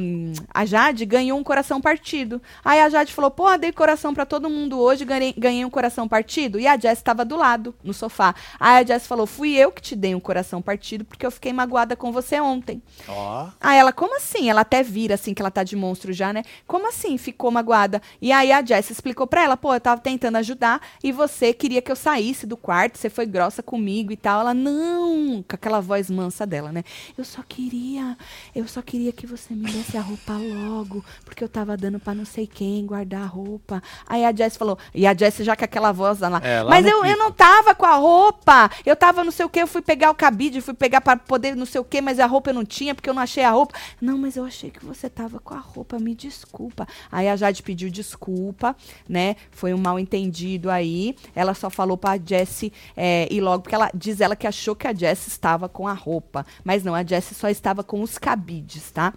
a 0.53 0.65
Jade, 0.65 1.05
ganhou 1.05 1.37
um 1.37 1.43
coração 1.43 1.81
partido. 1.81 2.41
Aí 2.63 2.79
a 2.79 2.89
Jade 2.89 3.13
falou: 3.13 3.31
pô, 3.31 3.55
dei 3.57 3.71
coração 3.71 4.13
pra 4.13 4.25
todo 4.25 4.49
mundo 4.49 4.79
hoje, 4.79 5.05
ganhei, 5.05 5.33
ganhei 5.37 5.65
um 5.65 5.69
coração 5.69 6.07
partido. 6.07 6.59
E 6.59 6.67
a 6.67 6.77
Jessie 6.77 7.03
tava 7.03 7.25
do 7.25 7.35
lado, 7.35 7.73
no 7.83 7.93
sofá. 7.93 8.35
Aí 8.59 8.83
a 8.83 8.85
Jessie 8.85 9.07
falou: 9.07 9.25
fui 9.25 9.55
eu 9.55 9.71
que 9.71 9.81
te 9.81 9.95
dei 9.95 10.13
um 10.13 10.18
coração 10.19 10.61
partido 10.61 11.05
porque 11.05 11.25
eu 11.25 11.31
fiquei 11.31 11.53
magoada 11.53 11.95
com 11.95 12.11
você 12.11 12.39
ontem. 12.39 12.81
Ó. 13.07 13.47
Aí 13.59 13.77
ela, 13.77 13.91
como 13.91 14.15
assim? 14.15 14.49
Ela 14.49 14.61
até 14.61 14.83
vira, 14.83 15.15
assim, 15.15 15.33
que 15.33 15.41
ela 15.41 15.51
tá 15.51 15.63
de 15.63 15.75
monstro 15.75 16.13
já, 16.13 16.33
né? 16.33 16.43
Como 16.67 16.87
assim 16.87 17.17
ficou 17.17 17.51
magoada? 17.51 18.01
E 18.21 18.31
aí 18.31 18.51
a 18.51 18.63
Jess 18.63 18.89
explicou 18.89 19.27
pra 19.27 19.43
ela, 19.43 19.57
pô, 19.57 19.73
eu 19.73 19.79
tava 19.79 20.01
tentando 20.01 20.37
ajudar 20.37 20.81
e 21.03 21.11
você 21.11 21.53
queria 21.53 21.81
que 21.81 21.91
eu 21.91 21.95
saísse 21.95 22.45
do 22.45 22.57
quarto, 22.57 22.97
você 22.97 23.09
foi 23.09 23.25
grossa 23.25 23.61
comigo 23.63 24.11
e 24.11 24.17
tal. 24.17 24.41
Ela, 24.41 24.53
não, 24.53 25.43
com 25.47 25.55
aquela 25.55 25.79
voz 25.79 26.09
mansa 26.09 26.45
dela, 26.45 26.71
né? 26.71 26.83
Eu 27.17 27.23
só 27.23 27.41
queria, 27.47 28.17
eu 28.55 28.67
só 28.67 28.81
queria 28.81 29.11
que 29.11 29.25
você 29.25 29.53
me 29.53 29.71
desse 29.71 29.97
a 29.97 30.01
roupa 30.01 30.33
logo, 30.33 31.03
porque 31.25 31.43
eu 31.43 31.49
tava 31.49 31.77
dando 31.77 31.99
pra 31.99 32.13
não 32.13 32.25
sei 32.25 32.47
quem 32.47 32.85
guardar 32.85 33.21
a 33.21 33.25
roupa. 33.25 33.81
Aí 34.07 34.25
a 34.25 34.33
Jess 34.33 34.57
falou, 34.57 34.77
e 34.93 35.05
a 35.05 35.13
Jess 35.13 35.37
já 35.39 35.55
com 35.55 35.65
aquela 35.65 35.91
voz 35.91 36.19
lá, 36.19 36.41
É, 36.43 36.61
lá 36.61 36.69
mas 36.69 36.85
eu, 36.85 37.05
eu 37.05 37.17
não 37.17 37.31
tava 37.31 37.73
com 37.75 37.85
a 37.85 37.95
roupa, 37.95 38.69
eu 38.85 38.95
tava 38.95 39.23
não 39.23 39.31
sei 39.31 39.45
o 39.45 39.49
que, 39.49 39.61
eu 39.61 39.67
fui 39.67 39.81
pegar 39.81 40.08
o 40.09 40.15
cabide, 40.15 40.61
fui 40.61 40.73
pegar 40.73 41.01
pra 41.01 41.15
poder 41.17 41.55
não 41.55 41.65
sei 41.65 41.79
o 41.81 41.83
que, 41.83 42.01
mas 42.01 42.19
a 42.19 42.25
roupa 42.25 42.49
eu 42.49 42.53
não 42.53 42.65
tinha, 42.65 42.93
porque 42.95 43.09
eu 43.09 43.13
não 43.13 43.21
achei 43.21 43.43
a 43.43 43.51
roupa. 43.51 43.75
Não, 44.01 44.17
mas 44.17 44.35
eu 44.35 44.45
achei 44.45 44.69
que 44.69 44.83
você 44.85 45.09
tava 45.09 45.39
com 45.39 45.53
a 45.53 45.59
roupa, 45.59 45.99
me 45.99 46.15
desculpa. 46.15 46.87
Aí 47.11 47.27
a 47.27 47.35
Jade 47.35 47.63
pediu 47.63 47.89
desculpa, 47.89 48.75
né? 49.07 49.35
Foi 49.51 49.73
um 49.73 49.77
mal 49.77 49.99
entendido 49.99 50.69
aí. 50.69 51.15
Ela 51.35 51.53
só 51.53 51.69
falou 51.69 51.97
pra 51.97 52.17
Jessie 52.17 52.71
é, 52.95 53.27
ir 53.31 53.41
logo, 53.41 53.63
porque 53.63 53.75
ela 53.75 53.89
diz 53.93 54.21
ela 54.21 54.35
que 54.35 54.47
achou 54.47 54.75
que 54.75 54.87
a 54.87 54.93
Jessie 54.93 55.29
estava 55.29 55.69
com 55.69 55.87
a 55.87 55.93
roupa. 55.93 56.45
Mas 56.63 56.83
não, 56.83 56.95
a 56.95 57.03
Jessie 57.03 57.35
só 57.35 57.49
estava 57.49 57.83
com 57.83 58.01
os 58.01 58.17
cabides, 58.17 58.91
tá? 58.91 59.13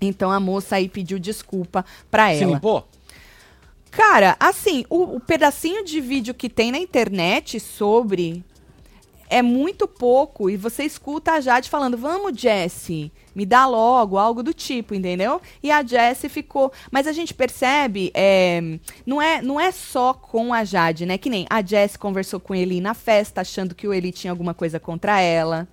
Então 0.00 0.30
a 0.30 0.38
moça 0.38 0.76
aí 0.76 0.88
pediu 0.88 1.18
desculpa 1.18 1.84
pra 2.10 2.34
Se 2.34 2.42
ela. 2.42 2.52
limpou? 2.52 2.86
Cara, 3.90 4.36
assim, 4.38 4.84
o, 4.90 5.16
o 5.16 5.20
pedacinho 5.20 5.82
de 5.84 6.00
vídeo 6.02 6.34
que 6.34 6.50
tem 6.50 6.70
na 6.70 6.78
internet 6.78 7.58
sobre 7.58 8.44
é 9.28 9.42
muito 9.42 9.86
pouco 9.86 10.48
e 10.50 10.56
você 10.56 10.84
escuta 10.84 11.32
a 11.32 11.40
Jade 11.40 11.70
falando: 11.70 11.96
"Vamos, 11.96 12.40
Jessie, 12.40 13.12
me 13.34 13.44
dá 13.44 13.66
logo", 13.66 14.18
algo 14.18 14.42
do 14.42 14.54
tipo, 14.54 14.94
entendeu? 14.94 15.40
E 15.62 15.70
a 15.70 15.82
Jessie 15.82 16.28
ficou, 16.28 16.72
mas 16.90 17.06
a 17.06 17.12
gente 17.12 17.34
percebe, 17.34 18.10
é, 18.14 18.78
não 19.04 19.20
é 19.20 19.42
não 19.42 19.60
é 19.60 19.70
só 19.70 20.12
com 20.14 20.52
a 20.52 20.64
Jade, 20.64 21.06
né? 21.06 21.18
Que 21.18 21.30
nem 21.30 21.46
a 21.50 21.62
Jessie 21.62 21.98
conversou 21.98 22.40
com 22.40 22.54
ele 22.54 22.80
na 22.80 22.94
festa, 22.94 23.40
achando 23.40 23.74
que 23.74 23.86
o 23.86 23.94
Eli 23.94 24.12
tinha 24.12 24.30
alguma 24.30 24.54
coisa 24.54 24.80
contra 24.80 25.20
ela. 25.20 25.68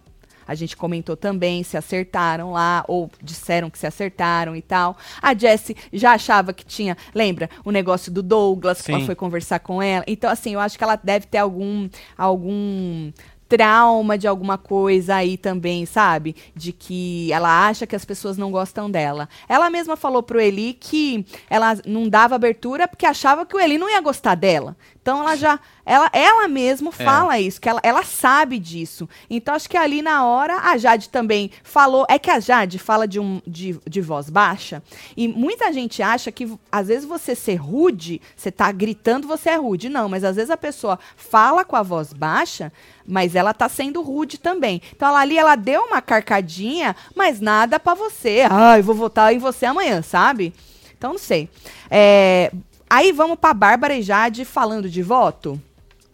A 0.48 0.56
gente 0.56 0.76
comentou 0.76 1.16
também 1.16 1.64
se 1.64 1.78
acertaram 1.78 2.52
lá, 2.52 2.84
ou 2.88 3.10
disseram 3.22 3.70
que 3.70 3.78
se 3.78 3.88
acertaram 3.88 4.56
e 4.56 4.62
tal. 4.62 4.98
A 5.22 5.34
Jessie 5.34 5.76
já 5.92 6.14
achava 6.14 6.54
que 6.54 6.66
tinha, 6.66 6.98
lembra, 7.14 7.50
o 7.64 7.72
negócio 7.72 8.12
do 8.12 8.22
Douglas, 8.22 8.82
que 8.82 8.92
ela 8.92 9.00
Sim. 9.00 9.06
foi 9.06 9.16
conversar 9.16 9.60
com 9.60 9.82
ela. 9.82 10.04
Então, 10.08 10.30
assim, 10.30 10.54
eu 10.54 10.60
acho 10.60 10.78
que 10.78 10.84
ela 10.84 10.96
deve 10.96 11.28
ter 11.28 11.38
algum, 11.38 11.90
algum 12.18 13.12
trauma 13.56 14.18
de 14.18 14.28
alguma 14.28 14.58
coisa 14.58 15.14
aí 15.14 15.38
também, 15.38 15.86
sabe? 15.86 16.36
De 16.56 16.74
que 16.74 17.32
ela 17.32 17.68
acha 17.68 17.86
que 17.86 17.96
as 17.96 18.04
pessoas 18.04 18.36
não 18.36 18.50
gostam 18.50 18.90
dela. 18.90 19.30
Ela 19.48 19.70
mesma 19.70 19.96
falou 19.96 20.24
pro 20.24 20.42
Eli 20.42 20.74
que 20.74 21.24
ela 21.48 21.78
não 21.86 22.10
dava 22.10 22.34
abertura 22.34 22.88
porque 22.88 23.06
achava 23.06 23.46
que 23.46 23.56
o 23.56 23.60
Eli 23.60 23.78
não 23.78 23.88
ia 23.88 24.02
gostar 24.02 24.34
dela. 24.34 24.76
Então 25.04 25.20
ela 25.20 25.36
já, 25.36 25.60
ela, 25.86 26.10
ela 26.14 26.48
mesma 26.48 26.90
fala 26.90 27.38
isso, 27.38 27.60
que 27.60 27.68
ela, 27.68 27.82
ela 27.84 28.04
sabe 28.04 28.58
disso. 28.58 29.08
Então 29.30 29.54
acho 29.54 29.70
que 29.70 29.76
ali 29.76 30.02
na 30.02 30.26
hora 30.26 30.60
a 30.60 30.78
Jade 30.78 31.10
também 31.10 31.52
falou, 31.62 32.06
é 32.10 32.18
que 32.18 32.32
a 32.32 32.40
Jade 32.40 32.80
fala 32.80 33.06
de, 33.06 33.20
um, 33.20 33.42
de, 33.46 33.78
de 33.86 34.00
voz 34.00 34.30
baixa 34.30 34.82
e 35.18 35.28
muita 35.28 35.74
gente 35.74 36.02
acha 36.02 36.32
que 36.32 36.50
às 36.72 36.88
vezes 36.88 37.04
você 37.04 37.36
ser 37.36 37.56
rude, 37.56 38.22
você 38.34 38.50
tá 38.50 38.72
gritando, 38.72 39.28
você 39.28 39.50
é 39.50 39.56
rude. 39.58 39.90
Não, 39.90 40.08
mas 40.08 40.24
às 40.24 40.38
vezes 40.38 40.50
a 40.50 40.56
pessoa 40.56 40.98
fala 41.18 41.66
com 41.66 41.76
a 41.76 41.84
voz 41.84 42.14
baixa, 42.14 42.72
mas 43.06 43.36
ela 43.36 43.54
tá 43.54 43.68
sendo 43.68 44.02
rude 44.02 44.38
também. 44.38 44.82
Então 44.96 45.10
ela 45.10 45.20
ali 45.20 45.38
ela 45.38 45.58
deu 45.58 45.82
uma 45.82 46.02
carcadinha, 46.02 46.96
mas 47.14 47.42
nada 47.42 47.78
pra 47.78 47.94
você. 47.94 48.48
Ah, 48.50 48.80
eu 48.80 48.84
vou 48.84 48.96
votar 48.96 49.34
em 49.34 49.38
você 49.38 49.66
amanhã, 49.66 50.02
sabe? 50.02 50.54
Então 50.98 51.12
não 51.12 51.20
sei. 51.20 51.50
É, 51.92 52.50
aí 52.96 53.12
vamos 53.12 53.38
pra 53.40 53.54
Bárbara 53.54 53.96
e 53.96 54.02
Jade 54.02 54.46
falando 54.46 54.90
de 54.90 55.02
voto. 55.02 55.60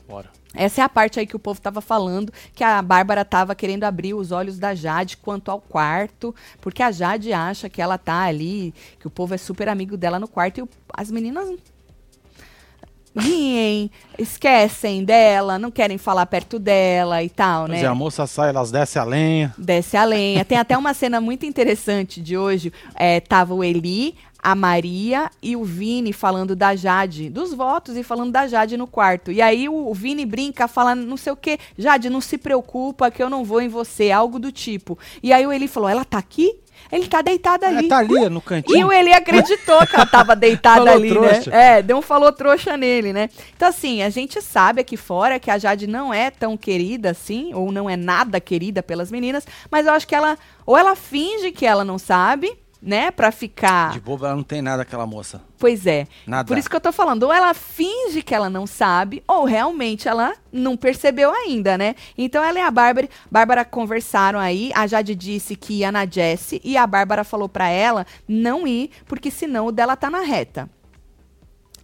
Bora. 0.07 0.30
Essa 0.55 0.82
é 0.82 0.84
a 0.84 0.89
parte 0.89 1.19
aí 1.19 1.27
que 1.27 1.36
o 1.36 1.39
povo 1.39 1.61
tava 1.61 1.80
falando, 1.80 2.34
que 2.55 2.63
a 2.63 2.82
Bárbara 2.82 3.23
tava 3.23 3.53
querendo 3.53 3.84
abrir 3.84 4.15
os 4.15 4.32
olhos 4.32 4.57
da 4.57 4.73
Jade 4.73 5.15
quanto 5.17 5.51
ao 5.51 5.61
quarto, 5.61 6.34
porque 6.59 6.82
a 6.82 6.91
Jade 6.91 7.32
acha 7.32 7.69
que 7.69 7.80
ela 7.82 7.99
tá 7.99 8.21
ali, 8.23 8.73
que 8.99 9.05
o 9.05 9.11
povo 9.11 9.36
é 9.36 9.38
super 9.38 9.69
amigo 9.69 9.95
dela 9.95 10.19
no 10.19 10.27
quarto 10.27 10.57
e 10.57 10.61
o- 10.63 10.69
as 10.91 11.11
meninas 11.11 11.47
riem, 13.17 13.91
esquecem 14.17 15.03
dela, 15.03 15.57
não 15.59 15.71
querem 15.71 15.97
falar 15.97 16.25
perto 16.27 16.57
dela 16.59 17.21
e 17.23 17.30
tal, 17.30 17.67
né? 17.67 17.82
é, 17.82 17.86
a 17.86 17.93
moça 17.95 18.25
sai, 18.27 18.49
elas 18.49 18.71
descem 18.71 19.01
a 19.01 19.05
lenha. 19.05 19.53
Desce 19.57 19.97
a 19.97 20.05
lenha. 20.05 20.45
Tem 20.45 20.57
até 20.57 20.77
uma 20.77 20.93
cena 20.93 21.19
muito 21.19 21.45
interessante 21.45 22.21
de 22.21 22.38
hoje. 22.38 22.71
É, 22.95 23.19
tava 23.19 23.53
o 23.53 23.63
Eli, 23.63 24.15
a 24.41 24.55
Maria 24.55 25.29
e 25.41 25.55
o 25.55 25.63
Vini 25.63 26.13
falando 26.13 26.55
da 26.55 26.75
Jade, 26.75 27.29
dos 27.29 27.53
votos 27.53 27.97
e 27.97 28.03
falando 28.03 28.31
da 28.31 28.47
Jade 28.47 28.77
no 28.77 28.87
quarto. 28.87 29.31
E 29.31 29.41
aí 29.41 29.67
o, 29.67 29.89
o 29.89 29.93
Vini 29.93 30.25
brinca, 30.25 30.67
falando 30.67 31.05
não 31.05 31.17
sei 31.17 31.33
o 31.33 31.35
quê. 31.35 31.59
Jade, 31.77 32.09
não 32.09 32.21
se 32.21 32.37
preocupa 32.37 33.11
que 33.11 33.21
eu 33.21 33.29
não 33.29 33.43
vou 33.43 33.61
em 33.61 33.67
você, 33.67 34.11
algo 34.11 34.39
do 34.39 34.51
tipo. 34.51 34.97
E 35.21 35.33
aí 35.33 35.45
o 35.45 35.51
Eli 35.51 35.67
falou, 35.67 35.89
ela 35.89 36.05
tá 36.05 36.17
aqui? 36.17 36.55
Ele 36.89 37.07
tá 37.07 37.21
deitado 37.21 37.65
ali. 37.65 37.77
Ela 37.79 37.89
tá 37.89 37.97
ali 37.97 38.29
no 38.29 38.39
E 38.39 38.41
cantinho. 38.41 38.87
o 38.87 38.93
Eli 38.93 39.11
acreditou 39.13 39.85
que 39.85 39.95
ela 39.95 40.05
tava 40.05 40.33
deitada 40.35 40.77
Falou 40.85 40.93
ali, 40.93 41.09
trouxa. 41.09 41.51
né? 41.51 41.77
É, 41.79 41.81
deu 41.81 41.97
um 41.97 42.01
falou 42.01 42.31
trouxa 42.31 42.77
nele, 42.77 43.11
né? 43.11 43.29
Então, 43.55 43.67
assim, 43.67 44.01
a 44.01 44.09
gente 44.09 44.41
sabe 44.41 44.79
aqui 44.79 44.95
fora 44.95 45.37
que 45.39 45.51
a 45.51 45.57
Jade 45.57 45.85
não 45.85 46.13
é 46.13 46.31
tão 46.31 46.55
querida 46.55 47.11
assim, 47.11 47.53
ou 47.53 47.69
não 47.71 47.89
é 47.89 47.97
nada 47.97 48.39
querida 48.39 48.81
pelas 48.81 49.11
meninas, 49.11 49.45
mas 49.69 49.85
eu 49.85 49.91
acho 49.93 50.07
que 50.07 50.15
ela, 50.15 50.37
ou 50.65 50.77
ela 50.77 50.95
finge 50.95 51.51
que 51.51 51.65
ela 51.65 51.83
não 51.83 51.99
sabe, 51.99 52.57
né? 52.82 53.11
Pra 53.11 53.32
ficar. 53.32 53.91
De 53.91 53.99
boba, 53.99 54.27
ela 54.27 54.36
não 54.36 54.43
tem 54.43 54.61
nada 54.61 54.84
aquela 54.84 55.05
moça. 55.05 55.41
Pois 55.57 55.86
é. 55.86 56.07
Nada. 56.25 56.47
Por 56.47 56.57
isso 56.57 56.69
que 56.69 56.75
eu 56.75 56.82
tô 56.82 56.91
falando, 56.91 57.23
ou 57.23 57.34
ela 57.34 57.53
finge 57.53 58.21
que 58.21 58.34
ela 58.34 58.49
não 58.49 58.65
sabe, 58.65 59.23
ou 59.27 59.43
realmente 59.43 60.07
ela 60.07 60.34
não 60.51 60.77
percebeu 60.77 61.32
ainda, 61.34 61.77
né? 61.77 61.95
Então 62.17 62.43
ela 62.43 62.59
e 62.59 62.61
a 62.61 62.71
Bárbara, 62.71 63.09
Bárbara 63.30 63.65
conversaram 63.65 64.39
aí, 64.39 64.71
a 64.73 64.88
Jade 64.88 65.13
disse 65.15 65.55
que 65.55 65.80
ia 65.80 65.91
na 65.91 66.05
Jessie 66.05 66.61
e 66.63 66.77
a 66.77 66.88
Bárbara 66.88 67.23
falou 67.23 67.49
pra 67.49 67.67
ela 67.67 68.05
não 68.27 68.65
ir, 68.65 68.91
porque 69.05 69.30
senão 69.30 69.67
o 69.67 69.71
dela 69.71 69.95
tá 69.95 70.09
na 70.09 70.21
reta. 70.21 70.69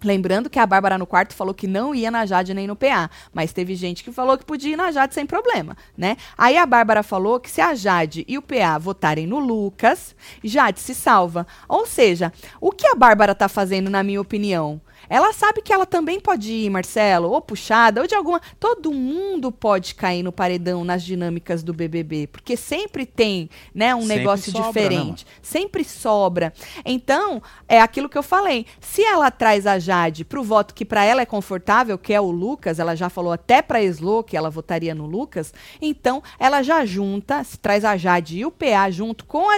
Lembrando 0.03 0.49
que 0.49 0.59
a 0.59 0.65
Bárbara 0.65 0.97
no 0.97 1.07
quarto 1.07 1.33
falou 1.33 1.53
que 1.53 1.67
não 1.67 1.93
ia 1.93 2.11
na 2.11 2.25
Jade 2.25 2.53
nem 2.53 2.67
no 2.67 2.75
PA, 2.75 3.09
mas 3.33 3.53
teve 3.53 3.75
gente 3.75 4.03
que 4.03 4.11
falou 4.11 4.37
que 4.37 4.45
podia 4.45 4.73
ir 4.73 4.75
na 4.75 4.91
Jade 4.91 5.13
sem 5.13 5.25
problema, 5.25 5.75
né? 5.97 6.17
Aí 6.37 6.57
a 6.57 6.65
Bárbara 6.65 7.03
falou 7.03 7.39
que 7.39 7.49
se 7.49 7.61
a 7.61 7.73
Jade 7.75 8.25
e 8.27 8.37
o 8.37 8.41
PA 8.41 8.77
votarem 8.77 9.27
no 9.27 9.39
Lucas, 9.39 10.15
Jade 10.43 10.79
se 10.79 10.93
salva. 10.93 11.47
Ou 11.67 11.85
seja, 11.85 12.31
o 12.59 12.71
que 12.71 12.87
a 12.87 12.95
Bárbara 12.95 13.33
tá 13.33 13.47
fazendo, 13.47 13.89
na 13.89 14.03
minha 14.03 14.21
opinião? 14.21 14.81
Ela 15.09 15.33
sabe 15.33 15.61
que 15.61 15.73
ela 15.73 15.85
também 15.85 16.19
pode 16.19 16.51
ir, 16.51 16.69
Marcelo, 16.69 17.29
ou 17.29 17.41
puxada, 17.41 18.01
ou 18.01 18.07
de 18.07 18.15
alguma. 18.15 18.41
Todo 18.59 18.91
mundo 18.91 19.51
pode 19.51 19.95
cair 19.95 20.23
no 20.23 20.31
paredão 20.31 20.83
nas 20.83 21.03
dinâmicas 21.03 21.63
do 21.63 21.73
BBB, 21.73 22.27
porque 22.27 22.57
sempre 22.57 23.05
tem, 23.05 23.49
né, 23.73 23.93
um 23.95 24.01
Sempre 24.01 24.17
negócio 24.17 24.51
sobra, 24.51 24.63
né, 24.65 24.67
diferente. 24.71 25.27
sempre 25.41 25.83
sobra. 25.83 26.53
Então, 26.83 27.41
é 27.67 27.79
aquilo 27.79 28.09
que 28.09 28.17
eu 28.17 28.23
falei. 28.23 28.65
Se 28.79 29.03
ela 29.03 29.29
traz 29.31 29.67
a 29.67 29.79
Jade 29.79 30.25
pro 30.25 30.43
voto 30.43 30.73
que 30.73 30.85
pra 30.85 31.03
ela 31.03 31.21
é 31.21 31.25
confortável, 31.25 31.97
que 31.97 32.13
é 32.13 32.21
o 32.21 32.31
Lucas, 32.31 32.79
ela 32.79 32.95
já 32.95 33.09
falou 33.09 33.31
até 33.33 33.61
pra 33.61 33.83
Slo 33.83 34.23
que 34.23 34.37
ela 34.37 34.49
votaria 34.49 34.95
no 34.95 35.05
Lucas, 35.05 35.53
então 35.81 36.21
ela 36.39 36.61
já 36.61 36.85
junta, 36.85 37.43
se 37.43 37.57
traz 37.57 37.83
a 37.85 37.97
Jade 37.97 38.37
e 38.39 38.45
o 38.45 38.51
PA 38.51 38.89
junto 38.89 39.25
com 39.25 39.49
a 39.49 39.57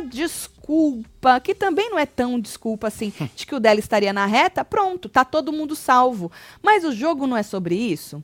desculpa, 0.68 1.40
que 1.40 1.56
também 1.56 1.90
não 1.90 1.98
é 1.98 2.06
tão 2.06 2.40
desculpa 2.40 2.88
assim, 2.88 3.14
de 3.36 3.46
que 3.46 3.56
o 3.56 3.60
dela 3.60 3.80
estaria 3.80 4.12
na 4.12 4.26
reta, 4.26 4.66
pronto, 4.66 5.08
tá 5.08 5.24
todo 5.24 5.54
mundo 5.54 5.76
salvo. 5.76 6.30
Mas 6.62 6.84
o 6.84 6.92
jogo 6.92 7.26
não 7.26 7.38
é 7.38 7.44
sobre 7.44 7.76
isso. 7.76 8.22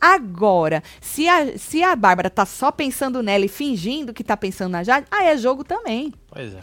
Agora, 0.00 0.82
se 1.00 1.28
a, 1.28 1.58
se 1.58 1.82
a 1.82 1.94
Bárbara 1.94 2.30
tá 2.30 2.46
só 2.46 2.70
pensando 2.72 3.22
nela 3.22 3.44
e 3.44 3.48
fingindo 3.48 4.14
que 4.14 4.24
tá 4.24 4.36
pensando 4.36 4.72
na 4.72 4.82
Jade, 4.82 5.06
aí 5.10 5.26
é 5.26 5.36
jogo 5.36 5.64
também. 5.64 6.14
Pois 6.28 6.54
é. 6.54 6.60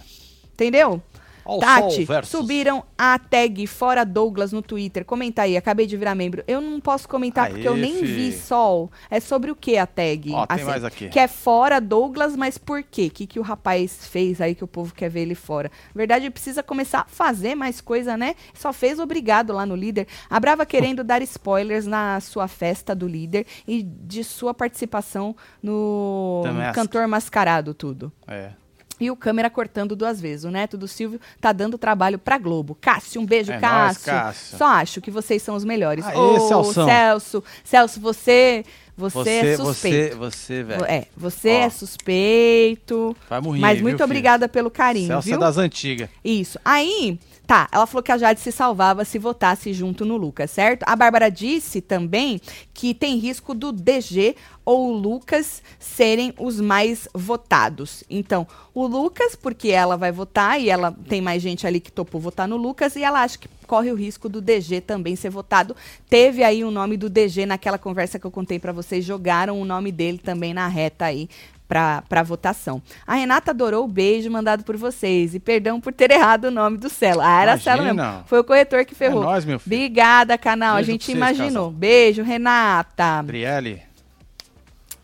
Entendeu? 0.53 1.01
Ó 1.45 1.57
o 1.57 1.59
Tati, 1.59 2.03
versus. 2.05 2.31
subiram 2.31 2.83
a 2.97 3.19
tag 3.19 3.67
Fora 3.67 4.03
Douglas 4.03 4.51
no 4.51 4.61
Twitter. 4.61 5.05
Comenta 5.05 5.43
aí, 5.43 5.55
acabei 5.55 5.85
de 5.85 5.95
virar 5.95 6.15
membro. 6.15 6.43
Eu 6.47 6.59
não 6.59 6.79
posso 6.81 7.07
comentar 7.07 7.45
Aê, 7.45 7.51
porque 7.51 7.67
eu 7.67 7.75
nem 7.75 7.97
fi. 7.97 8.05
vi 8.05 8.31
Sol. 8.33 8.91
É 9.09 9.19
sobre 9.19 9.51
o 9.51 9.55
que 9.55 9.77
a 9.77 9.85
tag? 9.85 10.31
Ó, 10.33 10.45
tem 10.45 10.65
mais 10.65 10.83
aqui. 10.83 11.09
Que 11.09 11.19
é 11.19 11.27
Fora 11.27 11.79
Douglas, 11.79 12.35
mas 12.35 12.57
por 12.57 12.81
quê? 12.83 13.07
O 13.07 13.11
que, 13.11 13.27
que 13.27 13.39
o 13.39 13.43
rapaz 13.43 14.07
fez 14.07 14.41
aí 14.41 14.55
que 14.55 14.63
o 14.63 14.67
povo 14.67 14.93
quer 14.93 15.09
ver 15.09 15.21
ele 15.21 15.35
fora? 15.35 15.71
Na 15.93 15.99
verdade, 15.99 16.25
ele 16.25 16.31
precisa 16.31 16.63
começar 16.63 17.01
a 17.01 17.05
fazer 17.05 17.55
mais 17.55 17.79
coisa, 17.79 18.17
né? 18.17 18.35
Só 18.53 18.73
fez 18.73 18.99
obrigado 18.99 19.53
lá 19.53 19.65
no 19.65 19.75
líder. 19.75 20.07
A 20.29 20.39
Brava 20.39 20.65
querendo 20.65 21.03
dar 21.03 21.21
spoilers 21.21 21.85
na 21.85 22.19
sua 22.19 22.47
festa 22.47 22.95
do 22.95 23.07
líder 23.07 23.45
e 23.67 23.83
de 23.83 24.23
sua 24.23 24.53
participação 24.53 25.35
no 25.61 26.41
The 26.43 26.51
Mask. 26.51 26.75
Cantor 26.75 27.07
Mascarado, 27.07 27.73
tudo. 27.73 28.11
É. 28.27 28.51
E 28.99 29.11
o 29.11 29.15
câmera 29.15 29.49
cortando 29.49 29.95
duas 29.95 30.21
vezes. 30.21 30.45
O 30.45 30.51
neto 30.51 30.77
do 30.77 30.87
Silvio 30.87 31.19
tá 31.41 31.51
dando 31.51 31.77
trabalho 31.77 32.17
pra 32.17 32.37
Globo. 32.37 32.77
Cássio, 32.79 33.21
um 33.21 33.25
beijo, 33.25 33.51
É 33.51 33.59
nóis, 33.59 33.97
Cássio. 33.97 34.05
Cássio. 34.05 34.57
Só 34.57 34.65
acho 34.65 35.01
que 35.01 35.11
vocês 35.11 35.41
são 35.41 35.55
os 35.55 35.65
melhores. 35.65 36.05
Aê, 36.05 36.15
Ô, 36.17 36.39
Celsão. 36.47 36.85
Celso. 36.85 37.43
Celso, 37.63 37.99
você, 37.99 38.63
você, 38.97 39.19
Você, 39.23 39.29
é 39.29 39.57
você, 39.57 39.63
suspeito. 39.65 40.17
você, 40.17 40.63
velho. 40.63 40.85
É, 40.85 41.05
você 41.17 41.49
Ó. 41.49 41.51
é 41.65 41.69
suspeito. 41.69 43.15
Vai 43.29 43.41
morrer. 43.41 43.59
mas 43.59 43.75
viu, 43.75 43.83
muito 43.83 43.97
filho? 43.97 44.05
obrigada 44.05 44.47
pelo 44.47 44.71
carinho, 44.71 45.07
Celso 45.07 45.25
viu? 45.27 45.35
é 45.35 45.39
das 45.39 45.57
antigas. 45.57 46.09
Isso. 46.23 46.57
Aí, 46.63 47.19
tá, 47.45 47.67
ela 47.71 47.85
falou 47.85 48.01
que 48.03 48.11
a 48.11 48.17
Jade 48.17 48.39
se 48.39 48.51
salvava 48.51 49.03
se 49.05 49.19
votasse 49.19 49.73
junto 49.73 50.05
no 50.05 50.15
Lucas, 50.17 50.51
certo? 50.51 50.83
A 50.87 50.95
Bárbara 50.95 51.29
disse 51.29 51.81
também 51.81 52.39
que 52.73 52.93
tem 52.93 53.17
risco 53.17 53.53
do 53.53 53.71
DG 53.71 54.35
ou 54.65 54.89
o 54.89 54.91
Lucas 54.91 55.61
serem 55.79 56.33
os 56.37 56.59
mais 56.59 57.07
votados. 57.13 58.03
Então, 58.09 58.47
o 58.73 58.87
Lucas, 58.87 59.35
porque 59.35 59.69
ela 59.69 59.95
vai 59.95 60.11
votar 60.11 60.59
e 60.59 60.69
ela 60.69 60.91
tem 61.07 61.21
mais 61.21 61.41
gente 61.41 61.67
ali 61.67 61.79
que 61.79 61.91
topou 61.91 62.19
votar 62.19 62.47
no 62.47 62.57
Lucas, 62.57 62.95
e 62.95 63.03
ela 63.03 63.21
acha 63.21 63.37
que 63.37 63.47
corre 63.67 63.91
o 63.91 63.95
risco 63.95 64.27
do 64.27 64.41
DG 64.41 64.81
também 64.81 65.15
ser 65.15 65.29
votado. 65.29 65.75
Teve 66.09 66.43
aí 66.43 66.63
o 66.63 66.71
nome 66.71 66.97
do 66.97 67.09
DG 67.09 67.45
naquela 67.45 67.77
conversa 67.77 68.17
que 68.17 68.25
eu 68.25 68.31
contei 68.31 68.59
pra 68.59 68.71
vocês, 68.71 69.05
jogaram 69.05 69.61
o 69.61 69.65
nome 69.65 69.91
dele 69.91 70.17
também 70.17 70.53
na 70.53 70.67
reta 70.67 71.05
aí 71.05 71.29
pra, 71.67 72.03
pra 72.07 72.23
votação. 72.23 72.81
A 73.05 73.15
Renata 73.15 73.51
adorou 73.51 73.85
o 73.85 73.87
beijo 73.87 74.29
mandado 74.29 74.63
por 74.63 74.77
vocês. 74.77 75.35
E 75.35 75.39
perdão 75.39 75.79
por 75.79 75.93
ter 75.93 76.11
errado 76.11 76.45
o 76.45 76.51
nome 76.51 76.77
do 76.77 76.89
Celo. 76.89 77.21
Ah, 77.21 77.41
era 77.41 77.57
Celo 77.57 77.83
mesmo. 77.83 78.23
Foi 78.25 78.39
o 78.39 78.43
corretor 78.43 78.85
que 78.85 78.95
ferrou. 78.95 79.23
É 79.23 79.25
nóis, 79.25 79.45
meu 79.45 79.59
filho. 79.59 79.75
Obrigada, 79.75 80.37
canal. 80.37 80.75
Beijo 80.75 80.89
a 80.89 80.91
gente 80.91 81.05
vocês, 81.05 81.17
imaginou. 81.17 81.71
Beijo, 81.71 82.23
Renata. 82.23 83.23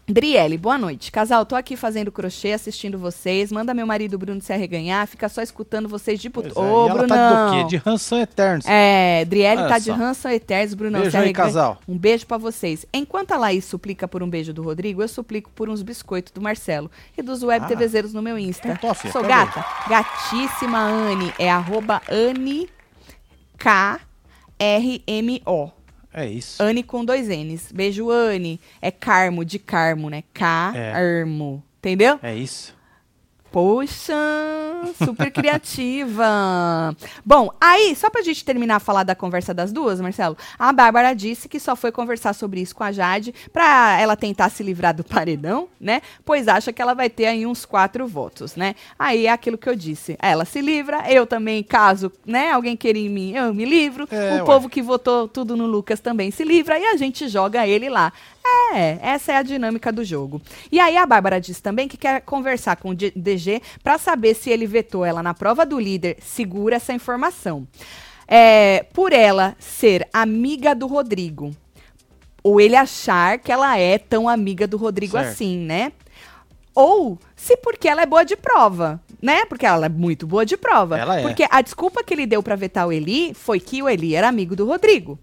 Brielle. 0.07 0.31
Driele, 0.31 0.57
boa 0.57 0.77
noite. 0.77 1.11
Casal, 1.11 1.45
tô 1.45 1.55
aqui 1.55 1.75
fazendo 1.77 2.11
crochê, 2.11 2.51
assistindo 2.53 2.97
vocês. 2.97 3.51
Manda 3.51 3.73
meu 3.73 3.85
marido 3.87 4.17
Bruno 4.17 4.41
se 4.41 4.51
arreganhar, 4.51 5.07
fica 5.07 5.29
só 5.29 5.41
escutando 5.41 5.87
vocês 5.87 6.19
de 6.19 6.29
puto. 6.29 6.49
É, 6.49 6.61
Ô, 6.61 6.85
e 6.85 6.89
ela 6.89 6.97
Brunão. 6.99 7.17
tá 7.17 7.45
de 7.45 7.51
do 7.51 7.51
quê? 7.63 7.63
De 7.69 7.77
Ransom 7.77 8.17
Eternos. 8.17 8.65
É, 8.67 9.23
Driele 9.25 9.67
tá 9.67 9.77
de 9.79 9.85
só. 9.85 9.93
ranço 9.93 10.27
eternos, 10.27 10.73
Brunão. 10.73 10.99
Beijo 11.01 11.11
se 11.11 11.17
aí, 11.17 11.23
arreganha. 11.23 11.45
casal. 11.47 11.77
Um 11.87 11.97
beijo 11.97 12.25
pra 12.25 12.37
vocês. 12.37 12.85
Enquanto 12.93 13.31
a 13.31 13.37
Laís 13.37 13.63
suplica 13.65 14.07
por 14.07 14.21
um 14.23 14.29
beijo 14.29 14.53
do 14.53 14.61
Rodrigo, 14.63 15.01
eu 15.01 15.07
suplico 15.07 15.49
por 15.51 15.69
uns 15.69 15.81
biscoitos 15.81 16.31
do 16.31 16.41
Marcelo 16.41 16.89
e 17.17 17.21
dos 17.21 17.43
web 17.43 17.63
Ah. 17.65 17.67
TVzeiros 17.69 18.13
no 18.13 18.21
meu 18.21 18.37
Insta. 18.37 18.67
Então 18.67 18.89
tô, 18.89 18.93
filha, 18.95 19.13
Sou 19.13 19.23
gata. 19.23 19.63
Gatíssima 19.87 20.79
Anne. 20.79 21.33
É 21.39 21.49
arroba 21.49 22.01
Anne 22.09 22.67
K-R-M-O. 24.59 25.71
É 26.13 26.25
isso. 26.25 26.61
Anne 26.61 26.83
com 26.83 27.05
dois 27.05 27.27
N's. 27.27 27.71
Beijo, 27.71 28.09
Anne. 28.09 28.59
É 28.81 28.91
Carmo, 28.91 29.45
de 29.45 29.57
Carmo, 29.57 30.09
né? 30.09 30.23
Carmo. 30.33 31.63
Entendeu? 31.79 32.19
É 32.21 32.35
isso. 32.35 32.75
Poxa, 33.51 34.15
super 35.03 35.29
criativa. 35.29 36.95
Bom, 37.25 37.51
aí, 37.59 37.93
só 37.97 38.09
pra 38.09 38.21
gente 38.21 38.45
terminar 38.45 38.77
a 38.77 38.79
falar 38.79 39.03
da 39.03 39.13
conversa 39.13 39.53
das 39.53 39.73
duas, 39.73 39.99
Marcelo, 39.99 40.37
a 40.57 40.71
Bárbara 40.71 41.13
disse 41.13 41.49
que 41.49 41.59
só 41.59 41.75
foi 41.75 41.91
conversar 41.91 42.31
sobre 42.31 42.61
isso 42.61 42.73
com 42.73 42.83
a 42.85 42.93
Jade 42.93 43.33
pra 43.51 43.99
ela 43.99 44.15
tentar 44.15 44.49
se 44.49 44.63
livrar 44.63 44.95
do 44.95 45.03
paredão, 45.03 45.67
né? 45.79 46.01
Pois 46.23 46.47
acha 46.47 46.71
que 46.71 46.81
ela 46.81 46.93
vai 46.93 47.09
ter 47.09 47.25
aí 47.25 47.45
uns 47.45 47.65
quatro 47.65 48.07
votos, 48.07 48.55
né? 48.55 48.73
Aí 48.97 49.25
é 49.27 49.31
aquilo 49.31 49.57
que 49.57 49.67
eu 49.67 49.75
disse. 49.75 50.15
Ela 50.21 50.45
se 50.45 50.61
livra, 50.61 51.03
eu 51.11 51.27
também, 51.27 51.61
caso, 51.61 52.09
né, 52.25 52.51
alguém 52.51 52.77
queira 52.77 52.97
em 52.97 53.09
mim, 53.09 53.33
eu 53.35 53.53
me 53.53 53.65
livro. 53.65 54.07
É, 54.09 54.35
o 54.35 54.37
ué. 54.37 54.43
povo 54.45 54.69
que 54.69 54.81
votou 54.81 55.27
tudo 55.27 55.57
no 55.57 55.65
Lucas 55.65 55.99
também 55.99 56.31
se 56.31 56.45
livra 56.45 56.79
e 56.79 56.85
a 56.85 56.95
gente 56.95 57.27
joga 57.27 57.67
ele 57.67 57.89
lá. 57.89 58.13
É, 58.73 58.97
essa 59.01 59.33
é 59.33 59.37
a 59.37 59.43
dinâmica 59.43 59.91
do 59.91 60.03
jogo. 60.03 60.41
E 60.71 60.79
aí 60.79 60.97
a 60.97 61.05
Bárbara 61.05 61.39
diz 61.39 61.59
também 61.59 61.87
que 61.87 61.97
quer 61.97 62.21
conversar 62.21 62.75
com 62.77 62.89
o 62.89 62.95
DG 62.95 63.61
para 63.83 63.97
saber 63.97 64.33
se 64.33 64.49
ele 64.49 64.65
vetou 64.65 65.05
ela 65.05 65.21
na 65.21 65.33
prova 65.33 65.65
do 65.65 65.79
líder, 65.79 66.17
segura 66.21 66.77
essa 66.77 66.93
informação. 66.93 67.67
É, 68.27 68.85
por 68.93 69.11
ela 69.11 69.55
ser 69.59 70.07
amiga 70.13 70.73
do 70.73 70.87
Rodrigo, 70.87 71.51
ou 72.43 72.59
ele 72.59 72.75
achar 72.75 73.37
que 73.39 73.51
ela 73.51 73.77
é 73.77 73.97
tão 73.97 74.27
amiga 74.27 74.67
do 74.67 74.77
Rodrigo 74.77 75.13
Certo. 75.13 75.27
assim, 75.27 75.57
né? 75.57 75.91
Ou 76.73 77.19
se 77.35 77.57
porque 77.57 77.87
ela 77.87 78.01
é 78.01 78.05
boa 78.05 78.23
de 78.23 78.35
prova, 78.37 79.01
né? 79.21 79.45
Porque 79.45 79.65
ela 79.65 79.87
é 79.87 79.89
muito 79.89 80.25
boa 80.25 80.45
de 80.45 80.55
prova. 80.55 80.97
Ela 80.97 81.19
é. 81.19 81.21
Porque 81.21 81.45
a 81.49 81.61
desculpa 81.61 82.03
que 82.03 82.13
ele 82.13 82.25
deu 82.25 82.41
pra 82.41 82.55
vetar 82.55 82.87
o 82.87 82.91
Eli 82.91 83.33
foi 83.33 83.59
que 83.59 83.83
o 83.83 83.89
Eli 83.89 84.15
era 84.15 84.29
amigo 84.29 84.55
do 84.55 84.65
Rodrigo. 84.65 85.19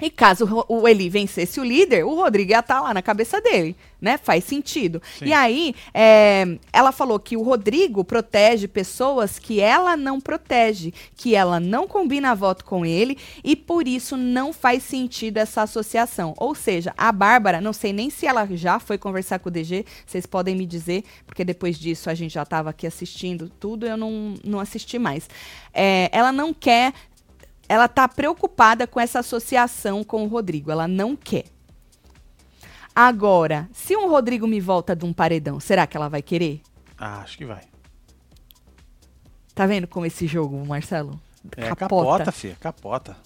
E 0.00 0.10
caso 0.10 0.66
o 0.68 0.88
Eli 0.88 1.08
vencesse 1.08 1.60
o 1.60 1.64
líder, 1.64 2.04
o 2.04 2.14
Rodrigo 2.14 2.50
ia 2.50 2.58
estar 2.58 2.80
lá 2.80 2.92
na 2.92 3.00
cabeça 3.00 3.40
dele, 3.40 3.76
né? 4.00 4.18
Faz 4.18 4.44
sentido. 4.44 5.00
Sim. 5.18 5.26
E 5.26 5.32
aí, 5.32 5.74
é, 5.92 6.58
ela 6.72 6.90
falou 6.90 7.18
que 7.18 7.36
o 7.36 7.42
Rodrigo 7.42 8.04
protege 8.04 8.66
pessoas 8.66 9.38
que 9.38 9.60
ela 9.60 9.96
não 9.96 10.20
protege, 10.20 10.92
que 11.14 11.34
ela 11.34 11.60
não 11.60 11.86
combina 11.86 12.34
voto 12.34 12.64
com 12.64 12.84
ele 12.84 13.16
e 13.42 13.54
por 13.54 13.86
isso 13.86 14.16
não 14.16 14.52
faz 14.52 14.82
sentido 14.82 15.38
essa 15.38 15.62
associação. 15.62 16.34
Ou 16.38 16.54
seja, 16.54 16.92
a 16.96 17.12
Bárbara, 17.12 17.60
não 17.60 17.72
sei 17.72 17.92
nem 17.92 18.10
se 18.10 18.26
ela 18.26 18.48
já 18.52 18.80
foi 18.80 18.98
conversar 18.98 19.38
com 19.38 19.48
o 19.48 19.52
DG, 19.52 19.84
vocês 20.04 20.26
podem 20.26 20.56
me 20.56 20.66
dizer, 20.66 21.04
porque 21.24 21.44
depois 21.44 21.78
disso 21.78 22.10
a 22.10 22.14
gente 22.14 22.34
já 22.34 22.42
estava 22.42 22.70
aqui 22.70 22.86
assistindo 22.86 23.48
tudo, 23.60 23.86
eu 23.86 23.96
não, 23.96 24.34
não 24.44 24.58
assisti 24.58 24.98
mais. 24.98 25.28
É, 25.72 26.08
ela 26.12 26.32
não 26.32 26.52
quer 26.52 26.92
ela 27.68 27.88
tá 27.88 28.06
preocupada 28.08 28.86
com 28.86 29.00
essa 29.00 29.20
associação 29.20 30.04
com 30.04 30.24
o 30.24 30.28
Rodrigo. 30.28 30.70
Ela 30.70 30.86
não 30.88 31.16
quer. 31.16 31.44
Agora, 32.94 33.68
se 33.72 33.96
um 33.96 34.08
Rodrigo 34.08 34.46
me 34.46 34.60
volta 34.60 34.94
de 34.94 35.04
um 35.04 35.12
paredão, 35.12 35.58
será 35.58 35.86
que 35.86 35.96
ela 35.96 36.08
vai 36.08 36.22
querer? 36.22 36.60
Ah, 36.96 37.20
acho 37.20 37.36
que 37.36 37.44
vai. 37.44 37.62
Tá 39.54 39.66
vendo 39.66 39.86
como 39.86 40.06
esse 40.06 40.26
jogo, 40.26 40.64
Marcelo? 40.64 41.20
É 41.56 41.74
capota, 41.74 42.32
filha. 42.32 42.56
Capota. 42.60 43.16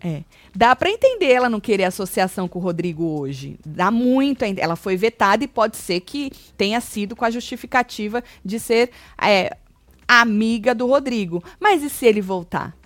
É. 0.00 0.22
Dá 0.54 0.76
pra 0.76 0.90
entender 0.90 1.32
ela 1.32 1.48
não 1.48 1.58
querer 1.58 1.84
associação 1.84 2.46
com 2.46 2.58
o 2.58 2.62
Rodrigo 2.62 3.04
hoje. 3.18 3.58
Dá 3.66 3.90
muito 3.90 4.44
Ela 4.44 4.76
foi 4.76 4.96
vetada 4.96 5.42
e 5.42 5.48
pode 5.48 5.76
ser 5.76 6.00
que 6.00 6.30
tenha 6.56 6.80
sido 6.80 7.16
com 7.16 7.24
a 7.24 7.30
justificativa 7.30 8.22
de 8.44 8.60
ser 8.60 8.90
é, 9.20 9.56
amiga 10.06 10.74
do 10.74 10.86
Rodrigo. 10.86 11.42
Mas 11.58 11.82
e 11.82 11.90
se 11.90 12.06
ele 12.06 12.20
voltar? 12.20 12.77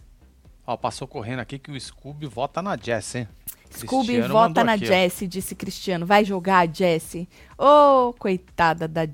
Ó, 0.67 0.77
passou 0.77 1.09
correndo 1.09 1.41
aqui 1.41 1.59
que 1.59 1.71
o 1.73 1.81
Scooby 1.81 2.27
vota 2.27 2.63
na 2.63 2.77
Jess, 2.77 3.17
hein? 3.17 3.29
Scooby 3.71 4.07
Cristiano 4.07 4.35
vota 4.35 4.63
na 4.65 4.73
aqui, 4.75 4.85
ó. 4.85 4.89
Jessie, 4.89 5.27
disse 5.27 5.55
Cristiano. 5.55 6.05
Vai 6.07 6.25
jogar 6.25 6.69
a 6.69 6.73
Jessie? 6.73 7.29
Ô, 7.59 8.13
coitada 8.19 8.87
da 8.87 9.05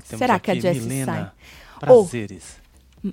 temos 0.00 0.18
Será 0.18 0.38
que 0.38 0.50
a 0.50 0.54
Milena. 0.86 1.12
sai? 1.14 1.30
Prazeres. 1.80 2.56
M- 2.56 2.61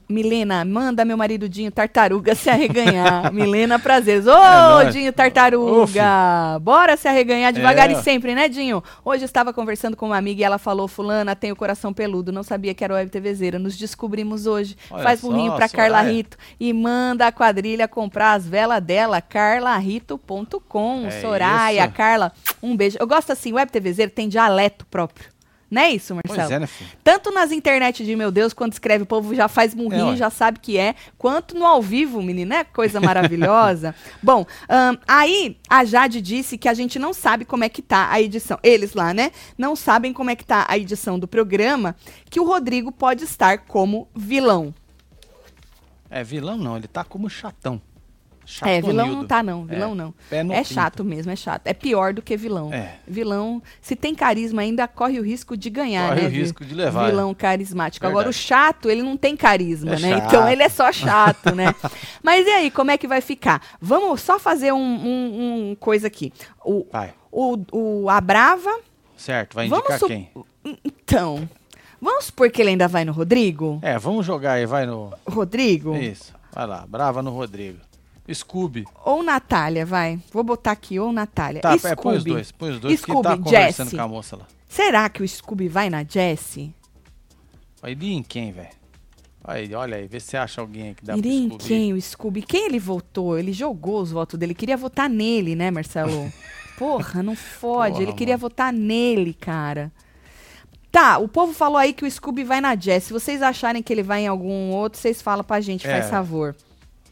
Milena, 0.07 0.63
manda 0.63 1.03
meu 1.03 1.17
marido 1.17 1.49
Dinho 1.49 1.71
Tartaruga 1.71 2.35
se 2.35 2.49
arreganhar. 2.49 3.31
Milena 3.33 3.79
Prazeres. 3.79 4.27
Ô, 4.27 4.31
nóis. 4.37 4.93
Dinho 4.93 5.11
Tartaruga! 5.11 6.59
Bora 6.61 6.95
se 6.95 7.07
arreganhar 7.07 7.51
devagar 7.51 7.89
É. 7.89 7.93
e 7.93 8.03
sempre, 8.03 8.35
né, 8.35 8.47
Dinho? 8.47 8.83
Hoje 9.03 9.25
estava 9.25 9.51
conversando 9.51 9.97
com 9.97 10.05
uma 10.07 10.17
amiga 10.17 10.41
e 10.41 10.43
ela 10.43 10.57
falou: 10.59 10.87
Fulana 10.87 11.35
tem 11.35 11.51
o 11.51 11.55
coração 11.55 11.91
peludo, 11.91 12.31
não 12.31 12.43
sabia 12.43 12.73
que 12.73 12.83
era 12.83 12.93
web 12.93 13.09
TVzeira. 13.09 13.57
Nos 13.57 13.75
descobrimos 13.77 14.45
hoje. 14.45 14.77
Olha 14.91 15.03
Faz 15.03 15.21
burrinho 15.21 15.55
pra. 15.55 15.67
Carla 15.69 16.01
Rito 16.01 16.37
e 16.59 16.71
manda 16.73 17.25
a 17.27 17.31
quadrilha 17.31 17.87
comprar 17.87 18.33
as 18.33 18.45
velas 18.47 18.83
dela, 18.83 19.21
carlarito.com. 19.21 21.05
É 21.07 21.21
Soraya, 21.21 21.85
isso. 21.85 21.93
Carla, 21.93 22.31
um 22.61 22.75
beijo. 22.75 22.97
Eu 22.99 23.07
gosto 23.07 23.31
assim, 23.31 23.53
web 23.53 23.71
TVzeira 23.71 24.11
tem 24.11 24.27
dialeto 24.27 24.85
próprio. 24.85 25.29
Não 25.70 25.82
é 25.82 25.91
isso, 25.91 26.15
Marcelo? 26.15 26.38
Pois 26.38 26.51
é, 26.51 26.59
né, 26.59 26.67
filho? 26.67 26.89
Tanto 27.03 27.32
nas 27.32 27.51
internet 27.51 28.03
de 28.03 28.15
meu 28.15 28.32
Deus, 28.32 28.53
quando 28.53 28.74
escreve, 28.74 29.03
o 29.03 29.05
povo 29.05 29.36
já 29.36 29.47
faz 29.47 29.74
É, 29.74 29.76
murrinho, 29.76 30.09
ué. 30.09 30.15
já 30.15 30.30
sabe 30.30 30.59
que 30.59 30.78
é, 30.78 30.95
quanto 31.17 31.55
no 31.57 31.65
ao 31.65 31.82
vivo, 31.82 32.22
menina, 32.22 32.55
é 32.57 32.63
coisa 32.63 32.99
maravilhosa. 32.99 33.93
Bom, 34.24 34.45
ahn, 34.67 34.97
aí 35.07 35.57
a 35.70 35.86
Jade 35.86 36.22
disse 36.22 36.57
que 36.57 36.67
a 36.67 36.74
gente 36.74 36.97
não 36.97 37.13
sabe 37.13 37.45
como 37.45 37.63
é 37.63 37.70
que 37.70 37.82
tá 37.82 38.09
a 38.11 38.20
edição. 38.20 38.57
Eles 38.63 38.93
lá, 38.93 39.13
né? 39.13 39.32
Não 39.57 39.76
sabem 39.76 40.11
como 40.11 40.30
é 40.30 40.36
que 40.36 40.45
tá 40.45 40.65
a 40.67 40.78
edição 40.78 41.20
do 41.20 41.28
programa, 41.28 41.95
que 42.30 42.39
o 42.39 42.43
Rodrigo 42.45 42.91
pode 42.91 43.24
estar 43.24 43.59
como 43.59 44.07
vilão. 44.15 44.74
É, 46.09 46.24
vilão 46.24 46.57
não, 46.57 46.76
ele 46.76 46.88
tá 46.88 47.03
como 47.03 47.30
chatão. 47.30 47.80
É, 48.64 48.82
vilão 48.82 48.95
Chatonildo. 48.95 49.16
não 49.22 49.28
tá 49.28 49.43
não, 49.43 49.66
vilão 49.66 50.14
É, 50.32 50.43
não. 50.43 50.54
É 50.54 50.64
chato 50.64 51.04
mesmo, 51.04 51.32
é 51.32 51.36
chato. 51.36 51.62
É 51.66 51.74
pior 51.74 52.14
do 52.14 52.22
que 52.22 52.36
vilão. 52.36 52.74
É. 52.74 52.95
Vilão, 53.08 53.62
se 53.82 53.95
tem 53.95 54.16
carisma 54.16 54.62
ainda, 54.64 54.88
corre 54.88 55.20
o 55.20 55.24
risco 55.24 55.56
de 55.56 55.70
ganhar, 55.70 56.10
Corre 56.10 56.22
né? 56.22 56.28
o 56.28 56.32
vi- 56.32 56.39
risco 56.39 56.66
de 56.66 56.74
levar, 56.74 57.08
é. 57.08 57.12
Vilão 57.12 57.34
carismático. 57.34 58.06
Agora, 58.08 58.28
o 58.30 58.32
Verdade. 58.32 58.47
chato, 58.47 58.89
ele 58.89 59.04
não 59.04 59.16
tem 59.16 59.36
carisma, 59.38 59.93
É 59.93 60.00
né? 60.00 60.10
chato. 60.18 60.28
Então, 60.28 60.50
ele 60.50 60.64
é 60.64 60.70
só 60.70 60.91
chato, 60.91 61.54
né? 61.54 61.74
Mas 62.24 62.45
e 62.47 62.50
aí, 62.50 62.72
como 62.72 62.91
é 62.91 62.97
que 62.97 63.08
vai 63.08 63.22
ficar? 63.22 63.62
Vamos 63.80 64.22
só 64.22 64.39
fazer 64.39 64.72
um, 64.74 64.78
um- 64.78 65.70
um 65.72 65.76
coisa 65.76 66.08
aqui. 66.08 66.34
O, 66.66 66.86
Vai, 66.91 67.14
o, 67.32 67.58
o 67.72 68.10
A 68.10 68.20
Brava, 68.20 68.80
certo, 69.16 69.54
vai 69.56 69.68
indicar 69.68 70.00
quem? 70.00 70.30
então... 70.84 71.47
Vamos 72.02 72.26
supor 72.28 72.50
que 72.50 72.62
ele 72.62 72.70
ainda 72.70 72.88
vai 72.88 73.04
no 73.04 73.12
Rodrigo? 73.12 73.78
É, 73.82 74.00
vamos 74.00 74.26
jogar 74.26 74.54
aí, 74.54 74.66
vai 74.66 74.86
no... 74.86 75.14
Rodrigo? 75.28 75.97
Isso, 75.97 76.34
vai 76.54 76.66
lá, 76.66 76.86
brava 76.88 77.22
no 77.22 77.30
Rodrigo. 77.32 77.78
Scooby. 78.34 78.86
Ou 79.05 79.23
Natália, 79.23 79.86
vai. 79.86 80.19
Vou 80.32 80.43
botar 80.43 80.71
aqui, 80.71 80.99
ou 80.99 81.11
Natália. 81.11 81.61
Tá, 81.61 81.73
é, 81.73 81.77
Scooby. 81.77 82.01
põe 82.01 82.17
os 82.17 82.23
dois, 82.23 82.51
põe 82.51 82.69
os 82.71 82.80
dois 82.80 82.95
que 83.01 83.11
Scooby, 83.11 83.23
tá 83.23 83.38
conversando 83.38 83.86
Jessie. 83.88 83.97
com 83.97 84.03
a 84.03 84.07
moça 84.07 84.36
lá. 84.38 84.47
Será 84.67 85.09
que 85.09 85.23
o 85.23 85.27
Scooby 85.27 85.67
vai 85.67 85.89
na 85.89 86.03
Jessie? 86.03 86.73
Vai 87.82 87.91
iria 87.91 88.13
em 88.13 88.23
quem, 88.23 88.51
velho? 88.51 88.69
Aí, 89.43 89.73
olha 89.73 89.97
aí, 89.97 90.07
vê 90.07 90.19
se 90.19 90.27
você 90.27 90.38
acha 90.38 90.61
alguém 90.61 90.93
que 90.93 91.03
dá 91.03 91.17
Iria 91.17 91.47
pro 91.47 91.57
Scooby. 91.57 91.63
quem 91.67 91.93
o 91.93 92.01
Scooby? 92.01 92.41
Quem 92.41 92.65
ele 92.65 92.77
votou? 92.80 93.38
Ele 93.39 93.51
jogou 93.53 94.01
os 94.01 94.11
votos 94.11 94.38
dele. 94.38 94.53
Queria 94.53 94.77
votar 94.77 95.09
nele, 95.09 95.55
né, 95.55 95.71
Marcelo? 95.71 96.32
Porra, 96.77 97.23
não 97.23 97.36
fode. 97.36 97.93
Porra, 97.93 98.03
ele 98.03 98.13
queria 98.13 98.36
mano. 98.36 98.41
votar 98.41 98.71
nele, 98.71 99.34
cara. 99.34 99.91
Tá, 100.91 101.17
o 101.19 101.27
povo 101.27 101.53
falou 101.53 101.77
aí 101.77 101.93
que 101.93 102.05
o 102.05 102.09
Scooby 102.11 102.43
vai 102.43 102.59
na 102.61 102.75
Jess. 102.75 103.05
Se 103.05 103.13
vocês 103.13 103.41
acharem 103.41 103.82
que 103.82 103.93
ele 103.93 104.01
vai 104.03 104.21
em 104.21 104.27
algum 104.27 104.71
outro, 104.71 104.99
vocês 104.99 105.21
falam 105.21 105.43
pra 105.43 105.61
gente, 105.61 105.88
É, 105.88 105.91
faz 105.91 106.09
favor. 106.09 106.55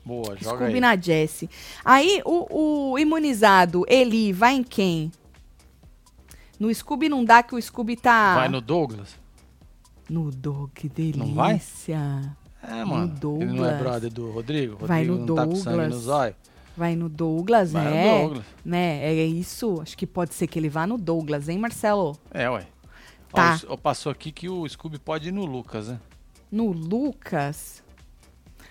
Boa, 0.08 0.38
joga 0.38 0.58
Scooby 0.58 0.76
aí. 0.76 0.80
na 0.80 0.96
Jess. 0.96 1.44
Aí, 1.84 2.22
o, 2.24 2.92
o 2.92 2.98
imunizado, 2.98 3.84
Eli, 3.90 4.32
vai 4.32 4.56
em 4.56 4.64
quem? 4.64 5.12
No 6.58 6.74
Scooby 6.74 7.10
não 7.10 7.26
dá 7.26 7.44
que 7.44 7.54
o 7.54 7.62
Scooby 7.62 7.98
tá... 7.98 8.36
Vai 8.36 8.48
no 8.48 8.62
Douglas? 8.62 9.16
No 10.10 10.32
Dog, 10.32 10.72
que 10.74 10.88
delícia. 10.88 11.26
Não 11.26 11.34
vai? 11.34 11.62
É, 12.64 12.86
mano. 12.86 13.14
Ele 13.42 13.54
não 13.54 13.66
é 13.66 13.70
Douglas. 13.70 13.80
brother 13.80 14.14
do 14.14 14.32
Rodrigo? 14.32 14.78
Vai 14.80 15.06
Rodrigo 15.06 15.20
no 15.20 15.26
não 15.26 15.36
tá 15.36 15.46
com 15.46 15.56
sangue 15.58 15.78
Douglas. 15.78 16.06
no? 16.06 16.36
Vai 16.78 16.96
no 16.96 17.10
Douglas, 17.10 17.72
Vai 17.74 17.84
no 17.84 17.90
é. 17.90 18.22
Douglas. 18.22 18.46
Né? 18.64 19.06
É 19.06 19.26
isso. 19.26 19.82
Acho 19.82 19.98
que 19.98 20.08
pode 20.08 20.34
ser 20.34 20.48
que 20.48 20.58
ele 20.58 20.70
vá 20.70 20.88
no 20.88 20.98
Douglas, 20.98 21.50
hein, 21.50 21.58
Marcelo? 21.58 22.18
É, 22.32 22.50
ué. 22.50 22.66
Tá. 23.34 23.60
Ó, 23.68 23.76
passou 23.76 24.12
aqui 24.12 24.32
que 24.32 24.48
o 24.48 24.68
Scooby 24.68 24.98
pode 25.00 25.30
ir 25.30 25.32
no 25.32 25.46
Lucas, 25.46 25.90
né? 25.90 26.00
No 26.50 26.72
Lucas. 26.72 27.84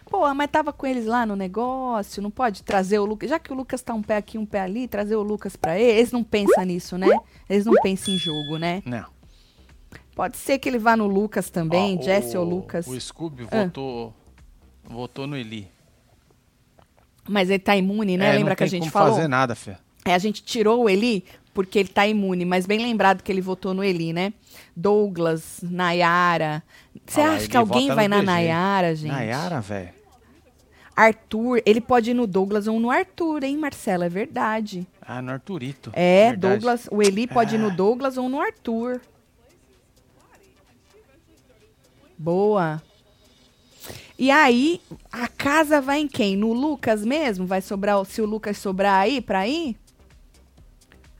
Pô, 0.08 0.32
mas 0.34 0.50
tava 0.50 0.72
com 0.72 0.86
eles 0.86 1.04
lá 1.04 1.26
no 1.26 1.34
negócio, 1.34 2.22
não 2.22 2.30
pode 2.30 2.62
trazer 2.62 2.98
o 3.00 3.04
Lucas. 3.04 3.28
Já 3.28 3.38
que 3.40 3.52
o 3.52 3.56
Lucas 3.56 3.82
tá 3.82 3.92
um 3.92 4.02
pé 4.02 4.16
aqui, 4.16 4.38
um 4.38 4.46
pé 4.46 4.60
ali, 4.60 4.86
trazer 4.86 5.16
o 5.16 5.22
Lucas 5.22 5.56
pra 5.56 5.78
ele. 5.78 5.98
Eles 5.98 6.12
não 6.12 6.22
pensam 6.22 6.64
nisso, 6.64 6.96
né? 6.96 7.08
Eles 7.50 7.66
não 7.66 7.74
pensam 7.82 8.14
em 8.14 8.18
jogo, 8.18 8.56
né? 8.56 8.82
Não. 8.86 9.04
Pode 10.14 10.36
ser 10.36 10.58
que 10.58 10.68
ele 10.68 10.78
vá 10.78 10.96
no 10.96 11.06
Lucas 11.06 11.50
também, 11.50 11.98
Ó, 11.98 12.02
Jesse 12.02 12.36
o- 12.36 12.40
ou 12.40 12.46
Lucas. 12.48 12.86
O 12.86 12.98
Scooby 12.98 13.46
Ah. 13.50 13.64
votou, 13.64 14.14
votou 14.84 15.26
no 15.26 15.36
Eli. 15.36 15.68
Mas 17.28 17.50
ele 17.50 17.58
tá 17.58 17.76
imune, 17.76 18.16
né? 18.16 18.28
É, 18.28 18.32
Lembra 18.38 18.50
não 18.50 18.56
que 18.56 18.64
a 18.64 18.68
gente 18.68 18.82
como 18.82 18.92
falou? 18.92 19.14
fazer 19.16 19.28
nada, 19.28 19.54
Fê. 19.56 19.76
É, 20.04 20.14
a 20.14 20.18
gente 20.18 20.42
tirou 20.44 20.84
o 20.84 20.88
Eli 20.88 21.24
porque 21.52 21.80
ele 21.80 21.88
tá 21.88 22.06
imune, 22.06 22.44
mas 22.44 22.64
bem 22.64 22.78
lembrado 22.78 23.22
que 23.22 23.32
ele 23.32 23.40
votou 23.40 23.74
no 23.74 23.82
Eli, 23.82 24.12
né? 24.12 24.32
Douglas, 24.76 25.58
Nayara. 25.62 26.62
Você 27.04 27.20
Ah 27.20 27.32
acha 27.32 27.48
que 27.48 27.56
alguém 27.56 27.88
vai 27.88 28.06
na. 28.06 28.22
Nayara, 28.22 28.94
gente? 28.94 29.10
Nayara, 29.10 29.60
velho. 29.60 29.95
Arthur, 30.96 31.60
ele 31.66 31.80
pode 31.80 32.12
ir 32.12 32.14
no 32.14 32.26
Douglas 32.26 32.66
ou 32.66 32.80
no 32.80 32.90
Arthur, 32.90 33.44
hein, 33.44 33.58
Marcelo? 33.58 34.02
É 34.04 34.08
verdade. 34.08 34.86
Ah, 35.02 35.20
no 35.20 35.30
Arthurito. 35.32 35.90
É, 35.92 36.30
Verdade. 36.30 36.54
Douglas, 36.54 36.88
o 36.90 37.02
Eli 37.02 37.26
pode 37.26 37.54
ir 37.56 37.58
no 37.58 37.68
Ah. 37.68 37.74
Douglas 37.74 38.16
ou 38.16 38.28
no 38.30 38.40
Arthur. 38.40 39.00
Boa. 42.18 42.82
E 44.18 44.30
aí, 44.30 44.80
a 45.12 45.28
casa 45.28 45.80
vai 45.80 46.00
em 46.00 46.08
quem? 46.08 46.34
No 46.36 46.52
Lucas 46.54 47.04
mesmo? 47.04 47.46
Vai 47.46 47.60
sobrar, 47.60 48.02
se 48.06 48.22
o 48.22 48.26
Lucas 48.26 48.56
sobrar 48.56 49.02
aí 49.02 49.20
pra 49.20 49.46
ir? 49.46 49.76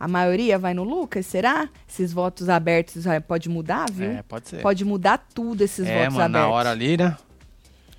A 0.00 0.08
maioria 0.08 0.58
vai 0.58 0.72
no 0.74 0.84
Lucas, 0.84 1.26
será? 1.26 1.68
Esses 1.88 2.12
votos 2.12 2.48
abertos 2.48 3.06
ah, 3.06 3.20
pode 3.20 3.48
mudar, 3.48 3.86
viu? 3.90 4.10
É, 4.10 4.22
pode 4.22 4.48
ser. 4.48 4.62
Pode 4.62 4.84
mudar 4.84 5.26
tudo 5.34 5.62
esses 5.62 5.86
é, 5.86 5.98
votos 6.04 6.14
mano, 6.14 6.24
abertos. 6.36 6.48
na 6.50 6.54
hora 6.54 6.70
ali, 6.70 6.96
né? 6.96 7.16